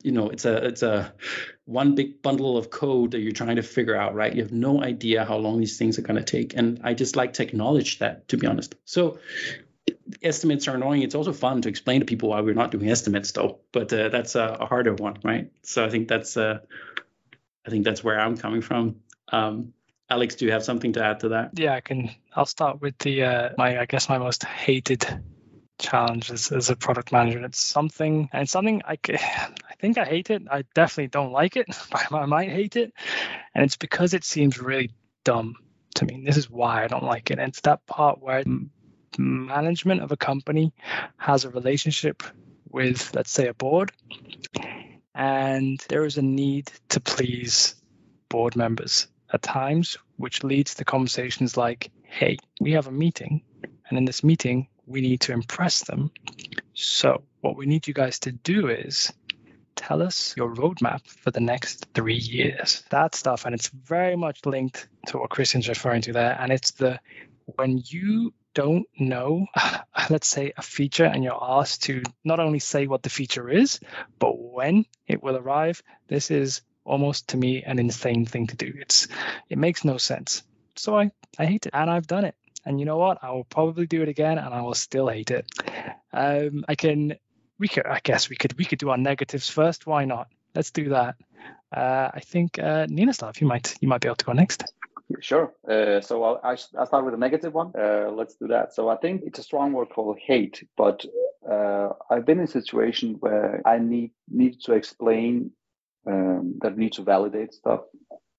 you 0.05 0.11
know 0.11 0.29
it's 0.29 0.45
a 0.45 0.63
it's 0.65 0.83
a 0.83 1.11
one 1.65 1.95
big 1.95 2.21
bundle 2.21 2.57
of 2.57 2.69
code 2.69 3.11
that 3.11 3.19
you're 3.19 3.31
trying 3.31 3.55
to 3.55 3.63
figure 3.63 3.95
out 3.95 4.13
right? 4.13 4.35
You 4.35 4.43
have 4.43 4.51
no 4.51 4.83
idea 4.83 5.25
how 5.25 5.37
long 5.37 5.59
these 5.59 5.77
things 5.79 5.97
are 5.97 6.03
going 6.03 6.23
to 6.23 6.23
take. 6.23 6.55
And 6.55 6.79
i 6.83 6.93
just 6.93 7.15
like 7.15 7.33
to 7.33 7.43
acknowledge 7.43 7.99
that 7.99 8.27
to 8.27 8.37
be 8.37 8.45
honest. 8.45 8.75
So 8.85 9.17
estimates 10.21 10.67
are 10.67 10.75
annoying. 10.75 11.01
It's 11.01 11.15
also 11.15 11.33
fun 11.33 11.63
to 11.63 11.69
explain 11.69 12.01
to 12.01 12.05
people 12.05 12.29
why 12.29 12.41
we're 12.41 12.53
not 12.53 12.69
doing 12.69 12.87
estimates 12.89 13.31
though. 13.31 13.61
But 13.71 13.91
uh, 13.91 14.09
that's 14.09 14.35
a, 14.35 14.57
a, 14.59 14.65
harder 14.67 14.93
one 14.93 15.17
right? 15.23 15.51
So 15.63 15.83
i 15.83 15.89
think 15.89 16.07
that's 16.07 16.37
uh, 16.37 16.59
i 17.65 17.69
think 17.71 17.83
that's 17.83 18.03
where 18.03 18.19
i'm 18.19 18.37
coming 18.37 18.61
from. 18.61 18.97
Um, 19.29 19.73
Alex, 20.07 20.35
do 20.35 20.45
you 20.45 20.51
have 20.51 20.63
something 20.63 20.93
to 20.93 21.03
add 21.03 21.21
to 21.21 21.29
that? 21.29 21.57
Yeah, 21.57 21.73
I 21.73 21.81
can. 21.81 22.11
I'll 22.35 22.45
start 22.45 22.79
with 22.79 22.95
the 22.99 23.23
uh, 23.23 23.49
my 23.57 23.79
I 23.79 23.85
guess 23.85 24.07
my 24.07 24.19
most 24.19 24.43
hated 24.43 25.03
challenge 25.77 26.31
as, 26.31 26.51
as 26.51 26.69
a 26.69 26.75
product 26.75 27.11
manager. 27.11 27.43
It's 27.43 27.59
something 27.59 28.29
and 28.31 28.49
something 28.49 28.81
I 28.85 28.97
I 29.09 29.75
think 29.79 29.97
I 29.97 30.05
hate 30.05 30.29
it. 30.29 30.43
I 30.49 30.63
definitely 30.73 31.07
don't 31.07 31.31
like 31.31 31.55
it, 31.55 31.67
but 31.91 32.11
I 32.11 32.25
might 32.25 32.49
hate 32.49 32.75
it, 32.75 32.93
and 33.53 33.63
it's 33.63 33.77
because 33.77 34.13
it 34.13 34.23
seems 34.23 34.59
really 34.59 34.91
dumb 35.23 35.55
to 35.95 36.05
me. 36.05 36.23
This 36.25 36.37
is 36.37 36.49
why 36.49 36.83
I 36.83 36.87
don't 36.87 37.03
like 37.03 37.31
it. 37.31 37.39
And 37.39 37.49
it's 37.49 37.61
that 37.61 37.85
part 37.85 38.21
where 38.21 38.43
management 39.17 40.01
of 40.01 40.11
a 40.11 40.17
company 40.17 40.73
has 41.17 41.45
a 41.45 41.49
relationship 41.49 42.23
with, 42.69 43.13
let's 43.15 43.31
say, 43.31 43.47
a 43.47 43.53
board, 43.53 43.91
and 45.13 45.83
there 45.87 46.05
is 46.05 46.17
a 46.17 46.21
need 46.21 46.71
to 46.89 46.99
please 46.99 47.75
board 48.29 48.55
members 48.55 49.07
at 49.31 49.41
times, 49.41 49.97
which 50.17 50.43
leads 50.43 50.75
to 50.75 50.85
conversations 50.85 51.57
like, 51.57 51.91
hey, 52.03 52.37
we 52.59 52.73
have 52.73 52.87
a 52.87 52.91
meeting, 52.91 53.43
and 53.87 53.97
in 53.97 54.05
this 54.05 54.23
meeting, 54.23 54.67
we 54.85 55.01
need 55.01 55.21
to 55.21 55.33
impress 55.33 55.83
them. 55.83 56.11
So, 56.73 57.23
what 57.41 57.55
we 57.55 57.65
need 57.65 57.87
you 57.87 57.93
guys 57.93 58.19
to 58.19 58.31
do 58.31 58.69
is 58.69 59.11
tell 59.75 60.01
us 60.01 60.35
your 60.37 60.53
roadmap 60.53 61.05
for 61.07 61.31
the 61.31 61.39
next 61.39 61.87
three 61.93 62.17
years. 62.17 62.83
That 62.89 63.15
stuff, 63.15 63.45
and 63.45 63.53
it's 63.53 63.69
very 63.69 64.15
much 64.15 64.45
linked 64.45 64.87
to 65.07 65.17
what 65.17 65.29
Christian's 65.29 65.69
referring 65.69 66.01
to 66.03 66.13
there. 66.13 66.35
And 66.39 66.51
it's 66.51 66.71
the 66.71 66.99
when 67.45 67.81
you 67.85 68.33
don't 68.53 68.87
know, 68.97 69.45
let's 70.09 70.27
say, 70.27 70.53
a 70.57 70.61
feature, 70.61 71.05
and 71.05 71.23
you're 71.23 71.37
asked 71.39 71.83
to 71.83 72.01
not 72.23 72.39
only 72.39 72.59
say 72.59 72.87
what 72.87 73.03
the 73.03 73.09
feature 73.09 73.49
is, 73.49 73.79
but 74.17 74.33
when 74.37 74.85
it 75.07 75.21
will 75.21 75.37
arrive, 75.37 75.83
this 76.07 76.31
is 76.31 76.61
almost 76.83 77.29
to 77.29 77.37
me 77.37 77.63
an 77.63 77.79
insane 77.79 78.25
thing 78.25 78.47
to 78.47 78.55
do. 78.55 78.73
It's 78.79 79.07
it 79.49 79.57
makes 79.57 79.83
no 79.83 79.97
sense. 79.97 80.43
So 80.75 80.97
I, 80.97 81.11
I 81.37 81.45
hate 81.45 81.65
it 81.65 81.73
and 81.73 81.89
I've 81.89 82.07
done 82.07 82.25
it. 82.25 82.35
And 82.65 82.79
you 82.79 82.85
know 82.85 82.97
what? 82.97 83.19
I 83.21 83.31
will 83.31 83.43
probably 83.43 83.85
do 83.85 84.01
it 84.01 84.09
again 84.09 84.37
and 84.37 84.53
I 84.53 84.61
will 84.61 84.73
still 84.73 85.07
hate 85.07 85.31
it. 85.31 85.45
Um, 86.11 86.65
I 86.67 86.75
can 86.75 87.15
we 87.59 87.67
could, 87.67 87.85
I 87.85 87.99
guess, 88.03 88.29
we 88.29 88.35
could 88.35 88.57
we 88.57 88.65
could 88.65 88.79
do 88.79 88.89
our 88.89 88.97
negatives 88.97 89.49
first. 89.49 89.87
Why 89.87 90.05
not? 90.05 90.27
Let's 90.53 90.71
do 90.71 90.89
that. 90.89 91.15
Uh, 91.75 92.09
I 92.13 92.19
think 92.21 92.59
uh, 92.59 92.87
Ninoslav, 92.87 93.39
you 93.39 93.47
might 93.47 93.75
you 93.81 93.87
might 93.87 94.01
be 94.01 94.07
able 94.07 94.15
to 94.17 94.25
go 94.25 94.33
next. 94.33 94.63
Sure. 95.19 95.53
Uh, 95.69 96.01
so 96.01 96.23
I'll, 96.23 96.41
I'll 96.77 96.85
start 96.87 97.05
with 97.05 97.13
a 97.13 97.17
negative 97.17 97.53
one. 97.53 97.71
Uh, 97.77 98.09
let's 98.11 98.35
do 98.35 98.47
that. 98.47 98.73
So 98.73 98.89
I 98.89 98.97
think 98.97 99.21
it's 99.25 99.37
a 99.37 99.43
strong 99.43 99.71
word 99.71 99.89
called 99.89 100.17
hate, 100.19 100.67
but 100.75 101.05
uh, 101.49 101.89
I've 102.09 102.25
been 102.25 102.39
in 102.39 102.45
a 102.45 102.47
situation 102.47 103.17
where 103.19 103.61
I 103.65 103.77
need 103.77 104.11
need 104.27 104.61
to 104.61 104.73
explain 104.73 105.51
um, 106.07 106.55
that 106.61 106.73
I 106.73 106.75
need 106.75 106.93
to 106.93 107.03
validate 107.03 107.53
stuff 107.53 107.81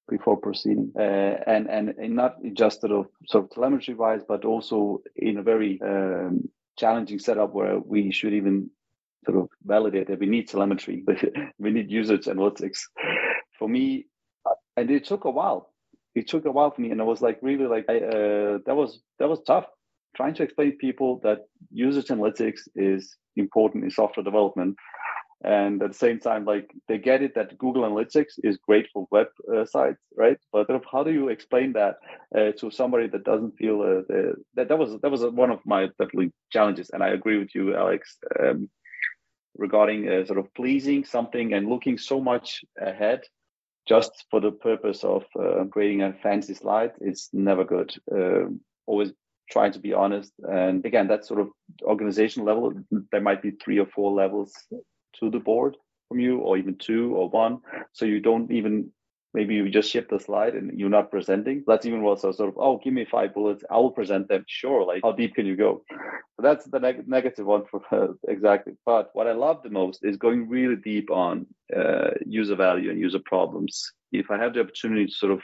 before 0.08 0.36
proceeding, 0.36 0.92
uh, 0.98 1.02
and, 1.46 1.68
and 1.68 1.94
not 2.14 2.36
just 2.52 2.80
sort 2.80 2.92
of 2.92 3.06
sort 3.26 3.44
of 3.44 3.50
telemetry 3.50 3.94
wise, 3.94 4.22
but 4.26 4.44
also 4.44 5.02
in 5.16 5.38
a 5.38 5.42
very 5.42 5.80
um, 5.82 6.48
challenging 6.78 7.18
setup 7.18 7.52
where 7.52 7.78
we 7.78 8.12
should 8.12 8.32
even 8.32 8.70
sort 9.24 9.38
of 9.38 9.48
validate 9.64 10.06
that 10.08 10.20
we 10.20 10.26
need 10.26 10.48
telemetry, 10.48 11.04
we 11.58 11.70
need 11.70 11.90
usage 11.90 12.26
analytics. 12.26 12.78
For 13.58 13.68
me, 13.68 14.06
and 14.76 14.90
it 14.90 15.04
took 15.04 15.24
a 15.24 15.30
while. 15.30 15.72
It 16.14 16.28
took 16.28 16.44
a 16.44 16.52
while 16.52 16.70
for 16.70 16.80
me, 16.80 16.90
and 16.90 17.00
I 17.00 17.04
was 17.04 17.20
like 17.20 17.38
really 17.42 17.66
like 17.66 17.86
I, 17.88 17.98
uh, 17.98 18.58
that 18.66 18.76
was 18.76 19.00
that 19.18 19.28
was 19.28 19.40
tough 19.46 19.66
trying 20.16 20.34
to 20.34 20.42
explain 20.42 20.70
to 20.70 20.76
people 20.78 21.20
that 21.22 21.40
usage 21.70 22.06
analytics 22.06 22.60
is 22.74 23.16
important 23.36 23.84
in 23.84 23.90
software 23.90 24.24
development 24.24 24.76
and 25.44 25.82
at 25.82 25.92
the 25.92 25.98
same 25.98 26.18
time 26.18 26.44
like 26.44 26.70
they 26.88 26.98
get 26.98 27.22
it 27.22 27.34
that 27.34 27.56
google 27.58 27.82
analytics 27.82 28.34
is 28.42 28.56
great 28.56 28.88
for 28.92 29.06
web 29.10 29.26
uh, 29.54 29.64
sites 29.64 30.00
right? 30.16 30.38
But 30.52 30.68
how 30.90 31.04
do 31.04 31.12
you 31.12 31.28
explain 31.28 31.74
that 31.74 31.96
uh, 32.34 32.52
to 32.58 32.70
somebody 32.70 33.06
that 33.08 33.24
doesn't 33.24 33.56
feel 33.58 33.82
uh, 33.82 34.02
the, 34.08 34.34
that 34.54 34.68
that 34.68 34.78
was 34.78 34.98
that 35.00 35.10
was 35.10 35.22
one 35.24 35.50
of 35.50 35.60
my 35.66 35.86
definitely 35.98 36.32
challenges 36.50 36.90
and 36.90 37.02
i 37.02 37.08
agree 37.08 37.38
with 37.38 37.54
you 37.54 37.76
alex 37.76 38.16
um, 38.40 38.70
regarding 39.58 40.08
uh, 40.08 40.24
sort 40.24 40.38
of 40.38 40.52
pleasing 40.54 41.04
something 41.04 41.52
and 41.52 41.68
looking 41.68 41.98
so 41.98 42.20
much 42.20 42.64
ahead 42.80 43.20
just 43.86 44.24
for 44.30 44.40
the 44.40 44.50
purpose 44.50 45.04
of 45.04 45.24
uh, 45.38 45.64
creating 45.70 46.02
a 46.02 46.12
fancy 46.12 46.54
slide 46.54 46.92
it's 47.00 47.28
never 47.32 47.64
good. 47.64 47.94
Um, 48.10 48.60
always 48.86 49.12
trying 49.50 49.72
to 49.72 49.78
be 49.78 49.92
honest. 49.92 50.32
And 50.42 50.84
again 50.84 51.08
that 51.08 51.24
sort 51.24 51.40
of 51.40 51.48
organization 51.82 52.44
level. 52.44 52.72
There 53.12 53.20
might 53.20 53.42
be 53.42 53.52
three 53.52 53.78
or 53.78 53.86
four 53.86 54.12
levels 54.12 54.52
to 55.20 55.30
the 55.30 55.38
board 55.38 55.76
from 56.08 56.20
you 56.20 56.38
or 56.38 56.56
even 56.56 56.76
two 56.76 57.14
or 57.14 57.28
one. 57.28 57.60
So 57.92 58.04
you 58.04 58.20
don't 58.20 58.50
even 58.50 58.90
maybe 59.34 59.54
you 59.54 59.68
just 59.68 59.90
ship 59.90 60.08
the 60.08 60.18
slide 60.18 60.54
and 60.54 60.78
you're 60.78 60.88
not 60.88 61.10
presenting. 61.10 61.62
That's 61.66 61.84
even 61.86 62.02
worse 62.02 62.22
so 62.22 62.32
sort 62.32 62.48
of 62.50 62.58
oh 62.58 62.80
give 62.82 62.94
me 62.94 63.04
five 63.04 63.34
bullets 63.34 63.64
i 63.70 63.76
will 63.76 63.90
present 63.90 64.28
them. 64.28 64.44
Sure 64.46 64.84
like 64.84 65.02
how 65.02 65.12
deep 65.12 65.34
can 65.34 65.46
you 65.46 65.56
go? 65.56 65.82
So 66.36 66.42
that's 66.42 66.64
the 66.66 66.80
neg- 66.80 67.08
negative 67.08 67.46
one 67.46 67.64
for 67.70 67.82
uh, 67.92 68.08
exactly. 68.28 68.74
But 68.84 69.10
what 69.14 69.26
i 69.26 69.32
love 69.32 69.62
the 69.62 69.70
most 69.70 70.04
is 70.04 70.16
going 70.16 70.48
really 70.48 70.76
deep 70.76 71.10
on 71.10 71.46
uh, 71.76 72.10
user 72.24 72.56
value 72.56 72.90
and 72.90 72.98
user 72.98 73.20
problems. 73.24 73.92
If 74.12 74.30
i 74.30 74.38
have 74.38 74.54
the 74.54 74.60
opportunity 74.60 75.06
to 75.06 75.12
sort 75.12 75.32
of 75.32 75.42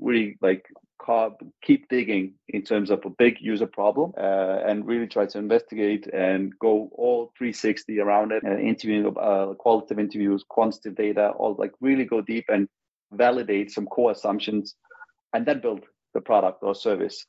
really 0.00 0.36
like 0.40 0.64
keep 1.62 1.88
digging 1.88 2.34
in 2.48 2.62
terms 2.62 2.90
of 2.90 3.04
a 3.04 3.10
big 3.10 3.36
user 3.40 3.66
problem 3.66 4.12
uh, 4.18 4.58
and 4.66 4.86
really 4.86 5.06
try 5.06 5.26
to 5.26 5.38
investigate 5.38 6.06
and 6.12 6.52
go 6.58 6.88
all 6.92 7.32
360 7.38 8.00
around 8.00 8.32
it 8.32 8.42
and 8.42 8.60
interviewing 8.60 9.06
uh, 9.20 9.52
qualitative 9.58 9.98
interviews 9.98 10.44
quantitative 10.48 10.96
data 10.96 11.28
all 11.38 11.54
like 11.58 11.72
really 11.80 12.04
go 12.04 12.20
deep 12.20 12.44
and 12.48 12.68
validate 13.12 13.70
some 13.70 13.86
core 13.86 14.10
assumptions 14.10 14.74
and 15.32 15.46
then 15.46 15.60
build 15.60 15.84
the 16.14 16.20
product 16.20 16.58
or 16.62 16.74
service 16.74 17.24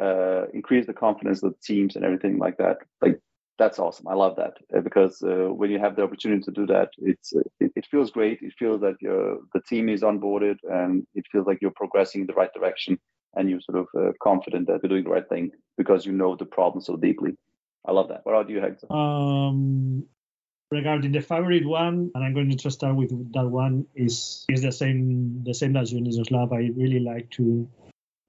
uh, 0.00 0.46
increase 0.54 0.86
the 0.86 0.92
confidence 0.92 1.42
of 1.42 1.52
the 1.52 1.58
teams 1.62 1.96
and 1.96 2.04
everything 2.04 2.38
like 2.38 2.56
that. 2.58 2.78
Like 3.00 3.20
that's 3.62 3.78
awesome. 3.78 4.08
I 4.08 4.14
love 4.14 4.36
that 4.36 4.54
uh, 4.76 4.80
because 4.80 5.22
uh, 5.22 5.48
when 5.60 5.70
you 5.70 5.78
have 5.78 5.94
the 5.94 6.02
opportunity 6.02 6.42
to 6.42 6.50
do 6.50 6.66
that, 6.66 6.90
it's 6.98 7.32
uh, 7.34 7.40
it, 7.60 7.70
it, 7.76 7.86
feels 7.90 8.10
great. 8.10 8.38
It 8.42 8.54
feels 8.58 8.80
that 8.80 8.96
your 9.00 9.38
the 9.54 9.60
team 9.68 9.88
is 9.88 10.02
onboarded, 10.02 10.56
and 10.64 11.06
it 11.14 11.24
feels 11.30 11.46
like 11.46 11.58
you're 11.62 11.80
progressing 11.82 12.22
in 12.22 12.26
the 12.26 12.38
right 12.40 12.52
direction, 12.52 12.98
and 13.36 13.48
you're 13.48 13.60
sort 13.60 13.78
of 13.82 13.86
uh, 13.96 14.12
confident 14.20 14.66
that 14.66 14.80
you're 14.82 14.90
doing 14.94 15.04
the 15.04 15.10
right 15.10 15.28
thing 15.28 15.50
because 15.78 16.04
you 16.04 16.12
know 16.12 16.34
the 16.36 16.44
problem 16.44 16.82
so 16.82 16.96
deeply. 16.96 17.32
I 17.86 17.92
love 17.92 18.08
that. 18.08 18.20
What 18.24 18.34
about 18.34 18.50
you, 18.50 18.60
Hector? 18.60 18.92
Um, 18.92 20.06
regarding 20.70 21.12
the 21.12 21.20
favorite 21.20 21.66
one, 21.66 22.10
and 22.14 22.24
I'm 22.24 22.34
going 22.34 22.50
to 22.50 22.56
just 22.56 22.78
start 22.80 22.96
with 22.96 23.10
that 23.34 23.46
one 23.46 23.86
is 23.94 24.44
is 24.48 24.62
the 24.62 24.72
same 24.72 25.44
the 25.44 25.54
same 25.54 25.76
as 25.76 25.92
Ninoslav. 25.92 26.52
I 26.52 26.70
really 26.82 27.00
like 27.00 27.30
to 27.38 27.68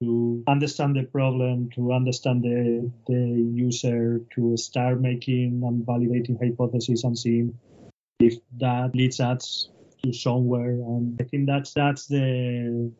to 0.04 0.44
understand 0.46 0.96
the 0.96 1.04
problem, 1.04 1.70
to 1.70 1.92
understand 1.92 2.42
the, 2.42 2.90
the 3.06 3.20
user, 3.54 4.20
to 4.34 4.56
start 4.56 5.00
making 5.00 5.62
and 5.64 5.86
validating 5.86 6.38
hypotheses 6.38 7.04
and 7.04 7.18
seeing 7.18 7.58
if 8.20 8.34
that 8.58 8.94
leads 8.94 9.20
us 9.20 9.70
to 10.04 10.12
somewhere. 10.12 10.72
And 10.72 11.18
I 11.20 11.24
think 11.24 11.46
that's 11.46 11.72
that's 11.72 12.06
the 12.06 12.92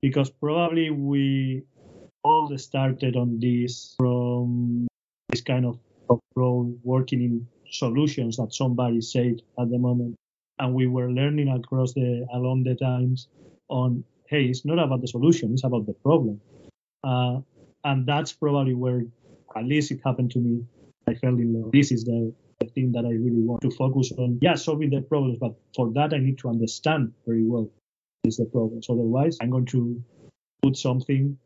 because 0.00 0.30
probably 0.30 0.90
we 0.90 1.62
all 2.22 2.56
started 2.56 3.16
on 3.16 3.40
this 3.40 3.94
from 3.98 4.86
this 5.30 5.40
kind 5.40 5.66
of, 5.66 5.78
of 6.08 6.20
role 6.36 6.72
working 6.82 7.20
in 7.22 7.46
solutions 7.70 8.36
that 8.36 8.54
somebody 8.54 9.00
said 9.00 9.42
at 9.58 9.70
the 9.70 9.78
moment 9.78 10.14
and 10.58 10.74
we 10.74 10.86
were 10.86 11.10
learning 11.10 11.48
across 11.48 11.92
the 11.94 12.26
along 12.32 12.62
the 12.62 12.74
times 12.76 13.28
on 13.68 14.04
hey, 14.26 14.44
it's 14.44 14.64
not 14.64 14.78
about 14.78 15.00
the 15.00 15.08
solution, 15.08 15.52
it's 15.52 15.64
about 15.64 15.86
the 15.86 15.94
problem. 15.94 16.40
Uh, 17.02 17.40
and 17.84 18.06
that's 18.06 18.32
probably 18.32 18.74
where, 18.74 19.02
at 19.56 19.64
least 19.64 19.90
it 19.90 20.00
happened 20.04 20.30
to 20.32 20.38
me, 20.38 20.64
I 21.06 21.14
fell 21.14 21.34
in 21.34 21.60
love. 21.60 21.72
This 21.72 21.92
is 21.92 22.04
the, 22.04 22.32
the 22.60 22.66
thing 22.66 22.92
that 22.92 23.04
I 23.04 23.10
really 23.10 23.42
want 23.42 23.60
to 23.62 23.70
focus 23.70 24.12
on. 24.16 24.38
Yeah, 24.40 24.54
solving 24.54 24.90
the 24.90 25.02
problems, 25.02 25.38
but 25.38 25.54
for 25.76 25.92
that, 25.92 26.14
I 26.14 26.18
need 26.18 26.38
to 26.38 26.48
understand 26.48 27.12
very 27.26 27.44
well 27.44 27.70
is 28.24 28.38
the 28.38 28.46
problems. 28.46 28.86
Otherwise, 28.88 29.36
I'm 29.40 29.50
going 29.50 29.66
to 29.66 30.02
put 30.62 30.76
something 30.76 31.36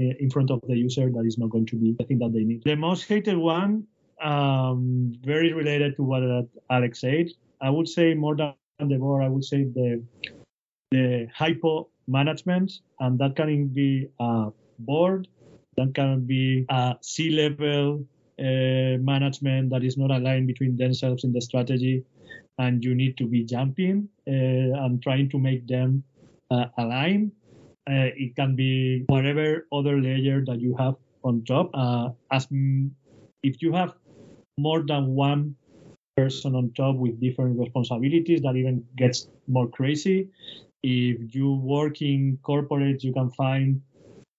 uh, 0.00 0.04
in 0.18 0.30
front 0.30 0.50
of 0.50 0.60
the 0.68 0.76
user 0.76 1.10
that 1.10 1.24
is 1.26 1.38
not 1.38 1.50
going 1.50 1.66
to 1.66 1.76
be 1.76 1.96
the 1.98 2.04
thing 2.04 2.18
that 2.20 2.32
they 2.32 2.44
need. 2.44 2.62
The 2.64 2.76
most 2.76 3.08
hated 3.08 3.36
one, 3.36 3.86
um, 4.22 5.12
very 5.24 5.52
related 5.52 5.96
to 5.96 6.02
what 6.04 6.22
Alex 6.70 7.00
said. 7.00 7.30
I 7.60 7.70
would 7.70 7.88
say 7.88 8.14
more 8.14 8.36
than 8.36 8.54
the 8.78 8.96
board, 8.96 9.24
I 9.24 9.28
would 9.28 9.44
say 9.44 9.64
the 9.64 10.02
the 10.92 11.28
hypo 11.32 11.88
management, 12.10 12.72
and 12.98 13.18
that 13.18 13.36
can 13.36 13.68
be 13.68 14.08
a 14.18 14.50
board, 14.80 15.28
that 15.76 15.94
can 15.94 16.26
be 16.26 16.66
a 16.68 16.96
C-level 17.00 18.04
uh, 18.38 18.98
management 19.00 19.70
that 19.70 19.84
is 19.84 19.96
not 19.96 20.10
aligned 20.10 20.46
between 20.46 20.76
themselves 20.76 21.24
in 21.24 21.32
the 21.32 21.40
strategy, 21.40 22.04
and 22.58 22.84
you 22.84 22.94
need 22.94 23.16
to 23.18 23.26
be 23.26 23.44
jumping 23.44 24.08
uh, 24.28 24.84
and 24.84 25.02
trying 25.02 25.28
to 25.30 25.38
make 25.38 25.66
them 25.66 26.02
uh, 26.50 26.66
align. 26.78 27.32
Uh, 27.88 28.12
it 28.16 28.36
can 28.36 28.54
be 28.56 29.04
whatever 29.08 29.66
other 29.72 30.00
layer 30.00 30.44
that 30.44 30.60
you 30.60 30.76
have 30.76 30.94
on 31.24 31.44
top. 31.44 31.70
Uh, 31.74 32.10
as 32.30 32.46
m- 32.50 32.94
if 33.42 33.62
you 33.62 33.72
have 33.72 33.94
more 34.58 34.82
than 34.86 35.14
one 35.14 35.56
person 36.20 36.54
on 36.54 36.72
top 36.76 36.96
with 36.96 37.20
different 37.20 37.58
responsibilities, 37.58 38.40
that 38.42 38.56
even 38.56 38.84
gets 38.96 39.28
more 39.46 39.68
crazy 39.68 40.28
if 40.82 41.34
you 41.34 41.54
work 41.54 42.00
in 42.00 42.38
corporate, 42.42 43.04
you 43.04 43.12
can 43.12 43.30
find 43.30 43.82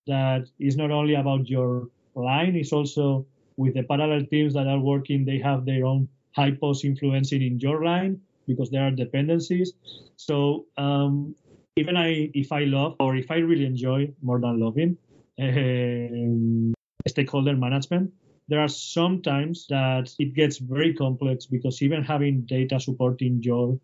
that 0.07 0.47
it's 0.59 0.75
not 0.75 0.91
only 0.91 1.15
about 1.15 1.47
your 1.47 1.87
line, 2.15 2.55
it's 2.55 2.73
also 2.73 3.25
with 3.57 3.73
the 3.75 3.83
parallel 3.83 4.25
teams 4.25 4.53
that 4.53 4.67
are 4.67 4.79
working, 4.79 5.25
they 5.25 5.37
have 5.39 5.65
their 5.65 5.85
own 5.85 6.07
hypos 6.37 6.83
influencing 6.83 7.41
in 7.41 7.59
your 7.59 7.83
line 7.83 8.19
because 8.47 8.69
there 8.71 8.87
are 8.87 8.91
dependencies. 8.91 9.73
So 10.15 10.65
um, 10.77 11.35
even 11.75 11.95
I, 11.95 12.31
if 12.33 12.51
I 12.51 12.63
love 12.63 12.95
or 12.99 13.15
if 13.15 13.29
I 13.29 13.35
really 13.35 13.65
enjoy 13.65 14.11
more 14.21 14.39
than 14.39 14.59
loving 14.59 14.97
um, 15.39 16.73
stakeholder 17.07 17.55
management, 17.55 18.11
there 18.47 18.59
are 18.59 18.67
some 18.67 19.21
times 19.21 19.65
that 19.69 20.13
it 20.19 20.33
gets 20.33 20.57
very 20.57 20.93
complex 20.93 21.45
because 21.45 21.81
even 21.81 22.03
having 22.03 22.41
data 22.41 22.79
supporting 22.79 23.41
your 23.41 23.79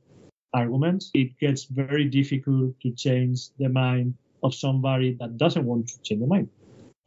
arguments, 0.54 1.12
it 1.14 1.38
gets 1.40 1.66
very 1.66 2.06
difficult 2.06 2.80
to 2.82 2.92
change 2.92 3.50
the 3.60 3.70
mind 3.70 4.14
of 4.44 4.54
somebody 4.54 5.16
that 5.20 5.38
doesn't 5.38 5.66
want 5.66 5.88
to 5.88 6.02
change 6.04 6.22
the 6.22 6.28
mind. 6.28 6.50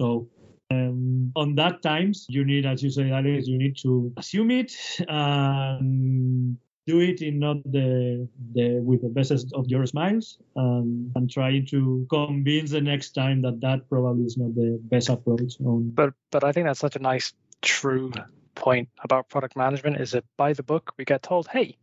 So 0.01 0.29
um, 0.71 1.33
on 1.37 1.55
that 1.57 1.83
times, 1.83 2.27
you 2.29 2.45
need, 2.45 2.65
as 2.65 2.83
you 2.83 2.91
say, 2.91 3.11
Alex, 3.11 3.47
you 3.47 3.59
need 3.59 3.77
to 3.79 4.13
assume 4.17 4.51
it 4.51 4.73
and 5.09 6.57
do 6.87 7.01
it 7.01 7.23
in 7.23 7.39
not 7.39 7.63
the, 7.65 8.29
the 8.55 8.81
with 8.81 9.03
the 9.03 9.09
best 9.09 9.33
of 9.55 9.67
your 9.69 9.87
smiles 9.87 10.39
um, 10.57 11.13
and 11.15 11.31
try 11.31 11.61
to 11.71 12.07
convince 12.11 12.71
the 12.71 12.81
next 12.81 13.11
time 13.11 13.43
that 13.43 13.61
that 13.61 13.89
probably 13.89 14.25
is 14.25 14.37
not 14.37 14.55
the 14.55 14.79
best 14.85 15.09
approach. 15.09 15.61
On. 15.65 15.91
But 15.91 16.15
but 16.31 16.45
I 16.45 16.53
think 16.53 16.67
that's 16.67 16.81
such 16.81 16.97
a 16.97 17.01
nice 17.01 17.33
true 17.63 18.13
point 18.55 18.89
about 19.03 19.29
product 19.29 19.57
management 19.57 20.01
is 20.01 20.13
that 20.13 20.25
by 20.37 20.53
the 20.53 20.63
book 20.63 20.93
we 20.99 21.05
get 21.05 21.23
told, 21.23 21.49
hey, 21.49 21.77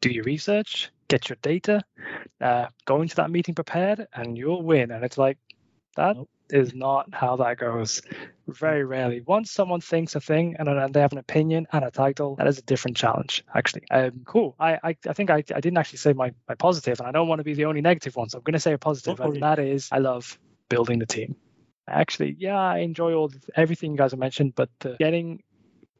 do 0.00 0.10
your 0.10 0.24
research, 0.24 0.90
get 1.08 1.28
your 1.28 1.36
data, 1.42 1.82
uh, 2.40 2.66
go 2.84 3.02
into 3.02 3.16
that 3.16 3.30
meeting 3.30 3.54
prepared, 3.54 4.06
and 4.14 4.36
you'll 4.36 4.62
win. 4.62 4.90
And 4.90 5.04
it's 5.04 5.18
like 5.18 5.38
that 5.96 6.16
is 6.52 6.74
not 6.74 7.12
how 7.12 7.36
that 7.36 7.58
goes. 7.58 8.02
Very 8.46 8.84
rarely. 8.84 9.20
Once 9.20 9.50
someone 9.50 9.80
thinks 9.80 10.14
a 10.14 10.20
thing 10.20 10.56
and, 10.58 10.68
and 10.68 10.92
they 10.92 11.00
have 11.00 11.12
an 11.12 11.18
opinion 11.18 11.66
and 11.72 11.84
a 11.84 11.90
title, 11.90 12.36
that 12.36 12.46
is 12.46 12.58
a 12.58 12.62
different 12.62 12.96
challenge, 12.96 13.44
actually. 13.54 13.84
Um, 13.90 14.22
cool. 14.24 14.54
I, 14.58 14.78
I, 14.82 14.96
I 15.08 15.12
think 15.12 15.30
I, 15.30 15.36
I 15.36 15.60
didn't 15.60 15.78
actually 15.78 15.98
say 15.98 16.12
my, 16.12 16.32
my 16.48 16.54
positive, 16.54 17.00
and 17.00 17.08
I 17.08 17.12
don't 17.12 17.28
want 17.28 17.38
to 17.40 17.44
be 17.44 17.54
the 17.54 17.64
only 17.64 17.80
negative 17.80 18.16
one, 18.16 18.28
so 18.28 18.38
I'm 18.38 18.44
going 18.44 18.54
to 18.54 18.60
say 18.60 18.72
a 18.72 18.78
positive, 18.78 19.20
and 19.20 19.42
that 19.42 19.58
is 19.58 19.88
I 19.90 19.98
love 19.98 20.38
building 20.68 20.98
the 20.98 21.06
team. 21.06 21.36
Actually, 21.88 22.36
yeah, 22.38 22.58
I 22.58 22.78
enjoy 22.78 23.12
all 23.14 23.30
everything 23.56 23.92
you 23.92 23.98
guys 23.98 24.12
have 24.12 24.20
mentioned, 24.20 24.54
but 24.54 24.70
getting 24.98 25.42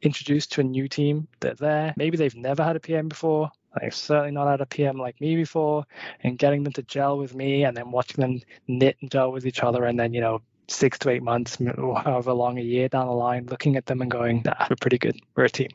introduced 0.01 0.53
to 0.53 0.61
a 0.61 0.63
new 0.63 0.87
team, 0.87 1.27
they're 1.39 1.55
there. 1.55 1.93
Maybe 1.97 2.17
they've 2.17 2.35
never 2.35 2.63
had 2.63 2.75
a 2.75 2.79
PM 2.79 3.07
before. 3.07 3.51
They've 3.79 3.93
certainly 3.93 4.31
not 4.31 4.47
had 4.47 4.61
a 4.61 4.65
PM 4.65 4.97
like 4.97 5.19
me 5.19 5.35
before, 5.35 5.85
and 6.21 6.37
getting 6.37 6.63
them 6.63 6.73
to 6.73 6.83
gel 6.83 7.17
with 7.17 7.33
me 7.33 7.65
and 7.65 7.75
then 7.75 7.91
watching 7.91 8.21
them 8.21 8.41
knit 8.67 8.97
and 9.01 9.11
gel 9.11 9.31
with 9.31 9.45
each 9.45 9.63
other, 9.63 9.85
and 9.85 9.99
then, 9.99 10.13
you 10.13 10.21
know, 10.21 10.41
six 10.67 10.99
to 10.99 11.09
eight 11.09 11.23
months, 11.23 11.57
however 12.03 12.33
long 12.33 12.57
a 12.57 12.61
year 12.61 12.89
down 12.89 13.07
the 13.07 13.13
line, 13.13 13.47
looking 13.47 13.75
at 13.75 13.85
them 13.85 14.01
and 14.01 14.11
going, 14.11 14.43
nah, 14.45 14.67
we're 14.69 14.75
pretty 14.79 14.97
good. 14.97 15.17
We're 15.35 15.45
a 15.45 15.49
team. 15.49 15.69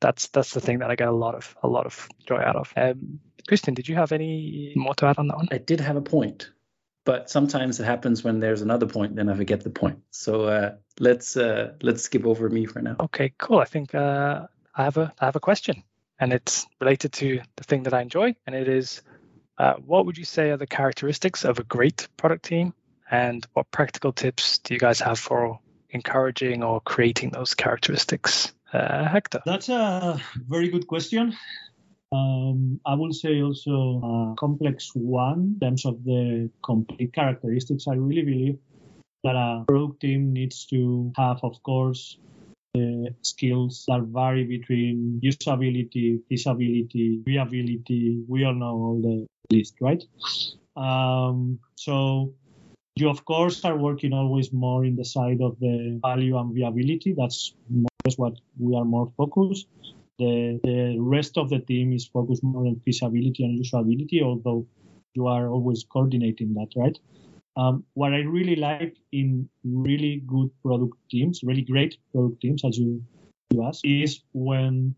That's 0.00 0.28
that's 0.28 0.54
the 0.54 0.60
thing 0.60 0.78
that 0.78 0.90
I 0.90 0.94
get 0.94 1.08
a 1.08 1.12
lot 1.12 1.34
of 1.34 1.56
a 1.62 1.68
lot 1.68 1.86
of 1.86 2.08
joy 2.26 2.38
out 2.38 2.54
of. 2.54 2.72
Um, 2.76 3.18
Christian, 3.48 3.74
did 3.74 3.88
you 3.88 3.96
have 3.96 4.12
any 4.12 4.72
more 4.76 4.94
to 4.94 5.06
add 5.06 5.18
on 5.18 5.26
that 5.28 5.36
one? 5.36 5.48
I 5.50 5.58
did 5.58 5.80
have 5.80 5.96
a 5.96 6.02
point, 6.02 6.50
but 7.04 7.28
sometimes 7.30 7.80
it 7.80 7.84
happens 7.84 8.22
when 8.22 8.38
there's 8.38 8.62
another 8.62 8.86
point, 8.86 9.16
then 9.16 9.28
I 9.28 9.34
forget 9.34 9.62
the 9.64 9.70
point. 9.70 9.98
So 10.10 10.44
uh, 10.44 10.74
let's 11.00 11.36
uh, 11.36 11.72
let's 11.82 12.02
skip 12.02 12.26
over 12.26 12.48
me 12.48 12.66
for 12.66 12.80
now. 12.80 12.96
Okay, 13.00 13.32
cool. 13.38 13.58
I 13.58 13.64
think 13.64 13.92
uh, 13.92 14.46
I 14.76 14.84
have 14.84 14.98
a 14.98 15.12
I 15.18 15.24
have 15.24 15.36
a 15.36 15.40
question 15.40 15.82
and 16.20 16.32
it's 16.32 16.66
related 16.80 17.12
to 17.14 17.40
the 17.56 17.64
thing 17.64 17.84
that 17.84 17.94
I 17.94 18.02
enjoy, 18.02 18.34
and 18.46 18.54
it 18.54 18.68
is 18.68 19.02
uh, 19.58 19.74
what 19.74 20.06
would 20.06 20.16
you 20.16 20.24
say 20.24 20.50
are 20.50 20.56
the 20.56 20.66
characteristics 20.66 21.44
of 21.44 21.58
a 21.58 21.64
great 21.64 22.08
product 22.16 22.44
team, 22.44 22.74
and 23.10 23.46
what 23.54 23.70
practical 23.70 24.12
tips 24.12 24.58
do 24.58 24.74
you 24.74 24.80
guys 24.80 25.00
have 25.00 25.18
for 25.18 25.58
encouraging 25.90 26.62
or 26.62 26.80
creating 26.80 27.30
those 27.30 27.54
characteristics? 27.54 28.52
Uh, 28.72 29.08
Hector. 29.08 29.40
That's 29.46 29.68
a 29.68 30.20
very 30.46 30.68
good 30.68 30.86
question. 30.86 31.34
Um, 32.12 32.80
I 32.86 32.94
will 32.94 33.12
say 33.12 33.42
also 33.42 34.00
a 34.02 34.34
complex 34.38 34.90
one 34.94 35.56
in 35.60 35.60
terms 35.60 35.84
of 35.84 36.04
the 36.04 36.50
complete 36.62 37.12
characteristics. 37.12 37.86
I 37.88 37.94
really 37.94 38.22
believe 38.22 38.58
that 39.24 39.36
a 39.36 39.64
product 39.66 40.00
team 40.00 40.32
needs 40.32 40.66
to 40.66 41.12
have, 41.16 41.40
of 41.42 41.62
course, 41.62 42.18
skills 43.22 43.84
that 43.88 44.02
vary 44.02 44.44
between 44.44 45.20
usability, 45.24 46.20
feasibility, 46.28 47.22
viability. 47.26 48.22
We 48.28 48.44
all 48.44 48.54
know 48.54 48.74
all 48.86 49.00
the 49.02 49.26
list, 49.54 49.74
right? 49.80 50.02
Um, 50.76 51.58
so 51.76 52.32
you 52.96 53.08
of 53.08 53.24
course 53.24 53.64
are 53.64 53.76
working 53.76 54.12
always 54.12 54.52
more 54.52 54.84
in 54.84 54.96
the 54.96 55.04
side 55.04 55.40
of 55.40 55.58
the 55.60 55.98
value 56.02 56.36
and 56.38 56.54
viability. 56.54 57.14
That's 57.16 57.54
more 57.70 57.88
what 58.16 58.34
we 58.58 58.76
are 58.76 58.84
more 58.84 59.12
focused. 59.16 59.66
The, 60.18 60.58
the 60.64 60.96
rest 60.98 61.38
of 61.38 61.48
the 61.48 61.60
team 61.60 61.92
is 61.92 62.06
focused 62.06 62.42
more 62.42 62.66
on 62.66 62.80
feasibility 62.84 63.44
and 63.44 63.64
usability, 63.64 64.22
although 64.22 64.66
you 65.14 65.26
are 65.26 65.48
always 65.48 65.84
coordinating 65.84 66.54
that, 66.54 66.68
right? 66.76 66.98
Um, 67.58 67.84
what 67.94 68.14
I 68.14 68.18
really 68.18 68.54
like 68.54 68.96
in 69.10 69.48
really 69.64 70.22
good 70.28 70.48
product 70.62 70.94
teams, 71.10 71.40
really 71.42 71.62
great 71.62 71.98
product 72.12 72.40
teams, 72.40 72.64
as 72.64 72.78
you, 72.78 73.02
you 73.50 73.64
asked, 73.64 73.84
is 73.84 74.22
when 74.32 74.94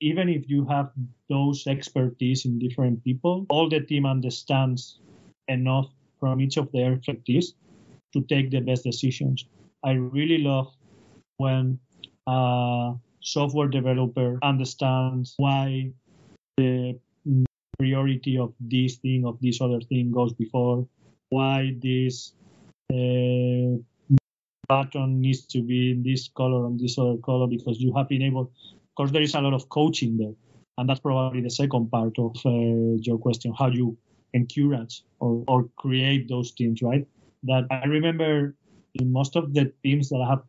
even 0.00 0.28
if 0.28 0.48
you 0.48 0.64
have 0.66 0.92
those 1.28 1.66
expertise 1.66 2.44
in 2.44 2.60
different 2.60 3.02
people, 3.02 3.46
all 3.50 3.68
the 3.68 3.80
team 3.80 4.06
understands 4.06 5.00
enough 5.48 5.90
from 6.20 6.40
each 6.40 6.56
of 6.56 6.70
their 6.70 6.92
expertise 6.92 7.54
to 8.12 8.22
take 8.22 8.52
the 8.52 8.60
best 8.60 8.84
decisions. 8.84 9.44
I 9.84 9.92
really 9.92 10.38
love 10.38 10.72
when 11.38 11.80
a 12.28 12.94
software 13.20 13.66
developer 13.66 14.38
understands 14.44 15.34
why 15.36 15.90
the 16.56 16.96
priority 17.76 18.38
of 18.38 18.54
this 18.60 18.96
thing, 18.98 19.26
of 19.26 19.38
this 19.40 19.60
other 19.60 19.80
thing 19.80 20.12
goes 20.12 20.32
before 20.32 20.86
why 21.30 21.74
this 21.82 22.32
uh, 22.92 23.76
button 24.68 25.20
needs 25.20 25.46
to 25.46 25.62
be 25.62 25.92
in 25.92 26.02
this 26.02 26.28
color 26.28 26.66
and 26.66 26.78
this 26.78 26.98
other 26.98 27.16
color 27.18 27.46
because 27.46 27.80
you 27.80 27.92
have 27.96 28.08
been 28.08 28.22
able 28.22 28.42
of 28.42 28.94
course 28.96 29.10
there 29.10 29.22
is 29.22 29.34
a 29.34 29.40
lot 29.40 29.54
of 29.54 29.68
coaching 29.68 30.16
there. 30.16 30.34
And 30.76 30.88
that's 30.88 31.00
probably 31.00 31.40
the 31.40 31.50
second 31.50 31.90
part 31.90 32.18
of 32.18 32.36
uh, 32.46 33.00
your 33.00 33.18
question 33.18 33.52
how 33.58 33.68
you 33.68 33.96
encourage 34.32 35.02
or, 35.18 35.42
or 35.48 35.68
create 35.76 36.28
those 36.28 36.52
teams 36.52 36.82
right? 36.82 37.06
That 37.44 37.66
i 37.70 37.84
remember 37.86 38.54
in 38.94 39.12
most 39.12 39.36
of 39.36 39.54
the 39.54 39.72
teams 39.82 40.08
that 40.08 40.20
i 40.20 40.28
have 40.28 40.42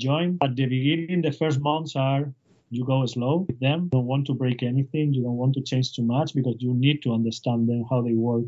joined 0.00 0.38
at 0.42 0.54
the 0.54 0.66
beginning 0.66 1.22
the 1.22 1.32
first 1.32 1.60
months 1.60 1.96
are 1.96 2.32
you 2.70 2.84
go 2.84 3.04
slow 3.06 3.46
with 3.48 3.58
them. 3.60 3.88
Don't 3.88 4.06
want 4.06 4.26
to 4.26 4.34
break 4.34 4.62
anything. 4.62 5.14
You 5.14 5.22
don't 5.22 5.36
want 5.36 5.54
to 5.54 5.62
change 5.62 5.94
too 5.94 6.02
much 6.02 6.34
because 6.34 6.56
you 6.58 6.74
need 6.74 7.02
to 7.02 7.14
understand 7.14 7.68
them 7.68 7.84
how 7.88 8.02
they 8.02 8.12
work 8.12 8.44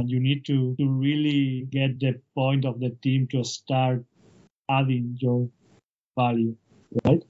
and 0.00 0.10
you 0.10 0.18
need 0.18 0.46
to, 0.46 0.74
to 0.78 0.88
really 0.88 1.68
get 1.70 2.00
the 2.00 2.18
point 2.34 2.64
of 2.64 2.80
the 2.80 2.90
team 3.02 3.28
to 3.30 3.44
start 3.44 4.02
adding 4.70 5.16
your 5.20 5.46
value, 6.18 6.56
right? 7.04 7.22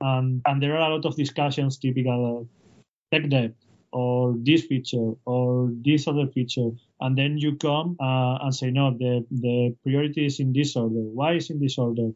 And, 0.00 0.40
and 0.46 0.62
there 0.62 0.76
are 0.76 0.90
a 0.90 0.94
lot 0.94 1.06
of 1.06 1.16
discussions 1.16 1.76
typical 1.78 2.48
tech 3.12 3.28
debt 3.28 3.52
or 3.90 4.34
this 4.38 4.62
feature 4.66 5.12
or 5.26 5.72
this 5.84 6.06
other 6.06 6.28
feature. 6.28 6.70
And 7.00 7.18
then 7.18 7.36
you 7.36 7.56
come 7.56 7.96
uh, 8.00 8.38
and 8.42 8.54
say 8.54 8.70
no 8.70 8.96
the 8.96 9.26
the 9.30 9.74
priority 9.82 10.26
is 10.26 10.38
in 10.38 10.52
this 10.52 10.76
order. 10.76 11.02
Why 11.18 11.34
is 11.34 11.50
in 11.50 11.58
this 11.58 11.78
order? 11.78 12.10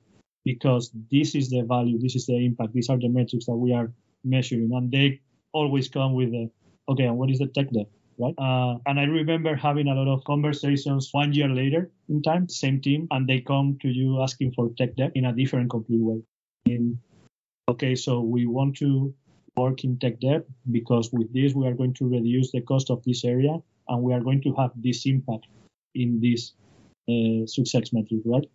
Because 0.45 0.93
this 1.11 1.35
is 1.35 1.51
the 1.51 1.63
value 1.63 1.99
this 1.99 2.15
is 2.15 2.27
the 2.27 2.37
impact 2.37 2.73
these 2.73 2.89
are 2.89 2.99
the 2.99 3.09
metrics 3.09 3.47
that 3.47 3.57
we 3.57 3.73
are 3.73 3.91
measuring. 4.25 4.71
And 4.73 4.93
they 4.93 5.21
always 5.53 5.89
come 5.89 6.15
with 6.15 6.31
the 6.31 6.51
okay 6.89 7.05
and 7.05 7.19
what 7.19 7.31
is 7.31 7.39
the 7.39 7.49
tech 7.49 7.71
debt 7.71 7.87
right? 8.19 8.35
Uh, 8.39 8.79
and 8.87 8.99
I 8.99 9.05
remember 9.05 9.55
having 9.55 9.89
a 9.89 9.95
lot 9.95 10.13
of 10.13 10.25
conversations 10.25 11.09
one 11.13 11.33
year 11.33 11.49
later 11.49 11.91
in 12.09 12.23
time, 12.23 12.49
same 12.49 12.81
team, 12.81 13.07
and 13.11 13.29
they 13.29 13.41
come 13.41 13.79
to 13.83 13.89
you 13.89 14.23
asking 14.23 14.53
for 14.53 14.71
tech 14.77 14.97
debt 14.97 15.13
in 15.15 15.27
a 15.27 15.33
different, 15.33 15.71
complete 15.71 16.03
way. 16.03 16.23
In 16.67 16.99
okay, 17.69 17.95
so 17.95 18.21
we 18.21 18.47
want 18.47 18.77
to 18.79 19.15
work 19.57 19.85
in 19.85 19.99
tech 19.99 20.21
debt 20.21 20.45
because 20.71 21.11
with 21.13 21.33
this 21.33 21.55
we 21.55 21.67
are 21.67 21.75
going 21.75 21.95
to 21.95 22.09
reduce 22.09 22.53
the 22.53 22.61
cost 22.61 22.91
of 22.91 23.03
this 23.05 23.25
area 23.25 23.57
and 23.89 24.03
we 24.03 24.13
are 24.13 24.21
going 24.21 24.43
to 24.43 24.55
have 24.55 24.71
this 24.77 25.07
impact 25.07 25.47
in 25.95 26.21
this 26.21 26.53
uh, 27.09 27.47
success 27.47 27.93
metric, 27.93 28.21
right? 28.25 28.49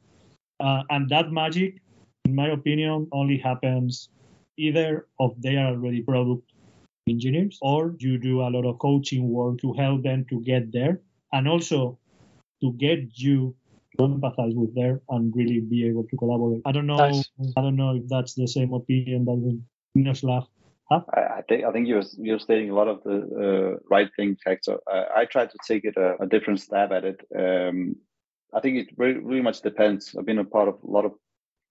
Uh, 0.59 0.83
and 0.89 1.09
that 1.09 1.31
magic, 1.31 1.81
in 2.25 2.35
my 2.35 2.49
opinion, 2.49 3.07
only 3.11 3.37
happens 3.37 4.09
either 4.57 5.07
of 5.19 5.33
they 5.41 5.55
are 5.55 5.73
already 5.73 6.01
product 6.01 6.52
engineers, 7.07 7.57
or 7.61 7.95
you 7.99 8.17
do 8.17 8.41
a 8.41 8.49
lot 8.49 8.65
of 8.65 8.79
coaching 8.79 9.29
work 9.29 9.59
to 9.59 9.73
help 9.73 10.03
them 10.03 10.25
to 10.29 10.41
get 10.41 10.71
there 10.71 11.01
and 11.31 11.47
also 11.47 11.97
to 12.61 12.71
get 12.73 12.99
you 13.15 13.55
to 13.97 14.03
empathize 14.07 14.55
with 14.55 14.73
them 14.75 14.99
and 15.09 15.33
really 15.35 15.59
be 15.59 15.87
able 15.87 16.03
to 16.05 16.17
collaborate. 16.17 16.61
I 16.65 16.71
don't 16.71 16.87
know. 16.87 16.97
Nice. 16.97 17.29
I 17.57 17.61
don't 17.61 17.75
know 17.75 17.95
if 17.95 18.07
that's 18.07 18.33
the 18.33 18.47
same 18.47 18.73
opinion 18.73 19.25
that 19.25 19.61
Miroslav 19.95 20.47
Huh? 20.91 21.01
I, 21.13 21.41
think 21.47 21.63
I 21.63 21.71
think 21.71 21.87
you're 21.87 22.03
you're 22.17 22.39
stating 22.39 22.69
a 22.69 22.75
lot 22.75 22.87
of 22.87 23.03
the 23.03 23.15
uh, 23.15 23.79
right 23.89 24.09
things, 24.15 24.39
Hector. 24.45 24.77
Uh, 24.91 25.05
I 25.15 25.25
try 25.25 25.45
to 25.45 25.57
take 25.65 25.85
it 25.85 25.95
a, 25.97 26.21
a 26.21 26.27
different 26.27 26.59
stab 26.59 26.91
at 26.91 27.05
it. 27.05 27.21
Um, 27.35 27.95
I 28.53 28.59
think 28.59 28.77
it 28.77 28.87
really, 28.97 29.19
really 29.19 29.41
much 29.41 29.61
depends. 29.61 30.15
I've 30.17 30.25
been 30.25 30.39
a 30.39 30.45
part 30.45 30.67
of 30.67 30.75
a 30.83 30.91
lot 30.91 31.05
of 31.05 31.13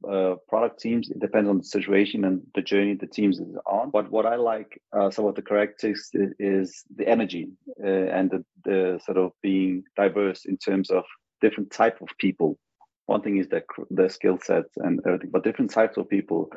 uh, 0.09 0.37
product 0.49 0.81
teams. 0.81 1.11
It 1.11 1.21
depends 1.21 1.49
on 1.49 1.59
the 1.59 1.65
situation 1.65 2.25
and 2.25 2.43
the 2.55 2.63
journey 2.63 2.95
the 2.95 3.07
teams 3.07 3.39
is 3.39 3.57
on. 3.67 3.91
But 3.91 4.11
what 4.11 4.27
I 4.27 4.37
like, 4.37 4.81
uh, 4.93 5.11
some 5.11 5.27
of 5.27 5.35
the 5.35 5.43
characteristics 5.43 6.11
is 6.39 6.85
the 6.95 7.09
energy 7.09 7.49
uh, 7.83 7.87
and 7.87 8.31
the, 8.31 8.45
the, 8.65 9.01
sort 9.05 9.19
of 9.19 9.33
being 9.43 9.85
diverse 9.97 10.45
in 10.45 10.57
terms 10.57 10.91
of 10.91 11.05
different 11.41 11.71
type 11.71 12.01
of 12.01 12.09
people. 12.19 12.59
One 13.07 13.21
thing 13.21 13.39
is 13.39 13.49
their 13.49 13.65
the 13.91 14.09
skill 14.09 14.39
sets 14.43 14.71
and 14.77 15.01
everything, 15.05 15.31
but 15.31 15.45
different 15.45 15.73
types 15.73 15.97
of 15.97 16.09
people 16.09 16.51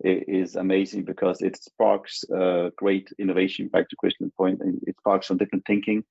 is 0.00 0.54
amazing 0.54 1.04
because 1.04 1.42
it 1.42 1.60
sparks 1.60 2.24
uh, 2.30 2.70
great 2.76 3.08
innovation. 3.18 3.68
Back 3.68 3.88
to 3.88 3.96
Christian's 3.96 4.32
point, 4.36 4.60
it 4.86 4.96
sparks 5.00 5.26
some 5.26 5.38
different 5.38 5.64
thinking, 5.66 6.04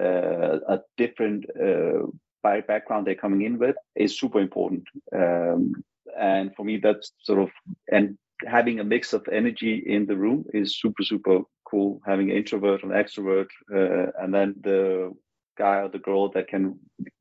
uh, 0.00 0.58
a 0.68 0.80
different 0.96 1.44
uh, 1.60 2.06
background 2.42 3.06
they're 3.06 3.14
coming 3.14 3.42
in 3.42 3.58
with 3.58 3.76
is 3.96 4.18
super 4.18 4.40
important. 4.40 4.84
Um, 5.14 5.74
and 6.18 6.54
for 6.54 6.64
me 6.64 6.78
that's 6.78 7.12
sort 7.22 7.40
of 7.40 7.50
and 7.90 8.16
having 8.46 8.78
a 8.78 8.84
mix 8.84 9.12
of 9.12 9.26
energy 9.32 9.82
in 9.86 10.06
the 10.06 10.16
room 10.16 10.44
is 10.54 10.78
super 10.78 11.02
super 11.02 11.40
cool. 11.68 12.00
Having 12.06 12.30
an 12.30 12.36
introvert 12.36 12.82
and 12.82 12.92
extrovert 12.92 13.48
uh, 13.74 14.10
and 14.22 14.32
then 14.32 14.54
the 14.62 15.12
guy 15.58 15.76
or 15.82 15.88
the 15.88 15.98
girl 15.98 16.30
that 16.30 16.48
can 16.48 16.78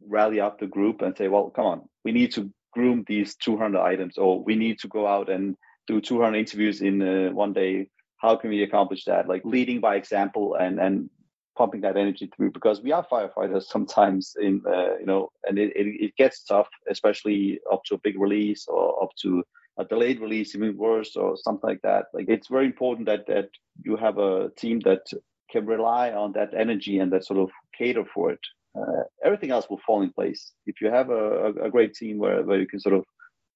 rally 0.08 0.40
up 0.40 0.60
the 0.60 0.68
group 0.68 1.02
and 1.02 1.18
say 1.18 1.28
well 1.28 1.50
come 1.50 1.66
on 1.66 1.82
we 2.06 2.12
need 2.12 2.32
to 2.32 2.52
groom 2.72 3.04
these 3.08 3.36
200 3.36 3.82
items 3.82 4.18
or 4.18 4.44
we 4.44 4.56
need 4.56 4.78
to 4.80 4.88
go 4.88 5.08
out 5.08 5.30
and 5.30 5.56
do 5.88 6.00
200 6.00 6.38
interviews 6.38 6.82
in 6.82 7.02
uh, 7.02 7.32
one 7.32 7.54
day. 7.54 7.90
How 8.18 8.36
can 8.36 8.50
we 8.50 8.64
accomplish 8.64 9.06
that? 9.06 9.28
Like 9.28 9.42
leading 9.46 9.80
by 9.80 9.96
example 9.96 10.56
and 10.56 10.80
and 10.80 11.10
pumping 11.58 11.82
that 11.82 11.98
energy 11.98 12.30
through 12.36 12.52
because 12.52 12.82
we 12.82 12.92
are 12.92 13.06
firefighters 13.12 13.64
sometimes 13.64 14.36
in 14.40 14.62
uh, 14.68 14.96
you 15.00 15.06
know 15.06 15.30
and 15.46 15.58
it, 15.58 15.76
it, 15.76 15.88
it, 16.06 16.16
gets 16.16 16.44
tough 16.44 16.70
especially 16.90 17.60
up 17.72 17.82
to 17.86 17.96
a 17.96 18.04
big 18.04 18.20
release 18.20 18.68
or 18.68 19.04
up 19.04 19.10
to 19.22 19.44
a 19.78 19.86
delayed 19.86 20.20
release 20.20 20.56
even 20.56 20.76
worse 20.78 21.16
or 21.16 21.38
something 21.38 21.70
like 21.70 21.82
that. 21.84 22.06
Like 22.14 22.30
it's 22.30 22.48
very 22.48 22.66
important 22.66 23.06
that 23.08 23.28
that 23.28 23.50
you 23.84 23.96
have 23.96 24.18
a 24.18 24.50
team 24.58 24.80
that 24.82 25.04
can 25.50 25.66
rely 25.66 26.12
on 26.12 26.34
that 26.34 26.54
energy 26.54 27.00
and 27.00 27.12
that 27.14 27.26
sort 27.26 27.40
of 27.40 27.50
cater 27.78 28.06
for 28.14 28.32
it. 28.32 28.40
Uh, 28.78 29.04
everything 29.24 29.52
else 29.52 29.70
will 29.70 29.82
fall 29.86 30.02
in 30.02 30.12
place. 30.12 30.52
If 30.66 30.82
you 30.82 30.90
have 30.92 31.10
a, 31.10 31.54
a, 31.64 31.70
great 31.72 31.96
team 31.96 32.20
where, 32.20 32.44
where 32.44 32.60
you 32.60 32.68
can 32.68 32.80
sort 32.80 32.94
of 32.94 33.06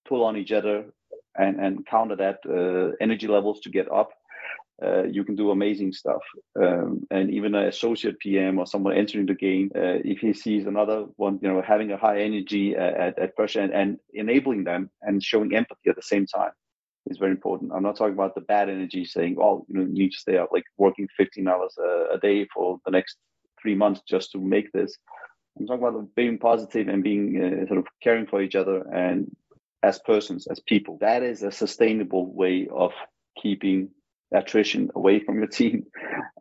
pull 0.07 0.23
on 0.23 0.35
each 0.35 0.51
other 0.51 0.85
and, 1.37 1.59
and 1.59 1.85
counter 1.85 2.15
that 2.15 2.39
uh, 2.49 2.95
energy 2.99 3.27
levels 3.27 3.59
to 3.61 3.69
get 3.69 3.91
up 3.91 4.09
uh, 4.83 5.03
you 5.03 5.23
can 5.23 5.35
do 5.35 5.51
amazing 5.51 5.93
stuff. 5.93 6.21
Um, 6.59 7.05
and 7.11 7.29
even 7.31 7.53
an 7.53 7.67
associate 7.67 8.19
PM 8.19 8.57
or 8.57 8.65
someone 8.65 8.97
entering 8.97 9.27
the 9.27 9.35
game, 9.35 9.71
uh, 9.75 10.01
if 10.03 10.19
he 10.19 10.33
sees 10.33 10.65
another 10.65 11.05
one, 11.17 11.39
you 11.41 11.49
know, 11.49 11.61
having 11.61 11.91
a 11.91 11.97
high 11.97 12.21
energy 12.21 12.75
uh, 12.75 12.81
at, 12.81 13.19
at 13.19 13.35
first 13.35 13.55
and, 13.55 13.71
and 13.73 13.99
enabling 14.13 14.63
them 14.63 14.89
and 15.01 15.23
showing 15.23 15.55
empathy 15.55 15.89
at 15.89 15.95
the 15.95 16.01
same 16.01 16.25
time 16.25 16.51
is 17.07 17.17
very 17.17 17.31
important. 17.31 17.71
I'm 17.73 17.83
not 17.83 17.95
talking 17.95 18.13
about 18.13 18.35
the 18.35 18.41
bad 18.41 18.69
energy 18.69 19.05
saying, 19.05 19.37
oh, 19.39 19.65
you 19.67 19.75
know, 19.75 19.81
you 19.81 20.03
need 20.03 20.11
to 20.11 20.17
stay 20.17 20.37
up 20.37 20.49
like 20.51 20.65
working 20.77 21.07
15 21.15 21.47
hours 21.47 21.75
a, 21.77 22.15
a 22.15 22.19
day 22.19 22.47
for 22.53 22.79
the 22.85 22.91
next 22.91 23.17
three 23.61 23.75
months 23.75 24.01
just 24.07 24.31
to 24.31 24.39
make 24.39 24.71
this. 24.71 24.97
I'm 25.59 25.67
talking 25.67 25.85
about 25.85 26.15
being 26.15 26.37
positive 26.39 26.87
and 26.87 27.03
being 27.03 27.63
uh, 27.63 27.67
sort 27.67 27.79
of 27.79 27.87
caring 28.01 28.25
for 28.25 28.41
each 28.41 28.55
other 28.55 28.83
and 28.93 29.35
as 29.83 29.99
persons, 29.99 30.47
as 30.47 30.59
people. 30.59 30.97
That 31.01 31.23
is 31.23 31.43
a 31.43 31.51
sustainable 31.51 32.31
way 32.33 32.67
of 32.73 32.91
keeping 33.41 33.89
attrition 34.33 34.89
away 34.95 35.19
from 35.19 35.37
your 35.37 35.47
team 35.59 35.85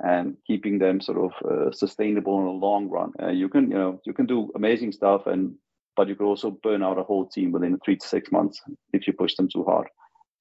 and 0.01 0.37
keeping 0.47 0.79
them 0.79 1.01
sort 1.01 1.19
of 1.19 1.33
uh, 1.51 1.73
sustainable 1.73 2.39
in 2.39 2.45
the 2.47 2.51
long 2.51 2.89
run. 2.89 3.13
Uh, 3.23 3.31
you 3.31 3.49
can, 3.49 3.71
you 3.71 3.77
know, 3.77 4.01
you 4.05 4.13
can 4.13 4.27
do 4.27 4.51
amazing 4.55 4.93
stuff, 4.93 5.27
and 5.27 5.55
but 5.97 6.09
you 6.09 6.15
could 6.15 6.27
also 6.27 6.51
burn 6.51 6.83
out 6.83 6.99
a 6.99 7.03
whole 7.03 7.27
team 7.27 7.53
within 7.53 7.79
three 7.85 7.97
to 7.97 8.07
six 8.07 8.31
months 8.31 8.61
if 8.93 9.07
you 9.07 9.13
push 9.13 9.35
them 9.35 9.49
too 9.49 9.65
hard. 9.65 9.89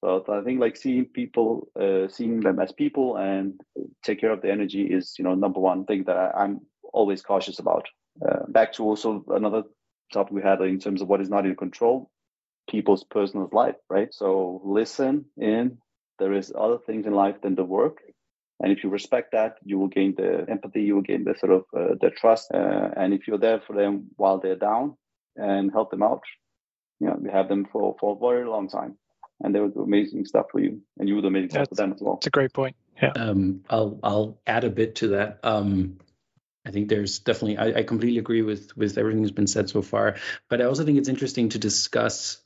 But 0.00 0.30
I 0.30 0.42
think 0.42 0.60
like 0.60 0.76
seeing 0.76 1.04
people, 1.04 1.68
uh, 1.78 2.08
seeing 2.08 2.40
them 2.40 2.58
as 2.58 2.72
people, 2.72 3.16
and 3.16 3.60
take 4.02 4.20
care 4.20 4.30
of 4.30 4.40
the 4.40 4.50
energy 4.50 4.84
is, 4.84 5.14
you 5.18 5.24
know, 5.24 5.34
number 5.34 5.60
one 5.60 5.84
thing 5.84 6.04
that 6.04 6.16
I, 6.16 6.44
am 6.44 6.60
always 6.92 7.20
cautious 7.20 7.58
about. 7.58 7.86
Uh, 8.26 8.44
back 8.48 8.72
to 8.74 8.82
also 8.82 9.24
another 9.28 9.64
topic 10.12 10.32
we 10.32 10.42
had 10.42 10.60
in 10.62 10.78
terms 10.78 11.02
of 11.02 11.08
what 11.08 11.20
is 11.20 11.28
not 11.28 11.44
in 11.44 11.54
control 11.54 12.10
people's 12.70 13.04
personal 13.04 13.48
life, 13.52 13.74
right? 13.88 14.12
So 14.14 14.62
listen 14.64 15.26
in, 15.36 15.78
there 16.20 16.34
is 16.34 16.52
other 16.56 16.78
things 16.78 17.06
in 17.06 17.14
life 17.14 17.40
than 17.42 17.56
the 17.56 17.64
work. 17.64 17.98
And 18.62 18.70
if 18.70 18.84
you 18.84 18.90
respect 18.90 19.32
that 19.32 19.56
you 19.64 19.78
will 19.78 19.88
gain 19.88 20.14
the 20.16 20.44
empathy 20.48 20.82
you 20.82 20.94
will 20.94 21.02
gain 21.02 21.24
the 21.24 21.34
sort 21.34 21.52
of 21.52 21.62
uh, 21.74 21.94
the 22.00 22.10
trust 22.10 22.50
uh, 22.52 22.90
and 22.94 23.14
if 23.14 23.26
you're 23.26 23.38
there 23.38 23.60
for 23.66 23.74
them 23.74 24.10
while 24.16 24.38
they're 24.38 24.54
down 24.54 24.96
and 25.34 25.72
help 25.72 25.90
them 25.90 26.02
out 26.02 26.22
you 27.00 27.06
know 27.06 27.18
you 27.22 27.30
have 27.30 27.48
them 27.48 27.66
for 27.72 27.96
for 27.98 28.14
a 28.14 28.18
very 28.18 28.46
long 28.46 28.68
time. 28.68 28.96
And 29.42 29.54
they 29.54 29.60
will 29.60 29.70
do 29.70 29.80
amazing 29.80 30.26
stuff 30.26 30.46
for 30.52 30.60
you 30.60 30.82
and 30.98 31.08
you 31.08 31.14
will 31.14 31.22
do 31.22 31.28
amazing 31.28 31.48
That's, 31.48 31.68
stuff 31.68 31.78
for 31.78 31.82
them 31.82 31.92
as 31.94 32.02
well. 32.02 32.16
It's 32.18 32.26
a 32.26 32.30
great 32.30 32.52
point. 32.52 32.76
Yeah. 33.02 33.12
Um, 33.16 33.64
i'll 33.70 33.98
i'll 34.02 34.38
add 34.46 34.64
a 34.64 34.70
bit 34.70 34.96
to 34.96 35.08
that. 35.08 35.40
Um, 35.42 35.98
I 36.66 36.70
think 36.70 36.88
there's 36.88 37.20
definitely 37.20 37.56
I, 37.56 37.78
I 37.80 37.82
completely 37.82 38.18
agree 38.18 38.42
with 38.42 38.76
with 38.76 38.98
everything 38.98 39.22
that's 39.22 39.32
been 39.32 39.46
said 39.46 39.70
so 39.70 39.80
far, 39.80 40.16
but 40.50 40.60
I 40.60 40.66
also 40.66 40.84
think 40.84 40.98
it's 40.98 41.08
interesting 41.08 41.48
to 41.50 41.58
discuss 41.58 42.42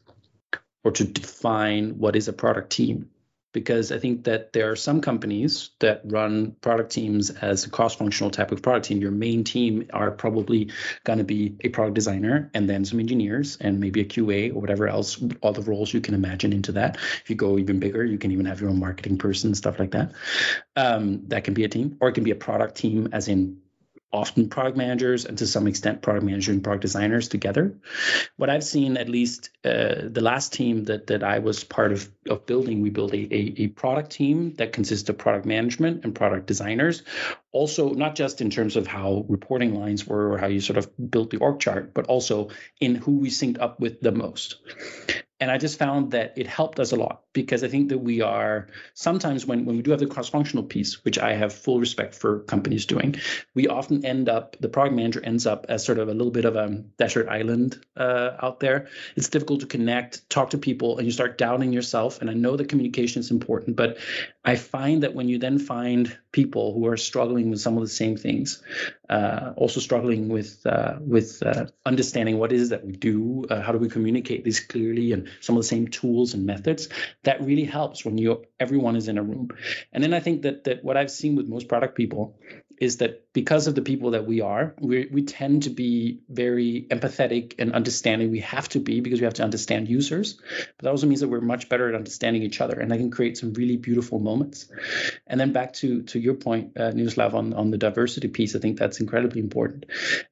or 0.85 0.93
to 0.93 1.05
define 1.05 1.99
what 1.99 2.15
is 2.15 2.29
a 2.29 2.33
product 2.33 2.71
team 2.71 3.11
because 3.55 3.93
I 3.93 3.99
think 3.99 4.25
that 4.25 4.53
there 4.53 4.71
are 4.71 4.77
some 4.77 5.01
companies 5.01 5.71
that 5.79 6.03
run 6.05 6.57
product 6.61 6.91
teams 6.91 7.31
as 7.31 7.65
a 7.65 7.71
cross-functional 7.71 8.31
type 8.31 8.53
of 8.53 8.61
product 8.61 8.87
team. 8.87 9.01
Your 9.01 9.13
main 9.13 9.45
team 9.45 9.87
are 9.95 10.11
probably 10.11 10.71
going 11.05 11.19
to 11.19 11.25
be 11.25 11.57
a 11.61 11.69
product 11.71 11.95
designer 11.95 12.51
and 12.53 12.69
then 12.69 12.85
some 12.85 13.01
engineers 13.01 13.57
and 13.61 13.81
maybe 13.81 14.01
a 14.01 14.05
QA 14.05 14.51
or 14.51 14.61
whatever 14.61 14.89
else, 14.89 15.23
all 15.41 15.53
the 15.53 15.63
roles 15.63 15.95
you 15.95 16.01
can 16.01 16.15
imagine 16.15 16.53
into 16.53 16.73
that. 16.73 16.97
If 17.23 17.31
you 17.31 17.37
go 17.37 17.57
even 17.57 17.79
bigger, 17.79 18.05
you 18.05 18.19
can 18.19 18.33
even 18.33 18.45
have 18.45 18.61
your 18.61 18.71
own 18.71 18.81
marketing 18.81 19.17
person, 19.17 19.55
stuff 19.55 19.79
like 19.79 19.93
that. 19.93 20.13
Um, 20.75 21.23
that 21.29 21.45
can 21.45 21.55
be 21.55 21.65
a 21.65 21.69
team, 21.69 21.97
or 22.01 22.09
it 22.09 22.13
can 22.13 22.25
be 22.25 22.33
a 22.33 22.37
product 22.37 22.75
team, 22.75 23.09
as 23.13 23.29
in 23.29 23.61
often 24.15 24.49
product 24.49 24.77
managers 24.77 25.25
and 25.25 25.37
to 25.39 25.47
some 25.47 25.67
extent 25.67 26.01
product 26.01 26.25
managers 26.25 26.55
and 26.55 26.63
product 26.63 26.83
designers 26.83 27.29
together. 27.29 27.75
What 28.37 28.49
I've 28.49 28.63
seen, 28.63 28.97
at 28.97 29.09
least 29.09 29.51
uh, 29.65 30.07
the 30.09 30.21
last 30.23 30.53
team 30.53 30.85
that 30.85 31.09
that 31.09 31.25
I 31.25 31.41
was 31.41 31.65
part 31.65 31.91
of 31.91 32.09
of 32.31 32.47
building, 32.47 32.81
we 32.81 32.91
built 32.91 33.13
a, 33.13 33.17
a, 33.17 33.55
a 33.65 33.67
product 33.67 34.13
team 34.13 34.55
that 34.55 34.73
consists 34.73 35.09
of 35.09 35.19
product 35.19 35.47
management 35.47 36.05
and 36.05 36.15
product 36.15 36.47
designers. 36.47 37.03
Also, 37.51 37.93
not 37.93 38.15
just 38.15 38.41
in 38.41 38.51
terms 38.51 38.77
of 38.77 38.87
how 38.87 39.27
reporting 39.29 39.75
lines 39.75 40.07
were 40.07 40.33
or 40.33 40.39
how 40.39 40.47
you 40.47 40.61
sort 40.61 40.79
of 40.79 40.89
built 41.11 41.31
the 41.31 41.39
org 41.39 41.59
chart, 41.59 41.93
but 41.93 42.07
also 42.07 42.51
in 42.81 42.95
who 42.95 43.19
we 43.19 43.31
synced 43.31 43.61
up 43.61 43.81
with 43.81 44.01
the 44.01 44.13
most. 44.13 44.61
And 45.41 45.51
I 45.51 45.59
just 45.59 45.79
found 45.79 46.13
that 46.13 46.39
it 46.39 46.47
helped 46.47 46.79
us 46.79 46.93
a 46.93 46.97
lot 46.97 47.24
because 47.35 47.63
I 47.63 47.69
think 47.69 47.91
that 47.91 47.99
we 47.99 48.23
are 48.23 48.69
sometimes 48.95 49.45
when, 49.45 49.67
when 49.67 49.77
we 49.77 49.83
do 49.83 49.91
have 49.91 50.01
the 50.01 50.07
cross 50.07 50.31
functional 50.31 50.65
piece, 50.65 51.05
which 51.05 51.19
I 51.19 51.35
have 51.35 51.53
full 51.53 51.81
respect 51.81 52.15
for 52.15 52.41
companies 52.41 52.87
doing, 52.87 53.17
we 53.55 53.69
often 53.69 54.07
end 54.07 54.31
up, 54.31 54.57
the 54.61 54.71
product 54.71 54.97
manager 54.97 55.21
ends 55.23 55.47
up 55.47 55.67
as 55.69 55.85
sort 55.85 55.99
of 55.99 56.09
a 56.09 56.13
little 56.13 56.31
bit 56.31 56.47
of 56.47 56.57
a 56.57 56.69
desert 56.97 57.29
island 57.29 57.79
uh, 57.97 58.31
out 58.41 58.61
there. 58.61 58.89
It's 59.17 59.29
difficult 59.29 59.61
to 59.61 59.67
connect, 59.67 60.31
talk 60.31 60.51
to 60.51 60.59
people, 60.59 60.97
and 60.97 61.07
you 61.07 61.13
start 61.13 61.37
doubting 61.37 61.73
yourself. 61.73 62.21
And 62.21 62.31
I 62.31 62.35
know 62.35 62.57
that 62.57 62.69
communication 62.69 63.21
is 63.21 63.31
important, 63.31 63.77
but 63.77 63.99
I 64.45 64.57
find 64.57 65.03
that 65.03 65.15
when 65.15 65.29
you 65.29 65.39
then 65.39 65.59
find 65.59 66.17
people 66.31 66.75
who 66.75 66.87
are 66.87 66.97
struggling 66.97 67.51
with 67.51 67.61
some 67.61 67.77
of 67.77 67.83
the 67.83 67.89
same 67.89 68.17
things, 68.17 68.63
uh, 69.09 69.53
also 69.57 69.81
struggling 69.81 70.29
with 70.29 70.65
uh, 70.67 70.97
with 71.01 71.43
uh, 71.43 71.67
understanding 71.87 72.39
what 72.39 72.53
is 72.53 72.69
that 72.69 72.85
we 72.85 72.93
do, 72.93 73.47
uh, 73.49 73.61
how 73.61 73.73
do 73.73 73.79
we 73.79 73.89
communicate 73.89 74.45
this 74.45 74.61
clearly, 74.61 75.13
and 75.13 75.29
some 75.41 75.57
of 75.57 75.63
the 75.63 75.69
same 75.69 75.89
tools 75.89 76.35
and 76.35 76.45
methods, 76.45 76.89
that 77.25 77.43
really 77.43 77.65
helps 77.65 78.05
when 78.05 78.19
you 78.19 78.45
everyone 78.61 78.97
is 78.97 79.09
in 79.09 79.19
a 79.19 79.23
room. 79.23 79.49
And 79.93 80.03
then 80.03 80.15
I 80.15 80.21
think 80.21 80.43
that 80.43 80.65
that 80.65 80.85
what 80.85 80.97
I've 80.97 81.11
seen 81.11 81.37
with 81.37 81.49
most 81.49 81.69
product 81.69 81.97
people 81.97 82.39
is 82.81 82.99
that 82.99 83.24
because 83.35 83.67
of 83.67 83.75
the 83.75 83.83
people 83.83 84.13
that 84.13 84.27
we 84.27 84.41
are, 84.41 84.75
we, 84.81 85.09
we 85.11 85.23
tend 85.25 85.65
to 85.65 85.71
be 85.71 86.21
very 86.29 86.87
empathetic 86.89 87.55
and 87.59 87.73
understanding. 87.75 88.31
We 88.31 88.41
have 88.41 88.69
to 88.71 88.79
be 88.79 89.01
because 89.01 89.21
we 89.21 89.25
have 89.25 89.35
to 89.35 89.43
understand 89.43 89.89
users. 89.89 90.35
But 90.35 90.85
that 90.85 90.91
also 90.91 91.09
means 91.09 91.21
that 91.21 91.29
we're 91.29 91.41
much 91.41 91.69
better 91.69 91.89
at 91.89 91.97
understanding 91.97 92.45
each 92.45 92.61
other, 92.61 92.79
and 92.79 92.93
I 92.93 92.97
can 92.97 93.11
create 93.11 93.37
some 93.37 93.53
really 93.53 93.77
beautiful 93.77 94.21
moments. 94.21 94.71
And 95.27 95.39
then 95.39 95.53
back 95.53 95.75
to 95.75 96.03
to 96.05 96.19
your 96.21 96.35
point, 96.35 96.79
uh, 96.79 96.93
Nislav, 96.93 97.35
on 97.35 97.55
on 97.55 97.73
the 97.73 97.79
diversity 97.79 98.29
piece, 98.29 98.55
I 98.55 98.61
think 98.61 98.79
that's 98.79 99.01
incredibly 99.01 99.41
important. 99.41 99.87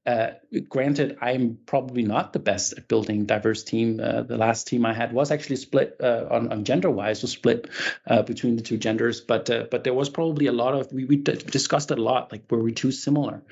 Uh, 0.06 0.28
granted, 0.68 1.18
I'm 1.20 1.58
probably 1.66 2.04
not 2.04 2.32
the 2.32 2.38
best 2.38 2.74
at 2.74 2.86
building 2.86 3.26
diverse 3.26 3.64
team. 3.64 4.00
Uh, 4.00 4.22
the 4.22 4.36
last 4.36 4.68
team 4.68 4.86
I 4.86 4.94
had 4.94 5.12
was 5.12 5.32
actually 5.32 5.56
split 5.56 5.96
uh, 6.00 6.26
on, 6.30 6.52
on 6.52 6.64
gender 6.64 6.90
wise, 6.90 7.22
was 7.22 7.32
split 7.32 7.68
uh, 8.06 8.22
between 8.22 8.54
the 8.54 8.62
two 8.62 8.76
genders, 8.76 9.20
but 9.20 9.50
uh, 9.50 9.64
but 9.68 9.82
there 9.82 9.94
was 9.94 10.08
probably 10.08 10.46
a 10.46 10.52
lot 10.52 10.74
of 10.74 10.92
we 10.92 11.04
we 11.04 11.16
discussed 11.16 11.90
a 11.90 11.96
lot 11.96 12.30
like 12.30 12.44
were 12.48 12.62
we 12.62 12.70
too 12.70 12.91
similar? 12.92 13.42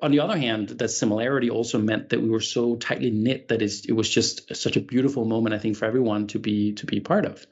On 0.00 0.12
the 0.12 0.20
other 0.20 0.38
hand, 0.38 0.68
that 0.68 0.88
similarity 0.88 1.50
also 1.50 1.78
meant 1.78 2.10
that 2.10 2.22
we 2.22 2.30
were 2.30 2.40
so 2.40 2.76
tightly 2.76 3.10
knit 3.10 3.48
that 3.48 3.62
it 3.62 3.92
was 3.92 4.08
just 4.08 4.54
such 4.54 4.76
a 4.76 4.80
beautiful 4.80 5.24
moment, 5.24 5.54
I 5.54 5.58
think, 5.58 5.76
for 5.76 5.86
everyone 5.86 6.28
to 6.28 6.38
be 6.38 6.74
to 6.74 6.86
be 6.86 7.00
part 7.00 7.26
of. 7.26 7.44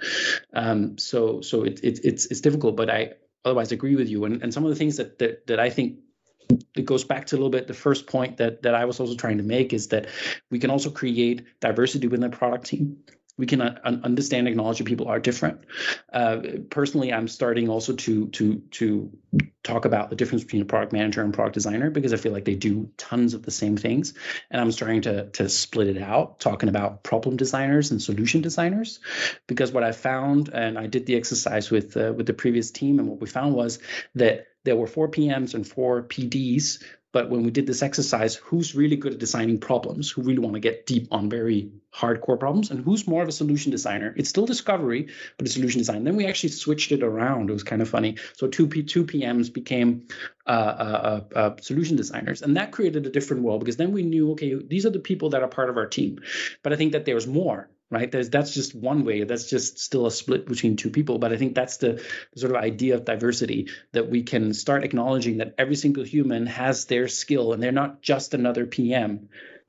Um, 0.55 0.97
so 0.99 1.41
so 1.41 1.65
it, 1.65 1.81
it, 1.83 2.01
it's 2.05 2.27
it's 2.27 2.41
difficult, 2.41 2.77
but 2.77 2.89
I 2.89 3.15
otherwise 3.45 3.73
agree 3.73 3.97
with 3.97 4.09
you. 4.09 4.25
And 4.25 4.43
and 4.43 4.55
some 4.55 4.65
of 4.65 4.71
the 4.71 4.77
things 4.77 4.99
that 4.99 5.19
that, 5.19 5.47
that 5.49 5.59
I 5.59 5.71
think 5.71 5.99
it 6.77 6.85
goes 6.85 7.05
back 7.05 7.27
to 7.27 7.35
a 7.35 7.39
little 7.39 7.51
bit 7.51 7.67
the 7.67 7.75
first 7.75 8.07
point 8.07 8.37
that 8.37 8.63
that 8.63 8.75
I 8.75 8.85
was 8.85 9.01
also 9.01 9.17
trying 9.17 9.39
to 9.39 9.45
make 9.45 9.73
is 9.73 9.89
that 9.89 10.07
we 10.51 10.61
can 10.61 10.71
also 10.71 10.91
create 10.91 11.47
diversity 11.61 12.07
within 12.07 12.31
the 12.31 12.37
product 12.37 12.67
team 12.67 12.99
we 13.39 13.47
can 13.47 13.61
uh, 13.61 13.79
understand 13.85 14.49
acknowledge 14.49 14.79
that 14.79 14.87
people 14.87 15.09
are 15.09 15.21
different. 15.21 15.65
Uh, 16.13 16.41
personally 16.71 17.13
i'm 17.13 17.29
starting 17.29 17.69
also 17.69 17.95
to 17.95 18.29
to 18.29 18.63
to 18.71 19.17
talk 19.63 19.85
about 19.85 20.11
the 20.11 20.17
difference 20.17 20.45
between 20.45 20.63
a 20.63 20.65
product 20.65 20.93
manager 20.93 21.23
and 21.23 21.35
product 21.35 21.55
designer 21.55 21.91
because 21.91 22.13
i 22.13 22.17
feel 22.17 22.33
like 22.33 22.45
they 22.45 22.55
do 22.55 22.91
tons 22.97 23.35
of 23.35 23.43
the 23.43 23.51
same 23.51 23.77
things. 23.77 24.15
And 24.51 24.61
i'm 24.61 24.73
starting 24.73 25.03
to 25.03 25.29
to 25.31 25.49
split 25.49 25.89
it 25.89 26.03
out 26.03 26.41
talking 26.41 26.69
about 26.69 27.03
problem 27.03 27.37
designers 27.37 27.91
and 27.91 28.01
solution 28.03 28.41
designers 28.41 29.01
because 29.47 29.73
what 29.73 29.85
i 29.85 29.93
found 29.93 30.49
and 30.49 30.79
i 30.79 30.87
did 30.87 31.07
the 31.07 31.17
exercise 31.17 31.71
with 31.71 31.97
uh, 31.97 32.13
with 32.17 32.27
the 32.27 32.35
previous 32.35 32.71
team 32.71 32.99
and 32.99 33.09
what 33.09 33.21
we 33.21 33.27
found 33.27 33.55
was 33.55 33.79
that 34.15 34.47
there 34.67 34.77
were 34.77 34.89
four 34.89 35.09
PMs 35.09 35.55
and 35.55 35.67
four 35.67 36.03
PDs 36.03 36.83
but 37.17 37.31
when 37.31 37.45
we 37.45 37.51
did 37.51 37.67
this 37.67 37.83
exercise, 37.83 38.35
who's 38.35 38.75
really 38.75 38.97
good 38.97 39.15
at 39.15 39.19
designing 39.19 39.59
problems, 39.59 40.11
who 40.11 40.21
really 40.21 40.41
want 40.41 40.53
to 40.53 40.61
get 40.61 40.85
deep 40.85 41.09
on 41.11 41.31
very 41.31 41.71
hardcore 41.91 42.39
problems, 42.39 42.71
and 42.71 42.85
who's 42.85 43.09
more 43.09 43.23
of 43.23 43.29
a 43.31 43.33
solution 43.33 43.71
designer? 43.71 44.13
It's 44.19 44.29
still 44.29 44.45
discovery, 44.45 45.09
but 45.39 45.47
a 45.47 45.51
solution 45.51 45.79
design. 45.79 46.05
Then 46.05 46.17
we 46.17 46.27
actually 46.27 46.51
switched 46.51 46.93
it 46.93 47.03
around. 47.03 47.49
It 47.49 47.55
was 47.55 47.63
kind 47.63 47.81
of 47.81 47.89
funny. 47.89 48.19
So 48.35 48.49
two 48.49 48.67
P 48.67 48.83
two 48.83 49.07
PMs 49.07 49.51
became 49.51 50.09
uh, 50.47 50.51
uh, 50.51 51.23
uh, 51.35 51.39
uh, 51.39 51.57
solution 51.63 51.97
designers, 51.97 52.43
and 52.43 52.59
that 52.59 52.71
created 52.71 53.07
a 53.07 53.11
different 53.11 53.45
world 53.45 53.61
because 53.61 53.79
then 53.79 53.93
we 53.93 54.03
knew, 54.03 54.33
okay, 54.33 54.53
these 54.55 54.85
are 54.85 54.91
the 54.91 54.99
people 54.99 55.31
that 55.31 55.43
are 55.43 55.49
part 55.49 55.71
of 55.71 55.79
our 55.79 55.87
team. 55.87 56.19
But 56.63 56.75
I 56.75 56.77
think 56.77 56.93
that 56.93 57.07
there's 57.07 57.27
more 57.27 57.71
right? 57.91 58.11
There's 58.11 58.31
that's 58.31 58.53
just 58.53 58.75
one 58.75 59.05
way. 59.05 59.25
That's 59.25 59.49
just 59.49 59.79
still 59.79 60.07
a 60.07 60.11
split 60.11 60.47
between 60.47 60.77
two 60.77 60.91
people. 60.91 61.19
But 61.19 61.33
I 61.33 61.37
think 61.37 61.55
that's 61.55 61.77
the, 61.77 62.03
the, 62.33 62.41
sort 62.41 62.55
of 62.55 62.63
idea 62.63 62.95
of 62.95 63.05
diversity 63.05 63.69
that 63.93 64.11
we 64.11 64.23
can 64.23 64.55
start 64.55 64.85
acknowledging 64.85 65.39
that 65.39 65.55
every 65.59 65.77
single 65.77 66.05
human 66.05 66.47
has 66.47 66.87
their 66.87 67.09
skill 67.09 67.53
and 67.53 67.63
they're 67.63 67.73
not 67.73 68.03
just 68.03 68.35
another 68.35 68.67
PM. 68.67 69.29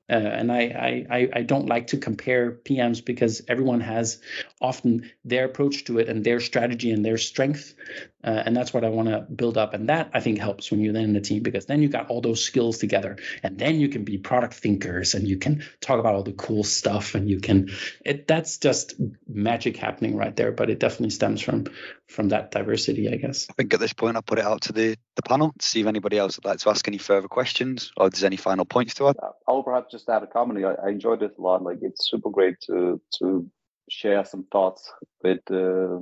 Uh, 0.09 0.13
and 0.13 0.51
I, 0.51 1.05
I, 1.09 1.29
I 1.33 1.41
don't 1.41 1.67
like 1.67 1.87
to 1.87 1.97
compare 1.97 2.51
PMs 2.51 3.03
because 3.03 3.41
everyone 3.47 3.81
has 3.81 4.21
often 4.61 5.11
their 5.25 5.45
approach 5.45 5.85
to 5.85 5.99
it 5.99 6.07
and 6.07 6.23
their 6.23 6.39
strategy 6.39 6.91
and 6.91 7.03
their 7.03 7.17
strength. 7.17 7.75
Uh, 8.23 8.43
and 8.45 8.55
that's 8.55 8.73
what 8.73 8.83
I 8.83 8.89
want 8.89 9.09
to 9.09 9.21
build 9.21 9.57
up. 9.57 9.73
And 9.73 9.89
that 9.89 10.11
I 10.13 10.21
think 10.21 10.39
helps 10.39 10.71
when 10.71 10.79
you're 10.79 10.93
then 10.93 11.05
in 11.05 11.15
a 11.15 11.21
team 11.21 11.43
because 11.43 11.65
then 11.65 11.81
you 11.81 11.89
got 11.89 12.09
all 12.09 12.21
those 12.21 12.43
skills 12.43 12.77
together 12.77 13.17
and 13.43 13.57
then 13.57 13.79
you 13.79 13.89
can 13.89 14.03
be 14.03 14.17
product 14.17 14.53
thinkers 14.53 15.13
and 15.13 15.27
you 15.27 15.37
can 15.37 15.63
talk 15.81 15.99
about 15.99 16.15
all 16.15 16.23
the 16.23 16.33
cool 16.33 16.63
stuff 16.63 17.15
and 17.15 17.29
you 17.29 17.39
can, 17.39 17.69
it, 18.05 18.27
that's 18.27 18.57
just 18.57 18.95
magic 19.27 19.77
happening 19.77 20.15
right 20.15 20.35
there. 20.35 20.51
But 20.51 20.69
it 20.69 20.79
definitely 20.79 21.11
stems 21.11 21.41
from, 21.41 21.67
from 22.07 22.29
that 22.29 22.51
diversity, 22.51 23.09
I 23.09 23.17
guess. 23.17 23.47
I 23.49 23.53
think 23.53 23.73
at 23.73 23.79
this 23.79 23.93
point 23.93 24.15
I'll 24.15 24.21
put 24.21 24.39
it 24.39 24.45
out 24.45 24.61
to 24.61 24.73
the, 24.73 24.97
the 25.15 25.21
panel 25.21 25.53
to 25.57 25.65
see 25.65 25.81
if 25.81 25.87
anybody 25.87 26.17
else 26.17 26.37
would 26.37 26.45
like 26.45 26.59
to 26.59 26.69
ask 26.69 26.87
any 26.87 26.97
further 26.97 27.27
questions 27.27 27.91
or 27.97 28.07
if 28.07 28.13
there's 28.13 28.23
any 28.23 28.37
final 28.37 28.65
points 28.65 28.93
to 28.95 29.09
add. 29.09 29.17
I'll 29.47 29.63
perhaps 29.63 29.91
just 29.91 30.09
add 30.09 30.23
a 30.23 30.27
comment. 30.27 30.63
I, 30.65 30.87
I 30.87 30.89
enjoyed 30.89 31.19
this 31.19 31.37
a 31.37 31.41
lot. 31.41 31.63
Like 31.63 31.79
it's 31.81 32.09
super 32.09 32.29
great 32.29 32.59
to 32.67 33.01
to 33.19 33.49
share 33.89 34.25
some 34.25 34.45
thoughts 34.51 34.91
with 35.23 35.39
uh, 35.51 35.99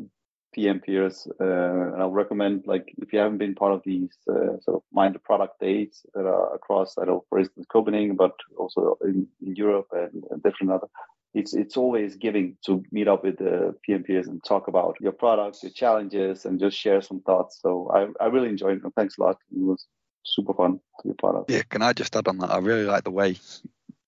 PM 0.53 0.79
peers, 0.79 1.27
uh, 1.41 1.43
and 1.43 2.01
I'll 2.01 2.11
recommend 2.11 2.65
like 2.65 2.93
if 2.97 3.11
you 3.11 3.19
haven't 3.19 3.39
been 3.39 3.55
part 3.55 3.73
of 3.73 3.81
these 3.83 4.15
uh, 4.29 4.59
sort 4.61 4.77
of 4.77 4.83
mind 4.91 5.15
the 5.15 5.19
product 5.19 5.59
days 5.59 6.05
that 6.13 6.25
are 6.25 6.55
across, 6.55 6.97
I 6.97 7.05
know 7.05 7.25
for 7.29 7.39
instance 7.39 7.65
Copenhagen, 7.69 8.15
but 8.15 8.31
also 8.57 8.97
in, 9.03 9.27
in 9.45 9.55
Europe 9.55 9.87
and, 9.91 10.23
and, 10.29 10.41
different 10.41 10.71
other. 10.71 10.87
It's 11.35 11.53
it's 11.53 11.77
always 11.77 12.15
giving 12.15 12.57
to 12.65 12.83
meet 12.91 13.07
up 13.07 13.23
with 13.23 13.37
the 13.37 13.75
PM 13.83 14.03
peers 14.03 14.27
and 14.27 14.43
talk 14.43 14.67
about 14.67 14.95
your 15.01 15.11
products, 15.11 15.61
your 15.61 15.71
challenges, 15.71 16.45
and 16.45 16.59
just 16.59 16.77
share 16.77 17.01
some 17.01 17.21
thoughts. 17.21 17.59
So 17.61 17.91
I 17.93 18.23
I 18.23 18.27
really 18.27 18.49
enjoyed 18.49 18.77
it. 18.77 18.93
Thanks 18.95 19.17
a 19.17 19.23
lot. 19.23 19.37
It 19.51 19.61
was 19.61 19.85
super 20.23 20.53
fun 20.53 20.79
to 21.01 21.07
be 21.07 21.13
part 21.13 21.35
of. 21.35 21.45
Yeah, 21.49 21.63
can 21.69 21.81
I 21.81 21.93
just 21.93 22.15
add 22.15 22.27
on 22.27 22.37
that? 22.39 22.51
I 22.51 22.57
really 22.59 22.85
like 22.85 23.03
the 23.03 23.11
way 23.11 23.37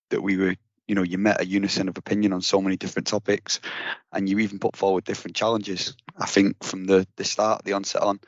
that 0.09 0.21
we 0.21 0.37
were 0.37 0.55
you 0.87 0.95
know 0.95 1.03
you 1.03 1.17
met 1.17 1.41
a 1.41 1.45
unison 1.45 1.89
of 1.89 1.97
opinion 1.97 2.33
on 2.33 2.41
so 2.41 2.61
many 2.61 2.77
different 2.77 3.07
topics 3.07 3.59
and 4.13 4.29
you 4.29 4.39
even 4.39 4.59
put 4.59 4.75
forward 4.75 5.03
different 5.03 5.35
challenges 5.35 5.95
i 6.17 6.25
think 6.25 6.63
from 6.63 6.85
the 6.85 7.05
the 7.17 7.23
start 7.23 7.63
the 7.65 7.73
onset 7.73 8.01
on 8.01 8.19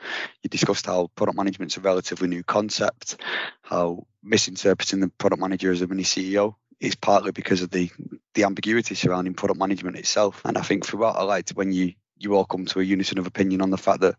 you 0.43 0.49
discussed 0.49 0.85
how 0.85 1.09
product 1.15 1.37
management's 1.37 1.77
a 1.77 1.81
relatively 1.81 2.27
new 2.27 2.43
concept 2.43 3.15
how 3.61 4.05
misinterpreting 4.21 4.99
the 4.99 5.07
product 5.17 5.41
manager 5.41 5.71
as 5.71 5.81
a 5.81 5.87
mini 5.87 6.03
ceo 6.03 6.55
is 6.79 6.95
partly 6.95 7.31
because 7.31 7.61
of 7.61 7.69
the 7.71 7.89
the 8.33 8.43
ambiguity 8.43 8.95
surrounding 8.95 9.33
product 9.33 9.59
management 9.59 9.97
itself 9.97 10.41
and 10.45 10.57
i 10.57 10.61
think 10.61 10.85
throughout 10.85 11.17
i 11.17 11.23
liked 11.23 11.51
when 11.51 11.71
you 11.71 11.93
you 12.17 12.35
all 12.35 12.45
come 12.45 12.65
to 12.65 12.79
a 12.79 12.83
unison 12.83 13.17
of 13.17 13.27
opinion 13.27 13.61
on 13.61 13.69
the 13.69 13.77
fact 13.77 14.01
that 14.01 14.15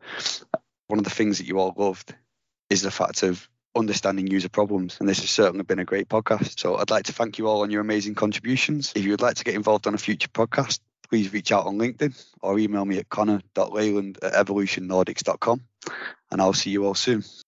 one 0.86 0.98
of 0.98 1.04
the 1.04 1.10
things 1.10 1.38
that 1.38 1.46
you 1.46 1.58
all 1.58 1.74
loved 1.76 2.14
is 2.68 2.82
the 2.82 2.90
fact 2.90 3.22
of 3.22 3.48
understanding 3.76 4.26
user 4.26 4.48
problems. 4.48 4.96
And 4.98 5.08
this 5.08 5.20
has 5.20 5.30
certainly 5.30 5.64
been 5.64 5.78
a 5.78 5.84
great 5.84 6.08
podcast. 6.08 6.58
So 6.58 6.76
I'd 6.76 6.90
like 6.90 7.04
to 7.04 7.12
thank 7.12 7.38
you 7.38 7.46
all 7.46 7.62
on 7.62 7.70
your 7.70 7.80
amazing 7.80 8.14
contributions. 8.14 8.92
If 8.96 9.04
you 9.04 9.12
would 9.12 9.20
like 9.20 9.36
to 9.36 9.44
get 9.44 9.54
involved 9.54 9.86
on 9.86 9.94
a 9.94 9.98
future 9.98 10.28
podcast, 10.28 10.80
please 11.08 11.32
reach 11.32 11.52
out 11.52 11.66
on 11.66 11.78
LinkedIn 11.78 12.14
or 12.40 12.58
email 12.58 12.84
me 12.84 12.98
at 12.98 13.08
connor.leyland 13.08 14.18
at 14.22 14.32
evolutionnordics.com. 14.46 15.60
And 16.30 16.40
I'll 16.40 16.52
see 16.52 16.70
you 16.70 16.86
all 16.86 16.94
soon. 16.94 17.24